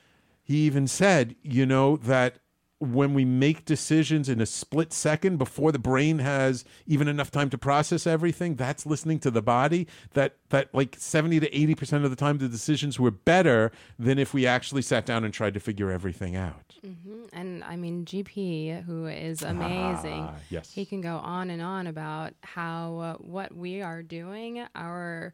he 0.42 0.58
even 0.58 0.86
said, 0.86 1.36
you 1.42 1.64
know, 1.64 1.96
that 1.96 2.38
when 2.80 3.14
we 3.14 3.24
make 3.24 3.64
decisions 3.64 4.28
in 4.28 4.40
a 4.40 4.46
split 4.46 4.92
second 4.92 5.38
before 5.38 5.72
the 5.72 5.78
brain 5.78 6.18
has 6.18 6.64
even 6.86 7.08
enough 7.08 7.30
time 7.30 7.48
to 7.50 7.58
process 7.58 8.06
everything 8.06 8.56
that's 8.56 8.84
listening 8.84 9.18
to 9.20 9.30
the 9.30 9.42
body. 9.42 9.86
That 10.12 10.36
that 10.50 10.74
like 10.74 10.96
70 10.98 11.40
to 11.40 11.50
80% 11.50 12.04
of 12.04 12.10
the 12.10 12.16
time 12.16 12.38
the 12.38 12.48
decisions 12.48 13.00
were 13.00 13.10
better 13.10 13.72
than 13.98 14.18
if 14.18 14.34
we 14.34 14.46
actually 14.46 14.82
sat 14.82 15.06
down 15.06 15.24
and 15.24 15.32
tried 15.32 15.54
to 15.54 15.60
figure 15.60 15.90
everything 15.90 16.36
out. 16.36 16.74
Mm-hmm. 16.84 17.24
and 17.32 17.64
i 17.64 17.76
mean 17.76 18.04
gp 18.04 18.84
who 18.84 19.06
is 19.06 19.42
amazing 19.42 20.20
ah, 20.20 20.34
yes. 20.50 20.70
he 20.70 20.84
can 20.84 21.00
go 21.00 21.16
on 21.16 21.48
and 21.48 21.62
on 21.62 21.86
about 21.86 22.34
how 22.42 22.98
uh, 22.98 23.14
what 23.14 23.56
we 23.56 23.80
are 23.80 24.02
doing 24.02 24.66
our 24.74 25.32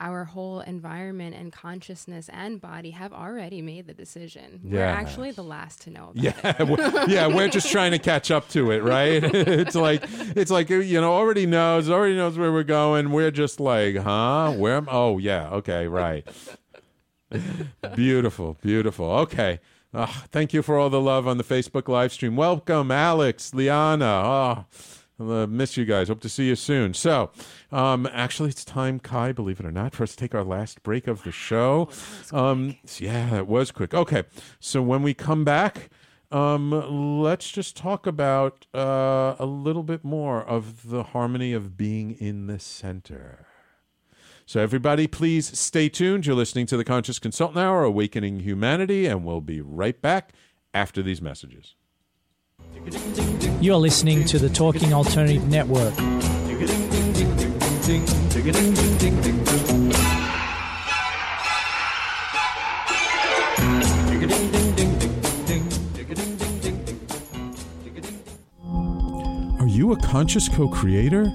our 0.00 0.24
whole 0.24 0.60
environment 0.60 1.36
and 1.36 1.52
consciousness 1.52 2.28
and 2.32 2.60
body 2.60 2.90
have 2.90 3.12
already 3.12 3.62
made 3.62 3.86
the 3.86 3.94
decision. 3.94 4.60
Yes. 4.64 4.72
We're 4.72 4.84
actually 4.84 5.30
the 5.32 5.44
last 5.44 5.82
to 5.82 5.90
know 5.90 6.12
yeah, 6.14 6.32
it. 6.44 6.68
we're, 6.68 7.08
yeah, 7.08 7.26
we're 7.26 7.48
just 7.48 7.70
trying 7.70 7.92
to 7.92 7.98
catch 7.98 8.30
up 8.30 8.48
to 8.50 8.70
it, 8.70 8.82
right? 8.82 9.22
it's 9.34 9.74
like 9.74 10.02
it's 10.36 10.50
like 10.50 10.70
uh, 10.70 10.76
you 10.76 11.00
know, 11.00 11.12
already 11.12 11.46
knows, 11.46 11.88
already 11.88 12.16
knows 12.16 12.36
where 12.38 12.52
we're 12.52 12.62
going. 12.64 13.12
We're 13.12 13.30
just 13.30 13.60
like, 13.60 13.96
huh? 13.96 14.52
Where 14.52 14.76
am 14.76 14.88
oh 14.90 15.18
yeah, 15.18 15.48
okay, 15.50 15.86
right. 15.86 16.26
beautiful, 17.94 18.56
beautiful. 18.62 19.06
Okay. 19.06 19.60
Oh, 19.96 20.24
thank 20.32 20.52
you 20.52 20.60
for 20.60 20.76
all 20.76 20.90
the 20.90 21.00
love 21.00 21.28
on 21.28 21.38
the 21.38 21.44
Facebook 21.44 21.86
live 21.86 22.12
stream. 22.12 22.34
Welcome, 22.34 22.90
Alex, 22.90 23.54
Liana. 23.54 24.04
Oh, 24.04 24.64
uh, 25.20 25.46
miss 25.46 25.76
you 25.76 25.84
guys. 25.84 26.08
Hope 26.08 26.20
to 26.20 26.28
see 26.28 26.46
you 26.48 26.56
soon. 26.56 26.94
So, 26.94 27.30
um, 27.70 28.08
actually, 28.12 28.50
it's 28.50 28.64
time, 28.64 28.98
Kai, 28.98 29.32
believe 29.32 29.60
it 29.60 29.66
or 29.66 29.72
not, 29.72 29.94
for 29.94 30.02
us 30.02 30.10
to 30.12 30.16
take 30.16 30.34
our 30.34 30.44
last 30.44 30.82
break 30.82 31.06
of 31.06 31.22
the 31.22 31.32
show. 31.32 31.88
Oh, 32.32 32.46
um, 32.46 32.76
yeah, 32.98 33.30
that 33.30 33.46
was 33.46 33.70
quick. 33.70 33.94
Okay, 33.94 34.24
so 34.60 34.82
when 34.82 35.02
we 35.02 35.14
come 35.14 35.44
back, 35.44 35.90
um, 36.30 37.20
let's 37.22 37.50
just 37.50 37.76
talk 37.76 38.06
about 38.06 38.66
uh, 38.74 39.36
a 39.38 39.46
little 39.46 39.84
bit 39.84 40.04
more 40.04 40.42
of 40.42 40.88
the 40.88 41.04
harmony 41.04 41.52
of 41.52 41.76
being 41.76 42.12
in 42.12 42.46
the 42.46 42.58
center. 42.58 43.46
So, 44.46 44.60
everybody, 44.60 45.06
please 45.06 45.58
stay 45.58 45.88
tuned. 45.88 46.26
You're 46.26 46.36
listening 46.36 46.66
to 46.66 46.76
the 46.76 46.84
Conscious 46.84 47.18
Consultant 47.18 47.58
Hour, 47.58 47.84
Awakening 47.84 48.40
Humanity, 48.40 49.06
and 49.06 49.24
we'll 49.24 49.40
be 49.40 49.60
right 49.60 50.00
back 50.02 50.32
after 50.74 51.02
these 51.02 51.22
messages. 51.22 51.76
You're 53.60 53.76
listening 53.76 54.24
to 54.26 54.38
the 54.38 54.48
Talking 54.48 54.92
Alternative 54.92 55.48
Network. 55.48 55.94
Are 69.60 69.66
you 69.66 69.92
a 69.92 69.96
conscious 70.02 70.48
co 70.48 70.68
creator? 70.68 71.26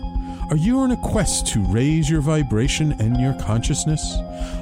Are 0.49 0.57
you 0.57 0.79
on 0.79 0.91
a 0.91 0.97
quest 0.97 1.47
to 1.47 1.59
raise 1.65 2.09
your 2.09 2.21
vibration 2.21 2.91
and 2.99 3.19
your 3.19 3.33
consciousness? 3.39 4.17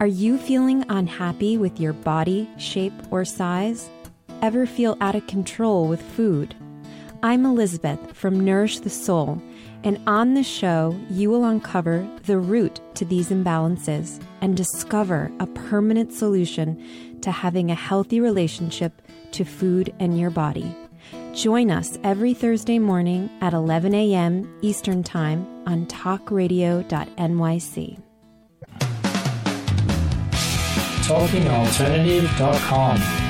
Are 0.00 0.06
you 0.06 0.38
feeling 0.38 0.84
unhappy 0.88 1.58
with 1.58 1.80
your 1.80 1.92
body, 1.92 2.48
shape, 2.56 2.92
or 3.10 3.24
size? 3.24 3.90
Ever 4.42 4.64
feel 4.64 4.96
out 5.00 5.16
of 5.16 5.26
control 5.26 5.88
with 5.88 6.00
food? 6.00 6.54
I'm 7.24 7.44
Elizabeth 7.44 8.16
from 8.16 8.38
Nourish 8.38 8.78
the 8.78 8.90
Soul, 8.90 9.42
and 9.82 10.00
on 10.06 10.34
this 10.34 10.46
show, 10.46 10.96
you 11.10 11.30
will 11.30 11.44
uncover 11.44 12.08
the 12.26 12.38
root 12.38 12.80
to 12.94 13.04
these 13.04 13.30
imbalances 13.30 14.22
and 14.40 14.56
discover 14.56 15.32
a 15.40 15.48
permanent 15.48 16.12
solution 16.12 17.20
to 17.22 17.32
having 17.32 17.72
a 17.72 17.74
healthy 17.74 18.20
relationship 18.20 19.02
to 19.32 19.44
food 19.44 19.92
and 19.98 20.16
your 20.16 20.30
body. 20.30 20.72
Join 21.34 21.72
us 21.72 21.98
every 22.04 22.34
Thursday 22.34 22.78
morning 22.78 23.28
at 23.40 23.52
11 23.52 23.96
a.m. 23.96 24.48
Eastern 24.62 25.02
Time 25.02 25.44
on 25.66 25.86
talkradio.nyc. 25.86 27.98
TalkingAlternative.com. 31.08 33.27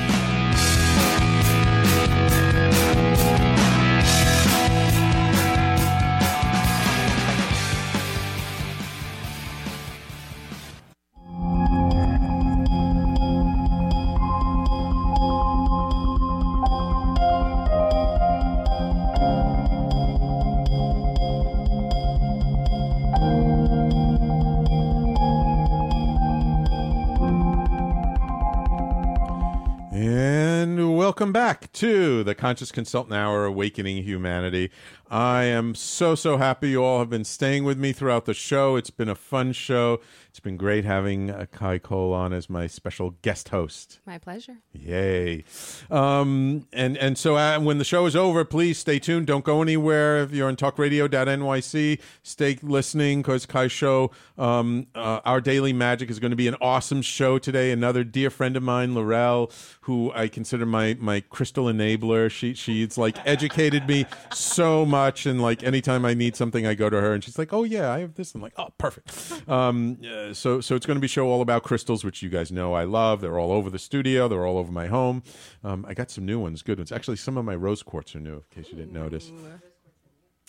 back 31.49 31.73
to 31.73 32.23
the 32.25 32.35
Conscious 32.35 32.71
Consultant 32.71 33.15
Hour 33.15 33.47
Awakening 33.47 34.03
Humanity. 34.05 34.71
I 35.11 35.45
am 35.45 35.75
so, 35.75 36.15
so 36.15 36.37
happy 36.37 36.71
you 36.71 36.85
all 36.85 36.99
have 36.99 37.09
been 37.09 37.25
staying 37.25 37.65
with 37.65 37.79
me 37.79 37.93
throughout 37.93 38.27
the 38.27 38.35
show. 38.35 38.77
It's 38.77 38.91
been 38.91 39.09
a 39.09 39.15
fun 39.15 39.53
show. 39.53 40.01
It's 40.29 40.41
been 40.41 40.59
great 40.59 40.85
having 40.85 41.31
uh, 41.31 41.47
Kai 41.51 41.79
Cole 41.79 42.13
on 42.13 42.35
as 42.35 42.51
my 42.51 42.67
special 42.67 43.15
guest 43.23 43.49
host. 43.49 44.01
My 44.07 44.19
pleasure. 44.19 44.59
Yay. 44.73 45.45
Um, 45.91 46.67
and, 46.75 46.99
and 46.99 47.17
so 47.17 47.37
uh, 47.37 47.59
when 47.59 47.79
the 47.79 47.85
show 47.85 48.05
is 48.05 48.15
over, 48.15 48.45
please 48.45 48.77
stay 48.77 48.99
tuned. 48.99 49.27
Don't 49.27 49.45
go 49.45 49.63
anywhere. 49.63 50.23
If 50.23 50.33
you're 50.33 50.49
on 50.49 50.57
talkradio.nyc, 50.57 52.01
stay 52.23 52.59
listening 52.63 53.23
because 53.23 53.47
Kai's 53.47 53.73
show, 53.73 54.11
um, 54.37 54.89
uh, 54.95 55.21
Our 55.25 55.41
Daily 55.41 55.73
Magic, 55.73 56.11
is 56.11 56.21
going 56.21 56.33
to 56.33 56.37
be 56.37 56.49
an 56.49 56.57
awesome 56.61 57.01
show 57.01 57.39
today. 57.39 57.73
Another 57.73 58.05
dear 58.05 58.29
friend 58.29 58.57
of 58.57 58.63
mine, 58.63 58.95
Laurel, 58.95 59.51
who 59.83 60.13
I 60.15 60.29
consider 60.29 60.67
my, 60.67 60.99
my 61.01 61.21
crystal 61.21 61.65
enabler. 61.65 62.31
She, 62.31 62.53
she's 62.53 62.99
like 62.99 63.17
educated 63.27 63.89
me 63.89 64.05
so 64.35 64.85
much. 64.85 64.98
And 65.27 65.41
like 65.41 65.63
anytime 65.63 66.05
I 66.05 66.15
need 66.15 66.37
something, 66.37 66.67
I 66.67 66.75
go 66.75 66.91
to 66.91 67.01
her 67.01 67.13
and 67.15 67.23
she's 67.23 67.39
like, 67.39 67.53
oh, 67.53 67.65
yeah, 67.65 67.93
I 67.93 68.01
have 68.01 68.15
this. 68.15 68.35
I'm 68.35 68.43
like, 68.43 68.55
oh, 68.57 68.69
perfect. 68.79 69.49
Um, 69.49 69.99
uh, 70.05 70.35
so 70.35 70.61
so 70.61 70.75
it's 70.75 70.87
going 70.87 70.97
to 70.97 71.01
be 71.01 71.07
a 71.07 71.09
show 71.09 71.29
all 71.29 71.41
about 71.41 71.63
crystals, 71.63 72.05
which 72.05 72.23
you 72.23 72.29
guys 72.29 72.51
know 72.53 72.75
I 72.75 72.85
love. 72.85 73.21
They're 73.21 73.39
all 73.39 73.53
over 73.53 73.71
the 73.71 73.79
studio. 73.79 74.29
They're 74.29 74.47
all 74.47 74.59
over 74.59 74.73
my 74.73 74.87
home. 74.87 75.23
Um, 75.65 75.85
I 75.89 75.95
got 75.95 76.11
some 76.11 76.25
new 76.27 76.39
ones, 76.39 76.63
good 76.63 76.79
ones. 76.79 76.93
Actually, 76.93 77.17
some 77.17 77.37
of 77.37 77.45
my 77.45 77.55
rose 77.55 77.83
quartz 77.83 78.15
are 78.15 78.21
new, 78.21 78.37
in 78.37 78.63
case 78.63 78.71
you 78.71 78.77
didn't 78.79 78.93
notice. 78.93 79.31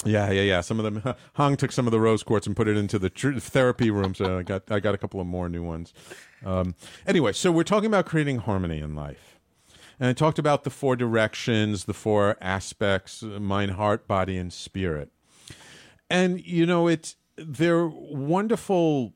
Yeah, 0.05 0.31
yeah, 0.31 0.41
yeah. 0.43 0.61
Some 0.61 0.79
of 0.79 0.85
them, 0.85 1.15
Hong 1.35 1.57
took 1.57 1.71
some 1.71 1.85
of 1.85 1.91
the 1.91 1.99
rose 1.99 2.23
quartz 2.23 2.47
and 2.47 2.55
put 2.55 2.67
it 2.67 2.77
into 2.77 2.97
the 2.99 3.09
tr- 3.09 3.37
therapy 3.37 3.91
room. 3.91 4.15
So 4.15 4.39
I 4.39 4.43
got, 4.43 4.71
I 4.71 4.79
got 4.79 4.95
a 4.95 4.97
couple 4.97 5.19
of 5.19 5.27
more 5.27 5.49
new 5.49 5.63
ones. 5.63 5.93
Um, 6.45 6.75
anyway, 7.05 7.33
so 7.33 7.51
we're 7.51 7.63
talking 7.63 7.87
about 7.87 8.05
creating 8.05 8.37
harmony 8.37 8.79
in 8.79 8.95
life, 8.95 9.38
and 9.99 10.09
I 10.09 10.13
talked 10.13 10.39
about 10.39 10.63
the 10.63 10.69
four 10.69 10.95
directions, 10.95 11.85
the 11.85 11.93
four 11.93 12.37
aspects: 12.41 13.21
mind, 13.21 13.71
heart, 13.71 14.07
body, 14.07 14.37
and 14.37 14.51
spirit. 14.51 15.11
And 16.09 16.45
you 16.45 16.65
know, 16.65 16.87
it's 16.87 17.15
they're 17.37 17.87
wonderful 17.87 19.13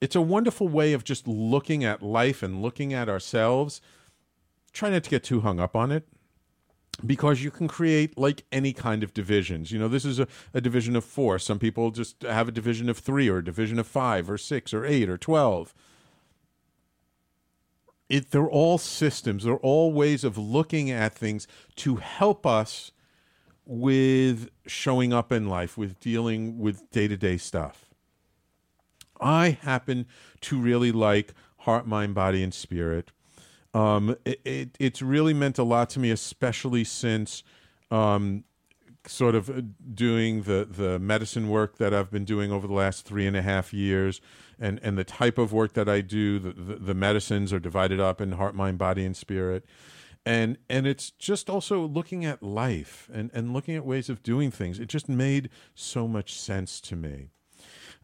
it's 0.00 0.16
a 0.16 0.20
wonderful 0.20 0.68
way 0.68 0.92
of 0.92 1.04
just 1.04 1.28
looking 1.28 1.84
at 1.84 2.02
life 2.02 2.42
and 2.42 2.62
looking 2.62 2.94
at 2.94 3.08
ourselves. 3.08 3.80
Try 4.72 4.90
not 4.90 5.04
to 5.04 5.10
get 5.10 5.22
too 5.22 5.40
hung 5.40 5.60
up 5.60 5.76
on 5.76 5.92
it 5.92 6.08
because 7.04 7.42
you 7.42 7.50
can 7.50 7.68
create 7.68 8.16
like 8.16 8.44
any 8.50 8.72
kind 8.72 9.02
of 9.02 9.12
divisions. 9.12 9.72
You 9.72 9.78
know, 9.78 9.88
this 9.88 10.04
is 10.04 10.18
a, 10.18 10.26
a 10.54 10.60
division 10.60 10.96
of 10.96 11.04
four. 11.04 11.38
Some 11.38 11.58
people 11.58 11.90
just 11.90 12.22
have 12.22 12.48
a 12.48 12.52
division 12.52 12.88
of 12.88 12.98
three 12.98 13.28
or 13.28 13.38
a 13.38 13.44
division 13.44 13.78
of 13.78 13.86
five 13.86 14.30
or 14.30 14.38
six 14.38 14.72
or 14.72 14.86
eight 14.86 15.08
or 15.08 15.18
12. 15.18 15.74
It, 18.10 18.32
they're 18.32 18.50
all 18.50 18.76
systems, 18.76 19.44
they're 19.44 19.54
all 19.54 19.92
ways 19.92 20.24
of 20.24 20.36
looking 20.36 20.90
at 20.90 21.14
things 21.14 21.46
to 21.76 21.96
help 21.96 22.44
us 22.44 22.92
with 23.64 24.50
showing 24.66 25.12
up 25.12 25.30
in 25.30 25.48
life, 25.48 25.78
with 25.78 25.98
dealing 26.00 26.58
with 26.58 26.90
day 26.90 27.06
to 27.08 27.16
day 27.16 27.36
stuff. 27.36 27.86
I 29.20 29.58
happen 29.62 30.06
to 30.42 30.60
really 30.60 30.90
like 30.92 31.34
Heart, 31.58 31.86
Mind, 31.86 32.14
Body, 32.14 32.42
and 32.42 32.52
Spirit. 32.52 33.12
Um, 33.72 34.16
it, 34.24 34.40
it, 34.44 34.76
it's 34.80 35.02
really 35.02 35.34
meant 35.34 35.58
a 35.58 35.62
lot 35.62 35.90
to 35.90 36.00
me, 36.00 36.10
especially 36.10 36.82
since 36.82 37.44
um, 37.92 38.42
sort 39.06 39.34
of 39.34 39.48
uh, 39.50 39.62
doing 39.94 40.42
the, 40.42 40.66
the 40.70 40.98
medicine 40.98 41.48
work 41.48 41.78
that 41.78 41.94
I've 41.94 42.10
been 42.10 42.24
doing 42.24 42.52
over 42.52 42.66
the 42.66 42.74
last 42.74 43.04
three 43.04 43.26
and 43.26 43.36
a 43.36 43.42
half 43.42 43.72
years, 43.72 44.20
and, 44.58 44.78
and 44.82 44.98
the 44.98 45.04
type 45.04 45.38
of 45.38 45.52
work 45.52 45.72
that 45.74 45.88
I 45.88 46.00
do. 46.00 46.38
The, 46.38 46.52
the, 46.52 46.74
the 46.76 46.94
medicines 46.94 47.52
are 47.52 47.60
divided 47.60 48.00
up 48.00 48.20
in 48.20 48.32
heart, 48.32 48.54
mind, 48.54 48.78
body, 48.78 49.04
and 49.04 49.16
spirit. 49.16 49.64
And 50.26 50.58
and 50.68 50.86
it's 50.86 51.10
just 51.10 51.48
also 51.48 51.86
looking 51.86 52.26
at 52.26 52.42
life 52.42 53.08
and, 53.12 53.30
and 53.32 53.54
looking 53.54 53.74
at 53.74 53.86
ways 53.86 54.10
of 54.10 54.22
doing 54.22 54.50
things. 54.50 54.78
It 54.78 54.88
just 54.88 55.08
made 55.08 55.48
so 55.74 56.06
much 56.06 56.38
sense 56.38 56.78
to 56.82 56.96
me. 56.96 57.30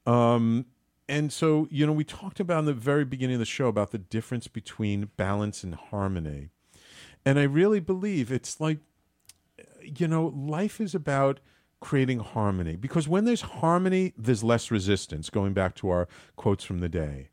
Um, 0.07 0.65
and 1.09 1.33
so 1.33 1.69
you 1.71 1.87
know 1.87 1.93
we 1.93 2.05
talked 2.05 2.41
about 2.41 2.61
in 2.61 2.65
the 2.65 2.73
very 2.73 3.05
beginning 3.05 3.35
of 3.35 3.41
the 3.41 3.45
show 3.45 3.69
about 3.69 3.91
the 3.91 3.99
difference 3.99 4.49
between 4.49 5.11
balance 5.17 5.63
and 5.63 5.75
harmony 5.75 6.49
and 7.25 7.39
i 7.39 7.43
really 7.43 7.81
believe 7.81 8.33
it's 8.33 8.61
like 8.61 8.79
you 9.99 10.09
know 10.09 10.26
life 10.37 10.80
is 10.80 10.95
about 10.95 11.41
creating 11.80 12.20
harmony. 12.20 12.76
Because 12.76 13.07
when 13.07 13.24
there's 13.24 13.43
harmony 13.43 14.14
there's 14.16 14.43
less 14.43 14.70
resistance 14.70 15.30
going 15.30 15.53
back 15.53 15.74
to 15.76 15.91
our 15.91 16.09
quotes 16.37 16.64
from 16.64 16.80
the 16.80 16.89
day 16.89 17.30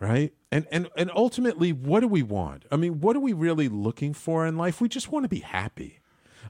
right? 0.00 0.34
And 0.50 0.66
and 0.70 0.88
and 0.96 1.10
ultimately 1.14 1.72
what 1.72 2.00
do 2.00 2.08
we 2.08 2.22
want? 2.22 2.64
I 2.70 2.76
mean 2.76 3.00
what 3.00 3.16
are 3.16 3.20
we 3.20 3.32
really 3.32 3.68
looking 3.68 4.12
for 4.12 4.46
in 4.46 4.56
life? 4.56 4.80
We 4.80 4.88
just 4.88 5.10
want 5.10 5.24
to 5.24 5.28
be 5.28 5.40
happy. 5.40 6.00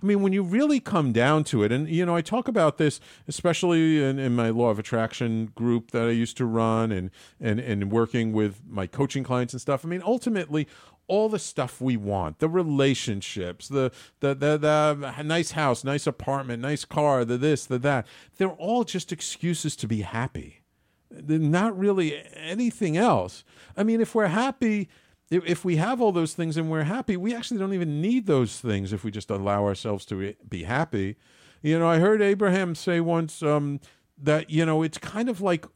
I 0.02 0.06
mean, 0.06 0.22
when 0.22 0.32
you 0.32 0.42
really 0.42 0.80
come 0.80 1.12
down 1.12 1.44
to 1.44 1.62
it, 1.62 1.72
and 1.72 1.88
you 1.88 2.04
know, 2.04 2.16
I 2.16 2.20
talk 2.20 2.48
about 2.48 2.78
this 2.78 3.00
especially 3.28 4.02
in, 4.02 4.18
in, 4.18 4.34
my 4.34 4.50
law 4.50 4.70
of 4.70 4.78
attraction 4.78 5.46
group 5.54 5.92
that 5.92 6.02
I 6.02 6.10
used 6.10 6.36
to 6.38 6.46
run, 6.46 6.92
and 6.92 7.10
and 7.40 7.60
and 7.60 7.90
working 7.90 8.32
with 8.32 8.60
my 8.68 8.86
coaching 8.86 9.24
clients 9.24 9.54
and 9.54 9.60
stuff. 9.60 9.84
I 9.84 9.88
mean, 9.88 10.02
ultimately, 10.04 10.66
all 11.06 11.28
the 11.28 11.38
stuff 11.38 11.80
we 11.80 11.96
want 11.96 12.38
the 12.38 12.48
relationships 12.48 13.68
the, 13.68 13.92
the 14.20 14.34
the 14.34 14.56
the, 14.56 15.22
nice 15.22 15.52
house 15.52 15.84
nice 15.84 16.06
apartment 16.06 16.62
nice 16.62 16.84
car 16.84 17.24
the 17.24 17.36
this 17.36 17.66
the 17.66 17.78
that. 17.78 18.06
They're 18.36 18.48
all 18.48 18.84
just 18.84 19.12
excuses 19.12 19.76
to 19.76 19.86
be 19.86 20.02
happy. 20.02 20.62
They're 21.10 21.38
not 21.38 21.78
really 21.78 22.22
anything 22.34 22.96
else. 22.96 23.44
I 23.76 23.82
mean 23.82 24.00
if 24.00 24.14
we're 24.14 24.28
happy 24.28 24.88
if 25.30 25.64
we 25.64 25.76
have 25.76 26.00
all 26.00 26.12
those 26.12 26.34
things 26.34 26.56
and 26.56 26.70
we're 26.70 26.84
happy, 26.84 27.16
we 27.16 27.34
actually 27.34 27.58
don't 27.58 27.72
even 27.72 28.00
need 28.00 28.26
those 28.26 28.60
things 28.60 28.92
if 28.92 29.04
we 29.04 29.10
just 29.10 29.30
allow 29.30 29.64
ourselves 29.64 30.04
to 30.06 30.34
be 30.48 30.64
happy. 30.64 31.16
You 31.62 31.78
know, 31.78 31.88
I 31.88 31.98
heard 31.98 32.20
Abraham 32.20 32.74
say 32.74 33.00
once 33.00 33.42
um, 33.42 33.80
that, 34.18 34.50
you 34.50 34.66
know, 34.66 34.82
it's 34.82 34.98
kind 34.98 35.28
of 35.28 35.40
like 35.40 35.66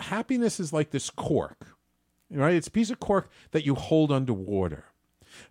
happiness 0.00 0.58
is 0.58 0.72
like 0.72 0.90
this 0.90 1.10
cork, 1.10 1.76
right? 2.30 2.54
It's 2.54 2.68
a 2.68 2.72
piece 2.72 2.90
of 2.90 3.00
cork 3.00 3.30
that 3.52 3.64
you 3.64 3.74
hold 3.74 4.12
underwater. 4.12 4.84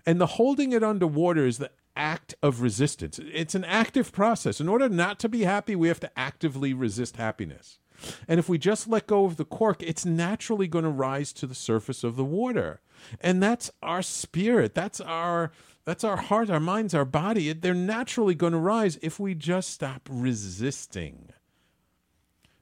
And 0.05 0.19
the 0.19 0.25
holding 0.25 0.71
it 0.71 0.83
underwater 0.83 1.45
is 1.45 1.57
the 1.57 1.71
act 1.95 2.35
of 2.43 2.61
resistance. 2.61 3.19
It's 3.19 3.55
an 3.55 3.65
active 3.65 4.11
process. 4.11 4.59
In 4.59 4.69
order 4.69 4.89
not 4.89 5.19
to 5.19 5.29
be 5.29 5.43
happy, 5.43 5.75
we 5.75 5.87
have 5.87 5.99
to 6.01 6.19
actively 6.19 6.73
resist 6.73 7.17
happiness. 7.17 7.79
And 8.27 8.39
if 8.39 8.47
we 8.47 8.59
just 8.59 8.87
let 8.87 9.07
go 9.07 9.25
of 9.25 9.37
the 9.37 9.45
cork, 9.45 9.81
it's 9.81 10.05
naturally 10.05 10.67
going 10.67 10.83
to 10.83 10.89
rise 10.89 11.33
to 11.33 11.47
the 11.47 11.55
surface 11.55 12.03
of 12.03 12.15
the 12.15 12.25
water 12.25 12.81
and 13.21 13.41
that's 13.41 13.71
our 13.81 14.01
spirit 14.01 14.73
that's 14.73 14.99
our 15.01 15.51
that's 15.85 16.03
our 16.03 16.17
heart 16.17 16.49
our 16.49 16.59
minds 16.59 16.93
our 16.93 17.05
body 17.05 17.53
they're 17.53 17.73
naturally 17.73 18.35
going 18.35 18.53
to 18.53 18.59
rise 18.59 18.97
if 19.01 19.19
we 19.19 19.33
just 19.33 19.69
stop 19.69 20.07
resisting 20.09 21.29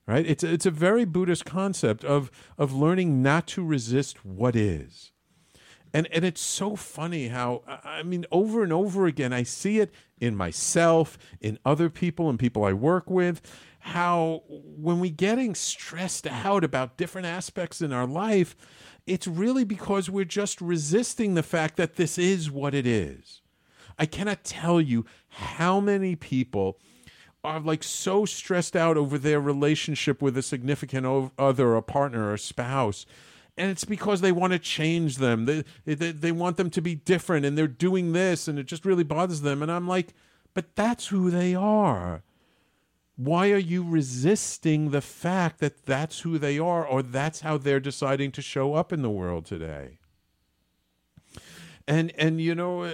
right 0.07 0.25
it's 0.25 0.43
it's 0.43 0.65
a 0.65 0.71
very 0.71 1.05
buddhist 1.05 1.45
concept 1.45 2.03
of 2.03 2.31
of 2.57 2.73
learning 2.73 3.21
not 3.21 3.47
to 3.47 3.63
resist 3.63 4.25
what 4.25 4.55
is 4.55 5.11
and 5.93 6.07
and 6.11 6.25
it's 6.25 6.41
so 6.41 6.75
funny 6.75 7.29
how 7.29 7.61
i 7.83 8.03
mean 8.03 8.25
over 8.31 8.63
and 8.63 8.73
over 8.73 9.05
again 9.05 9.33
i 9.33 9.43
see 9.43 9.79
it 9.79 9.93
in 10.19 10.35
myself 10.35 11.17
in 11.41 11.59
other 11.65 11.89
people 11.89 12.29
and 12.29 12.39
people 12.39 12.63
i 12.63 12.73
work 12.73 13.09
with 13.09 13.41
how 13.79 14.41
when 14.49 14.99
we're 14.99 15.11
getting 15.11 15.53
stressed 15.53 16.25
out 16.25 16.63
about 16.63 16.97
different 16.97 17.27
aspects 17.27 17.81
in 17.81 17.93
our 17.93 18.07
life 18.07 18.55
it's 19.05 19.27
really 19.27 19.63
because 19.63 20.09
we're 20.09 20.25
just 20.25 20.59
resisting 20.61 21.35
the 21.35 21.43
fact 21.43 21.77
that 21.77 21.95
this 21.95 22.17
is 22.17 22.49
what 22.49 22.73
it 22.73 22.87
is. 22.87 23.41
I 23.99 24.05
cannot 24.05 24.43
tell 24.43 24.81
you 24.81 25.05
how 25.29 25.79
many 25.79 26.15
people 26.15 26.79
are 27.45 27.59
like 27.59 27.83
so 27.83 28.25
stressed 28.25 28.75
out 28.75 28.97
over 28.97 29.17
their 29.17 29.39
relationship 29.39 30.21
with 30.21 30.37
a 30.37 30.41
significant 30.41 31.31
other, 31.37 31.75
a 31.75 31.81
partner, 31.81 32.25
or 32.27 32.33
a 32.33 32.39
spouse. 32.39 33.05
And 33.57 33.71
it's 33.71 33.85
because 33.85 34.19
they 34.19 34.33
want 34.33 34.51
to 34.53 34.59
change 34.59 35.17
them. 35.17 35.45
They, 35.45 35.63
they, 35.85 36.11
they 36.11 36.31
want 36.31 36.57
them 36.57 36.69
to 36.71 36.81
be 36.81 36.95
different 36.95 37.45
and 37.45 37.57
they're 37.57 37.67
doing 37.67 38.11
this 38.11 38.47
and 38.47 38.59
it 38.59 38.65
just 38.65 38.85
really 38.85 39.03
bothers 39.03 39.41
them. 39.41 39.61
And 39.61 39.71
I'm 39.71 39.87
like, 39.87 40.13
but 40.53 40.75
that's 40.75 41.07
who 41.07 41.29
they 41.29 41.55
are. 41.55 42.23
Why 43.17 43.51
are 43.51 43.57
you 43.57 43.87
resisting 43.87 44.91
the 44.91 45.01
fact 45.01 45.59
that 45.59 45.85
that's 45.85 46.21
who 46.21 46.37
they 46.37 46.59
are 46.59 46.85
or 46.85 47.01
that's 47.01 47.41
how 47.41 47.57
they're 47.57 47.79
deciding 47.79 48.31
to 48.33 48.41
show 48.41 48.73
up 48.73 48.91
in 48.91 49.01
the 49.01 49.09
world 49.09 49.45
today? 49.45 49.99
And 51.87 52.11
and 52.17 52.41
you 52.41 52.55
know, 52.55 52.83
uh, 52.83 52.91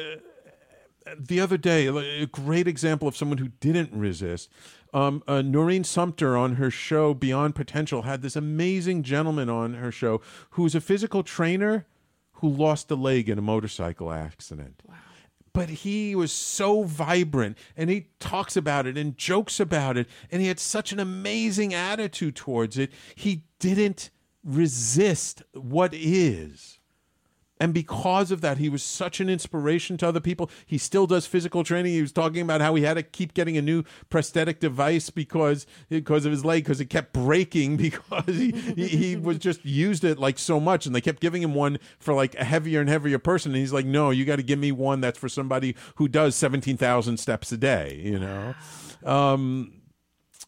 the 1.18 1.40
other 1.40 1.58
day, 1.58 1.88
a 1.88 2.26
great 2.26 2.68
example 2.68 3.08
of 3.08 3.16
someone 3.16 3.40
who 3.40 3.50
didn't 3.60 3.92
resist. 3.94 4.50
Um, 4.94 5.24
uh, 5.28 5.42
Noreen 5.42 5.84
Sumter 5.84 6.38
on 6.38 6.56
her 6.56 6.70
show 6.70 7.14
Beyond 7.14 7.56
Potential 7.56 8.04
had 8.04 8.22
this 8.22 8.36
amazing 8.36 9.04
gentleman 9.04 9.50
on 9.50 9.76
her 9.76 9.92
show 9.92 10.22
who's 10.52 10.76
a 10.76 10.82
physical 10.82 11.24
trainer 11.24 11.86
who 12.34 12.50
lost 12.50 12.92
a 12.92 12.96
leg 12.96 13.30
in 13.30 13.38
a 13.38 13.42
motorcycle 13.42 14.12
accident. 14.12 14.82
Wow. 14.88 14.96
But 15.54 15.70
he 15.70 16.16
was 16.16 16.32
so 16.32 16.84
vibrant 16.84 17.58
and 17.76 17.90
he 17.90 18.08
talks 18.20 18.56
about 18.56 18.88
it 18.88 18.98
and 18.98 19.18
jokes 19.18 19.60
about 19.60 19.98
it 19.98 20.08
and 20.32 20.42
he 20.42 20.48
had 20.48 20.60
such 20.60 20.92
an 20.92 21.00
amazing 21.00 21.74
attitude 21.74 22.36
towards 22.36 22.78
it. 22.78 22.92
He 23.16 23.44
didn't 23.60 24.12
resist 24.44 25.44
what 25.54 25.94
is. 25.94 26.80
And 27.62 27.76
because 27.76 28.32
of 28.32 28.42
that, 28.42 28.58
he 28.58 28.70
was 28.70 28.82
such 28.82 29.20
an 29.20 29.30
inspiration 29.30 29.96
to 29.98 30.08
other 30.08 30.20
people. 30.20 30.50
He 30.66 30.80
still 30.80 31.06
does 31.06 31.28
physical 31.28 31.64
training. 31.64 31.94
He 31.94 32.02
was 32.02 32.12
talking 32.12 32.42
about 32.42 32.60
how 32.60 32.74
he 32.74 32.82
had 32.82 32.96
to 32.96 33.04
keep 33.04 33.36
getting 33.36 33.56
a 33.56 33.62
new 33.62 33.84
prosthetic 34.10 34.60
device 34.60 35.12
because 35.12 35.68
because 35.88 36.26
of 36.26 36.32
his 36.32 36.44
leg 36.44 36.64
because 36.64 36.82
it 36.82 36.88
kept 36.88 37.14
breaking 37.14 37.78
because 37.78 38.26
he, 38.26 38.50
he, 38.50 38.88
he 38.88 39.16
was 39.16 39.38
just 39.38 39.64
used 39.64 40.04
it 40.04 40.18
like 40.18 40.40
so 40.40 40.60
much 40.60 40.88
and 40.88 40.96
they 40.96 41.02
kept 41.02 41.20
giving 41.20 41.44
him 41.44 41.54
one 41.54 41.78
for 42.00 42.16
like 42.16 42.34
a 42.34 42.44
heavier 42.44 42.80
and 42.80 42.90
heavier 42.90 43.20
person 43.20 43.52
and 43.52 43.60
he's 43.60 43.72
like, 43.72 43.86
no, 43.86 44.10
you 44.10 44.26
got 44.26 44.38
to 44.38 44.44
give 44.44 44.58
me 44.58 44.72
one 44.72 45.00
that's 45.00 45.20
for 45.20 45.30
somebody 45.30 45.76
who 45.98 46.08
does 46.08 46.36
seventeen 46.36 46.78
thousand 46.78 47.18
steps 47.18 47.52
a 47.52 47.58
day. 47.58 48.02
You 48.04 48.18
know. 48.18 48.56
Um, 49.06 49.74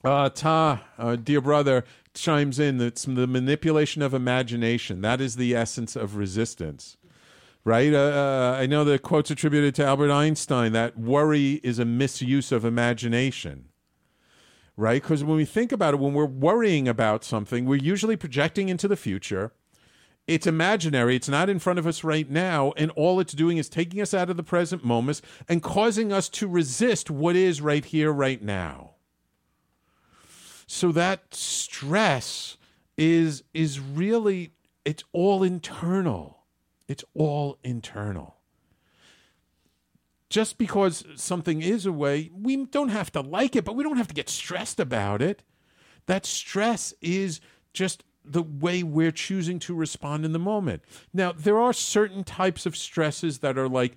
uh, 0.03 0.29
Ta, 0.29 0.83
uh, 0.97 1.15
dear 1.15 1.41
brother, 1.41 1.85
chimes 2.15 2.57
in 2.57 2.79
that 2.79 2.95
the 2.95 3.27
manipulation 3.27 4.01
of 4.01 4.15
imagination. 4.15 5.01
That 5.01 5.21
is 5.21 5.35
the 5.35 5.55
essence 5.55 5.95
of 5.95 6.15
resistance 6.15 6.97
right? 7.65 7.93
Uh, 7.93 7.97
uh, 7.97 8.57
I 8.59 8.65
know 8.65 8.83
the 8.83 8.99
quote's 8.99 9.31
attributed 9.31 9.75
to 9.75 9.85
Albert 9.85 10.11
Einstein 10.11 10.71
that 10.73 10.97
worry 10.97 11.61
is 11.63 11.79
a 11.79 11.85
misuse 11.85 12.51
of 12.51 12.65
imagination, 12.65 13.69
right? 14.75 15.01
Because 15.01 15.23
when 15.23 15.37
we 15.37 15.45
think 15.45 15.71
about 15.71 15.93
it, 15.93 15.99
when 15.99 16.13
we're 16.13 16.25
worrying 16.25 16.87
about 16.87 17.23
something, 17.23 17.65
we're 17.65 17.75
usually 17.75 18.17
projecting 18.17 18.69
into 18.69 18.87
the 18.87 18.97
future. 18.97 19.53
It's 20.25 20.47
imaginary. 20.47 21.15
It's 21.15 21.29
not 21.29 21.49
in 21.49 21.59
front 21.59 21.79
of 21.79 21.87
us 21.87 22.03
right 22.03 22.29
now. 22.29 22.73
And 22.77 22.91
all 22.91 23.19
it's 23.19 23.33
doing 23.33 23.57
is 23.57 23.67
taking 23.67 24.01
us 24.01 24.13
out 24.13 24.29
of 24.29 24.37
the 24.37 24.43
present 24.43 24.83
moments 24.83 25.21
and 25.49 25.61
causing 25.61 26.13
us 26.13 26.29
to 26.29 26.47
resist 26.47 27.09
what 27.09 27.35
is 27.35 27.61
right 27.61 27.83
here, 27.83 28.11
right 28.11 28.41
now. 28.41 28.91
So 30.65 30.91
that 30.93 31.33
stress 31.33 32.57
is 32.97 33.43
is 33.53 33.79
really 33.79 34.53
it's 34.85 35.03
all 35.13 35.43
internal 35.43 36.42
it's 36.87 37.03
all 37.13 37.57
internal. 37.63 38.37
Just 40.29 40.57
because 40.57 41.05
something 41.15 41.61
is 41.61 41.85
a 41.85 41.91
way, 41.91 42.31
we 42.33 42.65
don't 42.65 42.89
have 42.89 43.11
to 43.11 43.21
like 43.21 43.55
it, 43.55 43.65
but 43.65 43.75
we 43.75 43.83
don't 43.83 43.97
have 43.97 44.07
to 44.07 44.13
get 44.13 44.29
stressed 44.29 44.79
about 44.79 45.21
it. 45.21 45.43
That 46.07 46.25
stress 46.25 46.93
is 47.01 47.39
just 47.71 48.03
the 48.25 48.41
way 48.41 48.83
we're 48.83 49.11
choosing 49.11 49.59
to 49.59 49.75
respond 49.75 50.25
in 50.25 50.31
the 50.31 50.39
moment. 50.39 50.83
Now, 51.13 51.33
there 51.33 51.59
are 51.59 51.73
certain 51.73 52.23
types 52.23 52.65
of 52.65 52.75
stresses 52.75 53.39
that 53.39 53.57
are 53.57 53.69
like 53.69 53.95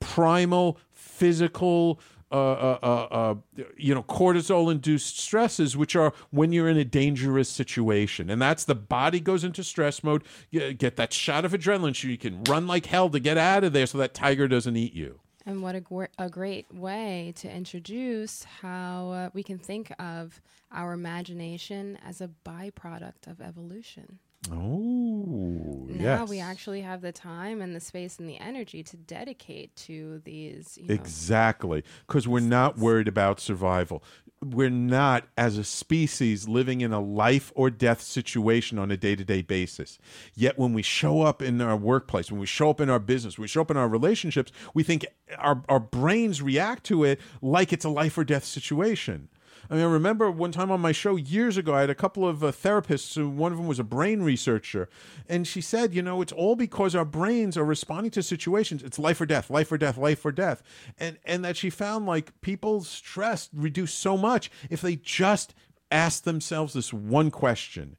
primal, 0.00 0.78
physical, 0.90 2.00
uh, 2.32 2.34
uh, 2.34 2.78
uh, 2.82 2.86
uh, 2.86 3.34
you 3.76 3.94
know, 3.94 4.02
cortisol 4.02 4.70
induced 4.70 5.18
stresses, 5.18 5.76
which 5.76 5.94
are 5.94 6.12
when 6.30 6.52
you're 6.52 6.68
in 6.68 6.76
a 6.76 6.84
dangerous 6.84 7.48
situation. 7.48 8.30
And 8.30 8.42
that's 8.42 8.64
the 8.64 8.74
body 8.74 9.20
goes 9.20 9.44
into 9.44 9.62
stress 9.62 10.02
mode, 10.02 10.24
you 10.50 10.72
get 10.72 10.96
that 10.96 11.12
shot 11.12 11.44
of 11.44 11.52
adrenaline 11.52 11.94
so 11.94 12.08
you 12.08 12.18
can 12.18 12.42
run 12.44 12.66
like 12.66 12.86
hell 12.86 13.08
to 13.10 13.20
get 13.20 13.38
out 13.38 13.64
of 13.64 13.72
there 13.72 13.86
so 13.86 13.98
that 13.98 14.12
tiger 14.14 14.48
doesn't 14.48 14.76
eat 14.76 14.92
you. 14.92 15.20
And 15.44 15.62
what 15.62 15.76
a, 15.76 16.08
a 16.18 16.28
great 16.28 16.74
way 16.74 17.32
to 17.36 17.48
introduce 17.48 18.42
how 18.42 19.10
uh, 19.10 19.30
we 19.32 19.44
can 19.44 19.58
think 19.58 19.92
of 20.00 20.40
our 20.72 20.92
imagination 20.92 21.96
as 22.04 22.20
a 22.20 22.28
byproduct 22.44 23.28
of 23.28 23.40
evolution. 23.40 24.18
Oh, 24.52 25.88
yes. 25.90 26.28
we 26.28 26.40
actually 26.40 26.80
have 26.82 27.00
the 27.00 27.12
time 27.12 27.60
and 27.60 27.74
the 27.74 27.80
space 27.80 28.18
and 28.18 28.28
the 28.28 28.38
energy 28.38 28.82
to 28.84 28.96
dedicate 28.96 29.74
to 29.76 30.20
these. 30.24 30.78
You 30.80 30.88
know, 30.88 30.94
exactly, 30.94 31.84
because 32.06 32.28
we're 32.28 32.40
not 32.40 32.78
worried 32.78 33.08
about 33.08 33.40
survival. 33.40 34.02
We're 34.44 34.70
not, 34.70 35.24
as 35.36 35.56
a 35.56 35.64
species, 35.64 36.46
living 36.46 36.82
in 36.82 36.92
a 36.92 37.00
life 37.00 37.50
or 37.54 37.70
death 37.70 38.02
situation 38.02 38.78
on 38.78 38.90
a 38.90 38.96
day 38.96 39.16
to 39.16 39.24
day 39.24 39.42
basis. 39.42 39.98
Yet, 40.34 40.58
when 40.58 40.74
we 40.74 40.82
show 40.82 41.22
up 41.22 41.40
in 41.40 41.60
our 41.60 41.76
workplace, 41.76 42.30
when 42.30 42.40
we 42.40 42.46
show 42.46 42.70
up 42.70 42.80
in 42.80 42.90
our 42.90 42.98
business, 42.98 43.38
when 43.38 43.44
we 43.44 43.48
show 43.48 43.62
up 43.62 43.70
in 43.70 43.76
our 43.76 43.88
relationships, 43.88 44.52
we 44.74 44.82
think 44.82 45.06
our, 45.38 45.62
our 45.68 45.80
brains 45.80 46.42
react 46.42 46.84
to 46.84 47.04
it 47.04 47.20
like 47.40 47.72
it's 47.72 47.84
a 47.84 47.88
life 47.88 48.18
or 48.18 48.24
death 48.24 48.44
situation. 48.44 49.28
I 49.68 49.74
mean, 49.74 49.82
I 49.82 49.86
remember 49.86 50.30
one 50.30 50.52
time 50.52 50.70
on 50.70 50.80
my 50.80 50.92
show 50.92 51.16
years 51.16 51.56
ago, 51.56 51.74
I 51.74 51.80
had 51.80 51.90
a 51.90 51.94
couple 51.94 52.26
of 52.26 52.44
uh, 52.44 52.52
therapists. 52.52 53.14
Who, 53.14 53.28
one 53.28 53.52
of 53.52 53.58
them 53.58 53.66
was 53.66 53.78
a 53.78 53.84
brain 53.84 54.22
researcher, 54.22 54.88
and 55.28 55.46
she 55.46 55.60
said, 55.60 55.94
you 55.94 56.02
know, 56.02 56.22
it's 56.22 56.32
all 56.32 56.56
because 56.56 56.94
our 56.94 57.04
brains 57.04 57.56
are 57.56 57.64
responding 57.64 58.10
to 58.12 58.22
situations. 58.22 58.82
It's 58.82 58.98
life 58.98 59.20
or 59.20 59.26
death, 59.26 59.50
life 59.50 59.72
or 59.72 59.78
death, 59.78 59.96
life 59.96 60.24
or 60.24 60.32
death, 60.32 60.62
and 60.98 61.18
and 61.24 61.44
that 61.44 61.56
she 61.56 61.70
found 61.70 62.06
like 62.06 62.40
people's 62.40 62.88
stress 62.88 63.48
reduced 63.52 63.98
so 63.98 64.16
much 64.16 64.50
if 64.70 64.80
they 64.80 64.96
just 64.96 65.54
asked 65.90 66.24
themselves 66.24 66.74
this 66.74 66.92
one 66.92 67.30
question: 67.30 67.96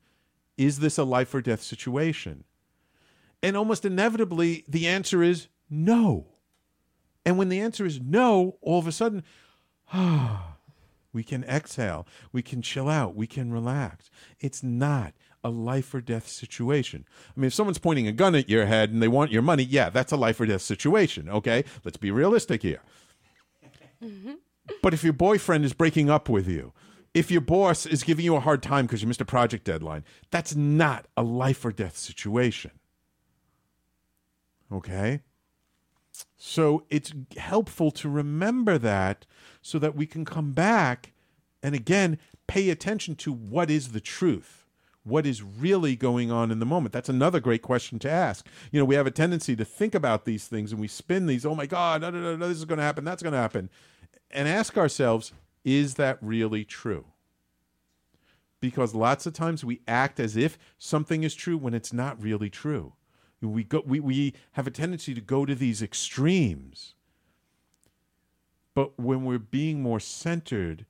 Is 0.57 0.79
this 0.79 0.97
a 0.97 1.03
life 1.03 1.33
or 1.33 1.41
death 1.41 1.61
situation? 1.61 2.45
And 3.43 3.55
almost 3.55 3.85
inevitably, 3.85 4.63
the 4.67 4.87
answer 4.87 5.21
is 5.21 5.47
no. 5.69 6.27
And 7.25 7.37
when 7.37 7.49
the 7.49 7.59
answer 7.59 7.85
is 7.85 7.99
no, 7.99 8.57
all 8.61 8.79
of 8.79 8.87
a 8.87 8.91
sudden, 8.91 9.23
ah 9.93 10.56
we 11.17 11.23
can 11.23 11.43
exhale. 11.45 12.05
We 12.31 12.43
can 12.43 12.61
chill 12.61 12.87
out. 12.87 13.15
We 13.15 13.25
can 13.25 13.51
relax. 13.51 14.11
It's 14.39 14.61
not 14.61 15.15
a 15.43 15.49
life 15.49 15.91
or 15.95 15.99
death 15.99 16.27
situation. 16.27 17.05
I 17.35 17.39
mean, 17.39 17.47
if 17.47 17.55
someone's 17.55 17.79
pointing 17.79 18.07
a 18.07 18.11
gun 18.11 18.35
at 18.35 18.47
your 18.47 18.67
head 18.67 18.91
and 18.91 19.01
they 19.01 19.07
want 19.07 19.31
your 19.31 19.41
money, 19.41 19.63
yeah, 19.63 19.89
that's 19.89 20.11
a 20.11 20.15
life 20.15 20.39
or 20.39 20.45
death 20.45 20.61
situation. 20.61 21.27
Okay. 21.27 21.63
Let's 21.83 21.97
be 21.97 22.11
realistic 22.11 22.61
here. 22.61 22.83
But 24.83 24.93
if 24.93 25.03
your 25.03 25.13
boyfriend 25.13 25.65
is 25.65 25.73
breaking 25.73 26.07
up 26.07 26.29
with 26.29 26.47
you, 26.47 26.71
if 27.15 27.31
your 27.31 27.41
boss 27.41 27.87
is 27.87 28.03
giving 28.03 28.23
you 28.23 28.35
a 28.35 28.39
hard 28.39 28.61
time 28.61 28.85
because 28.85 29.01
you 29.01 29.07
missed 29.07 29.21
a 29.21 29.25
project 29.25 29.63
deadline, 29.63 30.03
that's 30.29 30.55
not 30.55 31.07
a 31.17 31.23
life 31.23 31.65
or 31.65 31.71
death 31.71 31.97
situation. 31.97 32.69
Okay? 34.71 35.21
So 36.37 36.83
it's 36.89 37.13
helpful 37.37 37.91
to 37.91 38.09
remember 38.09 38.77
that 38.77 39.25
so 39.61 39.79
that 39.79 39.95
we 39.95 40.05
can 40.05 40.25
come 40.25 40.53
back 40.53 41.13
and 41.61 41.75
again 41.75 42.17
pay 42.47 42.69
attention 42.69 43.15
to 43.15 43.31
what 43.31 43.69
is 43.69 43.91
the 43.91 43.99
truth. 43.99 44.65
What 45.03 45.25
is 45.25 45.41
really 45.41 45.95
going 45.95 46.31
on 46.31 46.51
in 46.51 46.59
the 46.59 46.65
moment? 46.65 46.91
That's 46.91 47.07
another 47.07 47.39
great 47.39 47.61
question 47.61 47.97
to 47.99 48.11
ask. 48.11 48.45
You 48.71 48.79
know, 48.79 48.85
we 48.85 48.95
have 48.95 49.07
a 49.07 49.11
tendency 49.11 49.55
to 49.55 49.63
think 49.63 49.95
about 49.95 50.25
these 50.25 50.47
things 50.47 50.71
and 50.71 50.81
we 50.81 50.87
spin 50.89 51.27
these, 51.27 51.45
oh 51.45 51.55
my 51.55 51.65
God, 51.65 52.01
no, 52.01 52.09
no, 52.09 52.19
no, 52.19 52.35
no 52.35 52.47
this 52.47 52.57
is 52.57 52.65
going 52.65 52.79
to 52.79 52.83
happen, 52.83 53.05
that's 53.05 53.23
going 53.23 53.33
to 53.33 53.39
happen. 53.39 53.69
And 54.29 54.49
ask 54.49 54.77
ourselves, 54.77 55.31
is 55.63 55.95
that 55.95 56.17
really 56.21 56.65
true? 56.65 57.05
Because 58.59 58.93
lots 58.93 59.25
of 59.25 59.33
times 59.33 59.63
we 59.63 59.81
act 59.87 60.19
as 60.19 60.35
if 60.35 60.57
something 60.77 61.23
is 61.23 61.35
true 61.35 61.57
when 61.57 61.73
it's 61.73 61.93
not 61.93 62.21
really 62.21 62.49
true. 62.49 62.93
We, 63.41 63.63
go, 63.63 63.83
we, 63.85 63.99
we 63.99 64.33
have 64.53 64.67
a 64.67 64.71
tendency 64.71 65.13
to 65.13 65.21
go 65.21 65.45
to 65.45 65.53
these 65.53 65.81
extremes. 65.81 66.95
But 68.73 68.99
when 68.99 69.25
we're 69.25 69.39
being 69.39 69.81
more 69.81 69.99
centered, 69.99 70.85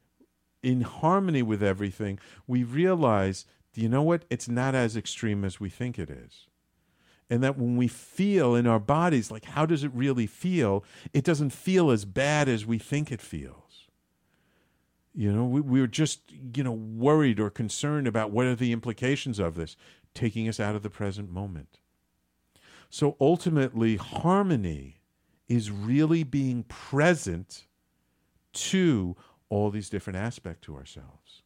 in 0.63 0.81
harmony 0.81 1.41
with 1.41 1.63
everything, 1.63 2.19
we 2.45 2.63
realize, 2.63 3.45
do 3.73 3.81
you 3.81 3.89
know 3.89 4.01
what? 4.01 4.25
It's 4.29 4.49
not 4.49 4.75
as 4.75 4.97
extreme 4.97 5.45
as 5.45 5.59
we 5.59 5.69
think 5.69 5.97
it 5.99 6.09
is. 6.09 6.47
And 7.29 7.43
that 7.43 7.57
when 7.57 7.77
we 7.77 7.87
feel 7.87 8.55
in 8.55 8.67
our 8.67 8.79
bodies, 8.79 9.31
like, 9.31 9.45
how 9.45 9.65
does 9.65 9.83
it 9.83 9.91
really 9.93 10.27
feel? 10.27 10.83
It 11.13 11.23
doesn't 11.23 11.51
feel 11.51 11.91
as 11.91 12.05
bad 12.05 12.47
as 12.47 12.65
we 12.65 12.77
think 12.77 13.11
it 13.11 13.21
feels. 13.21 13.87
You 15.13 15.33
know, 15.33 15.45
we, 15.45 15.61
we're 15.61 15.87
just, 15.87 16.21
you 16.53 16.63
know, 16.63 16.71
worried 16.71 17.39
or 17.39 17.49
concerned 17.49 18.07
about 18.07 18.31
what 18.31 18.45
are 18.45 18.55
the 18.55 18.71
implications 18.71 19.39
of 19.39 19.55
this, 19.55 19.75
taking 20.13 20.47
us 20.47 20.59
out 20.59 20.75
of 20.75 20.83
the 20.83 20.89
present 20.89 21.31
moment. 21.31 21.79
So 22.89 23.15
ultimately, 23.19 23.97
harmony 23.97 25.01
is 25.47 25.71
really 25.71 26.23
being 26.23 26.63
present 26.63 27.67
to 28.53 29.15
all 29.49 29.69
these 29.69 29.89
different 29.89 30.17
aspects 30.17 30.65
to 30.65 30.75
ourselves. 30.75 31.43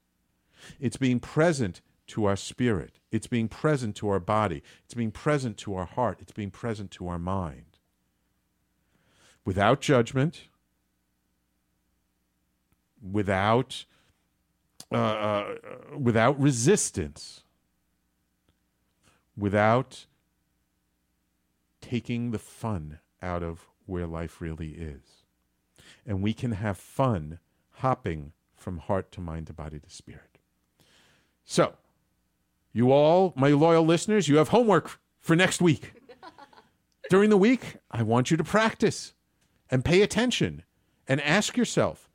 It's 0.79 0.97
being 0.97 1.19
present 1.19 1.81
to 2.07 2.25
our 2.25 2.35
spirit. 2.35 2.99
It's 3.11 3.27
being 3.27 3.47
present 3.47 3.95
to 3.97 4.09
our 4.09 4.19
body. 4.19 4.63
It's 4.85 4.93
being 4.93 5.11
present 5.11 5.57
to 5.57 5.75
our 5.75 5.85
heart. 5.85 6.19
It's 6.21 6.31
being 6.31 6.51
present 6.51 6.91
to 6.91 7.07
our 7.07 7.19
mind. 7.19 7.77
Without 9.45 9.81
judgment, 9.81 10.47
without 13.01 13.85
uh, 14.91 14.95
uh, 14.95 15.55
without 15.97 16.39
resistance, 16.39 17.43
without 19.37 20.05
taking 21.91 22.31
the 22.31 22.39
fun 22.39 22.99
out 23.21 23.43
of 23.43 23.67
where 23.85 24.07
life 24.07 24.39
really 24.39 24.69
is. 24.69 25.25
And 26.05 26.21
we 26.21 26.31
can 26.31 26.53
have 26.53 26.77
fun 26.77 27.39
hopping 27.79 28.31
from 28.55 28.77
heart 28.77 29.11
to 29.11 29.19
mind 29.19 29.47
to 29.47 29.53
body 29.53 29.77
to 29.77 29.89
spirit. 29.89 30.39
So, 31.43 31.73
you 32.71 32.93
all, 32.93 33.33
my 33.35 33.49
loyal 33.49 33.83
listeners, 33.83 34.29
you 34.29 34.37
have 34.37 34.47
homework 34.47 35.01
for 35.19 35.35
next 35.35 35.61
week. 35.61 35.91
During 37.09 37.29
the 37.29 37.35
week, 37.35 37.75
I 37.91 38.03
want 38.03 38.31
you 38.31 38.37
to 38.37 38.43
practice 38.45 39.13
and 39.69 39.83
pay 39.83 40.01
attention 40.01 40.63
and 41.09 41.19
ask 41.19 41.57
yourself 41.57 42.09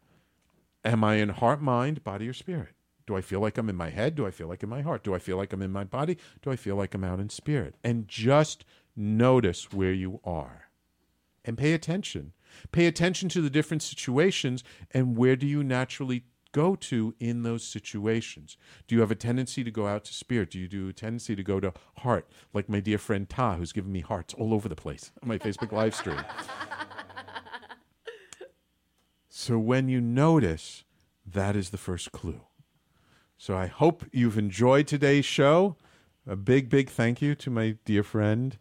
Am 0.86 1.04
I 1.04 1.16
in 1.16 1.28
heart, 1.30 1.60
mind, 1.60 2.02
body, 2.02 2.28
or 2.28 2.32
spirit? 2.32 2.70
Do 3.06 3.14
I 3.14 3.20
feel 3.20 3.40
like 3.40 3.58
I'm 3.58 3.68
in 3.68 3.76
my 3.76 3.90
head? 3.90 4.14
Do 4.14 4.26
I 4.26 4.30
feel 4.30 4.48
like 4.48 4.62
in 4.62 4.70
my 4.70 4.80
heart? 4.80 5.04
Do 5.04 5.14
I 5.14 5.18
feel 5.18 5.36
like 5.36 5.52
I'm 5.52 5.62
in 5.62 5.72
my 5.72 5.84
body? 5.84 6.16
Do 6.40 6.50
I 6.50 6.56
feel 6.56 6.76
like 6.76 6.94
I'm 6.94 7.04
out 7.04 7.20
in 7.20 7.28
spirit? 7.28 7.74
And 7.84 8.08
just 8.08 8.64
notice 8.96 9.72
where 9.72 9.92
you 9.92 10.20
are 10.24 10.68
and 11.44 11.56
pay 11.58 11.72
attention. 11.72 12.32
Pay 12.72 12.86
attention 12.86 13.28
to 13.30 13.40
the 13.40 13.50
different 13.50 13.82
situations 13.82 14.64
and 14.90 15.16
where 15.16 15.36
do 15.36 15.46
you 15.46 15.62
naturally 15.62 16.24
go 16.52 16.74
to 16.74 17.14
in 17.20 17.42
those 17.42 17.62
situations? 17.62 18.56
Do 18.86 18.94
you 18.94 19.00
have 19.02 19.10
a 19.10 19.16
tendency 19.16 19.62
to 19.62 19.70
go 19.70 19.86
out 19.86 20.04
to 20.06 20.14
spirit? 20.14 20.50
Do 20.50 20.58
you 20.58 20.68
do 20.68 20.88
a 20.88 20.92
tendency 20.92 21.36
to 21.36 21.42
go 21.42 21.60
to 21.60 21.74
heart, 21.98 22.28
like 22.54 22.68
my 22.68 22.80
dear 22.80 22.98
friend 22.98 23.28
Ta, 23.28 23.56
who's 23.56 23.72
giving 23.72 23.92
me 23.92 24.00
hearts 24.00 24.32
all 24.34 24.54
over 24.54 24.68
the 24.68 24.76
place 24.76 25.12
on 25.22 25.28
my 25.28 25.38
Facebook 25.38 25.72
live 25.72 25.94
stream? 25.94 26.18
So 29.38 29.58
when 29.58 29.88
you 29.88 30.00
notice, 30.00 30.82
that 31.24 31.56
is 31.56 31.68
the 31.68 31.76
first 31.76 32.10
clue. 32.10 32.40
So 33.36 33.54
I 33.54 33.66
hope 33.66 34.04
you've 34.10 34.38
enjoyed 34.38 34.86
today's 34.86 35.26
show. 35.26 35.76
A 36.26 36.36
big, 36.36 36.70
big 36.70 36.88
thank 36.88 37.20
you 37.20 37.34
to 37.36 37.50
my 37.50 37.76
dear 37.84 38.02
friend 38.02 38.58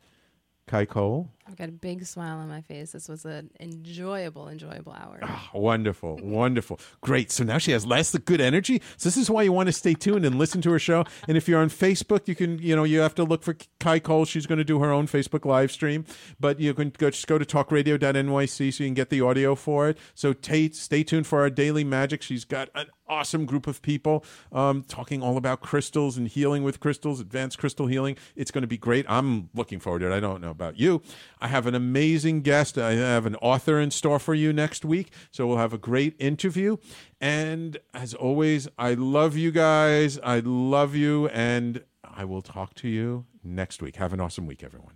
Kai 0.67 0.85
Cole. 0.85 1.34
I've 1.47 1.55
got 1.55 1.69
a 1.69 1.73
big 1.73 2.03
smile 2.05 2.37
on 2.39 2.49
my 2.49 2.61
face. 2.61 2.93
This 2.93 3.07
was 3.07 3.23
an 3.23 3.51
enjoyable, 3.59 4.49
enjoyable 4.49 4.93
hour. 4.93 5.19
Oh, 5.21 5.49
wonderful, 5.53 6.19
wonderful, 6.23 6.79
great. 7.01 7.31
So 7.31 7.43
now 7.43 7.59
she 7.59 7.71
has 7.71 7.85
less 7.85 8.15
of 8.15 8.25
good 8.25 8.41
energy. 8.41 8.81
So 8.97 9.09
this 9.09 9.17
is 9.17 9.29
why 9.29 9.43
you 9.43 9.51
want 9.51 9.67
to 9.67 9.73
stay 9.73 9.93
tuned 9.93 10.25
and 10.25 10.39
listen 10.39 10.61
to 10.63 10.71
her 10.71 10.79
show. 10.79 11.05
And 11.27 11.37
if 11.37 11.47
you're 11.47 11.61
on 11.61 11.69
Facebook, 11.69 12.27
you 12.27 12.33
can, 12.33 12.57
you 12.57 12.75
know, 12.75 12.83
you 12.83 12.99
have 12.99 13.13
to 13.15 13.23
look 13.23 13.43
for 13.43 13.55
Kai 13.79 13.99
Cole. 13.99 14.25
She's 14.25 14.47
going 14.47 14.57
to 14.57 14.63
do 14.63 14.79
her 14.79 14.91
own 14.91 15.05
Facebook 15.05 15.45
live 15.45 15.71
stream, 15.71 16.05
but 16.39 16.59
you 16.59 16.73
can 16.73 16.89
go 16.89 17.11
just 17.11 17.27
go 17.27 17.37
to 17.37 17.45
talkradio.nyc 17.45 18.73
so 18.73 18.83
you 18.83 18.87
can 18.87 18.95
get 18.95 19.11
the 19.11 19.21
audio 19.21 19.53
for 19.53 19.87
it. 19.87 19.99
So 20.15 20.33
Tate, 20.33 20.75
stay 20.75 21.03
tuned 21.03 21.27
for 21.27 21.41
our 21.41 21.51
daily 21.51 21.83
magic. 21.83 22.23
She's 22.23 22.45
got 22.45 22.69
an 22.73 22.87
awesome 23.07 23.45
group 23.45 23.67
of 23.67 23.81
people 23.81 24.25
um, 24.51 24.83
talking 24.83 25.21
all 25.21 25.37
about 25.37 25.61
crystals 25.61 26.17
and 26.17 26.27
healing 26.27 26.63
with 26.63 26.79
crystals, 26.79 27.19
advanced 27.19 27.57
crystal 27.57 27.87
healing. 27.87 28.17
It's 28.35 28.51
going 28.51 28.63
to 28.63 28.67
be 28.67 28.77
great. 28.77 29.05
I'm 29.07 29.49
looking 29.53 29.79
forward 29.79 29.99
to 29.99 30.11
it. 30.11 30.15
I 30.15 30.19
don't 30.19 30.41
know 30.41 30.49
about 30.49 30.79
you. 30.79 31.01
I 31.39 31.47
have 31.47 31.67
an 31.67 31.75
amazing 31.75 32.41
guest. 32.41 32.77
I 32.77 32.93
have 32.93 33.25
an 33.25 33.35
author 33.37 33.79
in 33.79 33.91
store 33.91 34.19
for 34.19 34.33
you 34.33 34.53
next 34.53 34.85
week. 34.85 35.11
So 35.31 35.47
we'll 35.47 35.57
have 35.57 35.73
a 35.73 35.77
great 35.77 36.15
interview. 36.19 36.77
And 37.19 37.77
as 37.93 38.13
always, 38.13 38.67
I 38.77 38.93
love 38.93 39.35
you 39.35 39.51
guys. 39.51 40.19
I 40.19 40.39
love 40.39 40.95
you. 40.95 41.27
And 41.29 41.83
I 42.03 42.25
will 42.25 42.41
talk 42.41 42.73
to 42.75 42.87
you 42.87 43.25
next 43.43 43.81
week. 43.81 43.97
Have 43.97 44.13
an 44.13 44.19
awesome 44.19 44.47
week, 44.47 44.63
everyone. 44.63 44.95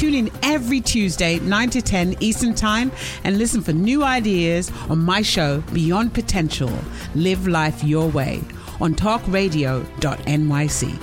Tune 0.00 0.14
in 0.14 0.30
every 0.42 0.80
Tuesday, 0.80 1.38
9 1.40 1.68
to 1.68 1.82
10 1.82 2.16
Eastern 2.20 2.54
Time, 2.54 2.90
and 3.22 3.36
listen 3.36 3.60
for 3.60 3.74
new 3.74 4.02
ideas 4.02 4.72
on 4.88 5.00
my 5.00 5.20
show, 5.20 5.60
Beyond 5.74 6.14
Potential 6.14 6.72
Live 7.14 7.46
Life 7.46 7.84
Your 7.84 8.08
Way, 8.08 8.40
on 8.80 8.94
talkradio.nyc. 8.94 11.02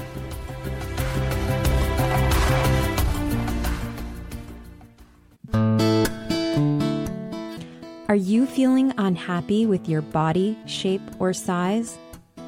Are 8.10 8.16
you 8.16 8.48
feeling 8.48 8.96
unhappy 8.98 9.68
with 9.68 9.88
your 9.88 10.02
body, 10.02 10.58
shape, 10.66 11.04
or 11.20 11.34
size? 11.34 12.00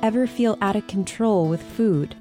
Ever 0.01 0.25
feel 0.25 0.57
out 0.61 0.75
of 0.75 0.87
control 0.87 1.47
with 1.47 1.61
food? 1.61 2.15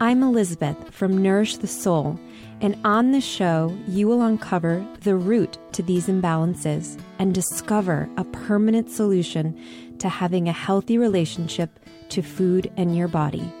I'm 0.00 0.22
Elizabeth 0.22 0.94
from 0.94 1.20
Nourish 1.20 1.56
the 1.56 1.66
Soul, 1.66 2.20
and 2.60 2.78
on 2.84 3.10
this 3.10 3.24
show, 3.24 3.76
you 3.86 4.08
will 4.08 4.22
uncover 4.22 4.86
the 5.02 5.16
root 5.16 5.58
to 5.72 5.82
these 5.82 6.06
imbalances 6.06 6.98
and 7.18 7.34
discover 7.34 8.08
a 8.16 8.24
permanent 8.24 8.90
solution 8.90 9.60
to 9.98 10.08
having 10.08 10.48
a 10.48 10.52
healthy 10.52 10.98
relationship 10.98 11.78
to 12.08 12.22
food 12.22 12.72
and 12.76 12.96
your 12.96 13.08
body. 13.08 13.52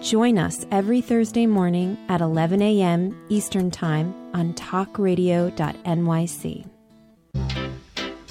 Join 0.00 0.38
us 0.38 0.66
every 0.70 1.00
Thursday 1.00 1.46
morning 1.46 1.98
at 2.08 2.20
11 2.20 2.62
a.m. 2.62 3.18
Eastern 3.28 3.70
Time 3.70 4.14
on 4.34 4.54
talkradio.nyc. 4.54 6.75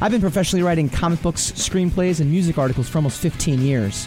I've 0.00 0.12
been 0.12 0.20
professionally 0.20 0.62
writing 0.62 0.90
comic 0.90 1.22
books, 1.22 1.52
screenplays, 1.52 2.20
and 2.20 2.30
music 2.30 2.58
articles 2.58 2.86
for 2.88 2.98
almost 2.98 3.18
15 3.18 3.62
years. 3.62 4.06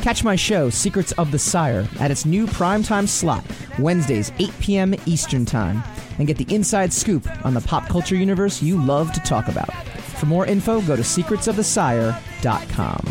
Catch 0.00 0.24
my 0.24 0.34
show, 0.34 0.68
Secrets 0.68 1.12
of 1.12 1.30
the 1.30 1.38
Sire, 1.38 1.86
at 2.00 2.10
its 2.10 2.24
new 2.24 2.46
primetime 2.46 3.06
slot, 3.06 3.44
Wednesdays, 3.78 4.32
8 4.40 4.50
p.m. 4.58 4.94
Eastern 5.06 5.44
Time, 5.44 5.82
and 6.18 6.26
get 6.26 6.38
the 6.38 6.52
inside 6.52 6.92
scoop 6.92 7.24
on 7.44 7.54
the 7.54 7.60
pop 7.60 7.88
culture 7.88 8.16
universe 8.16 8.62
you 8.62 8.82
love 8.82 9.12
to 9.12 9.20
talk 9.20 9.46
about. 9.48 9.72
For 10.18 10.26
more 10.26 10.44
info, 10.44 10.80
go 10.82 10.96
to 10.96 11.02
secretsofthesire.com. 11.02 13.04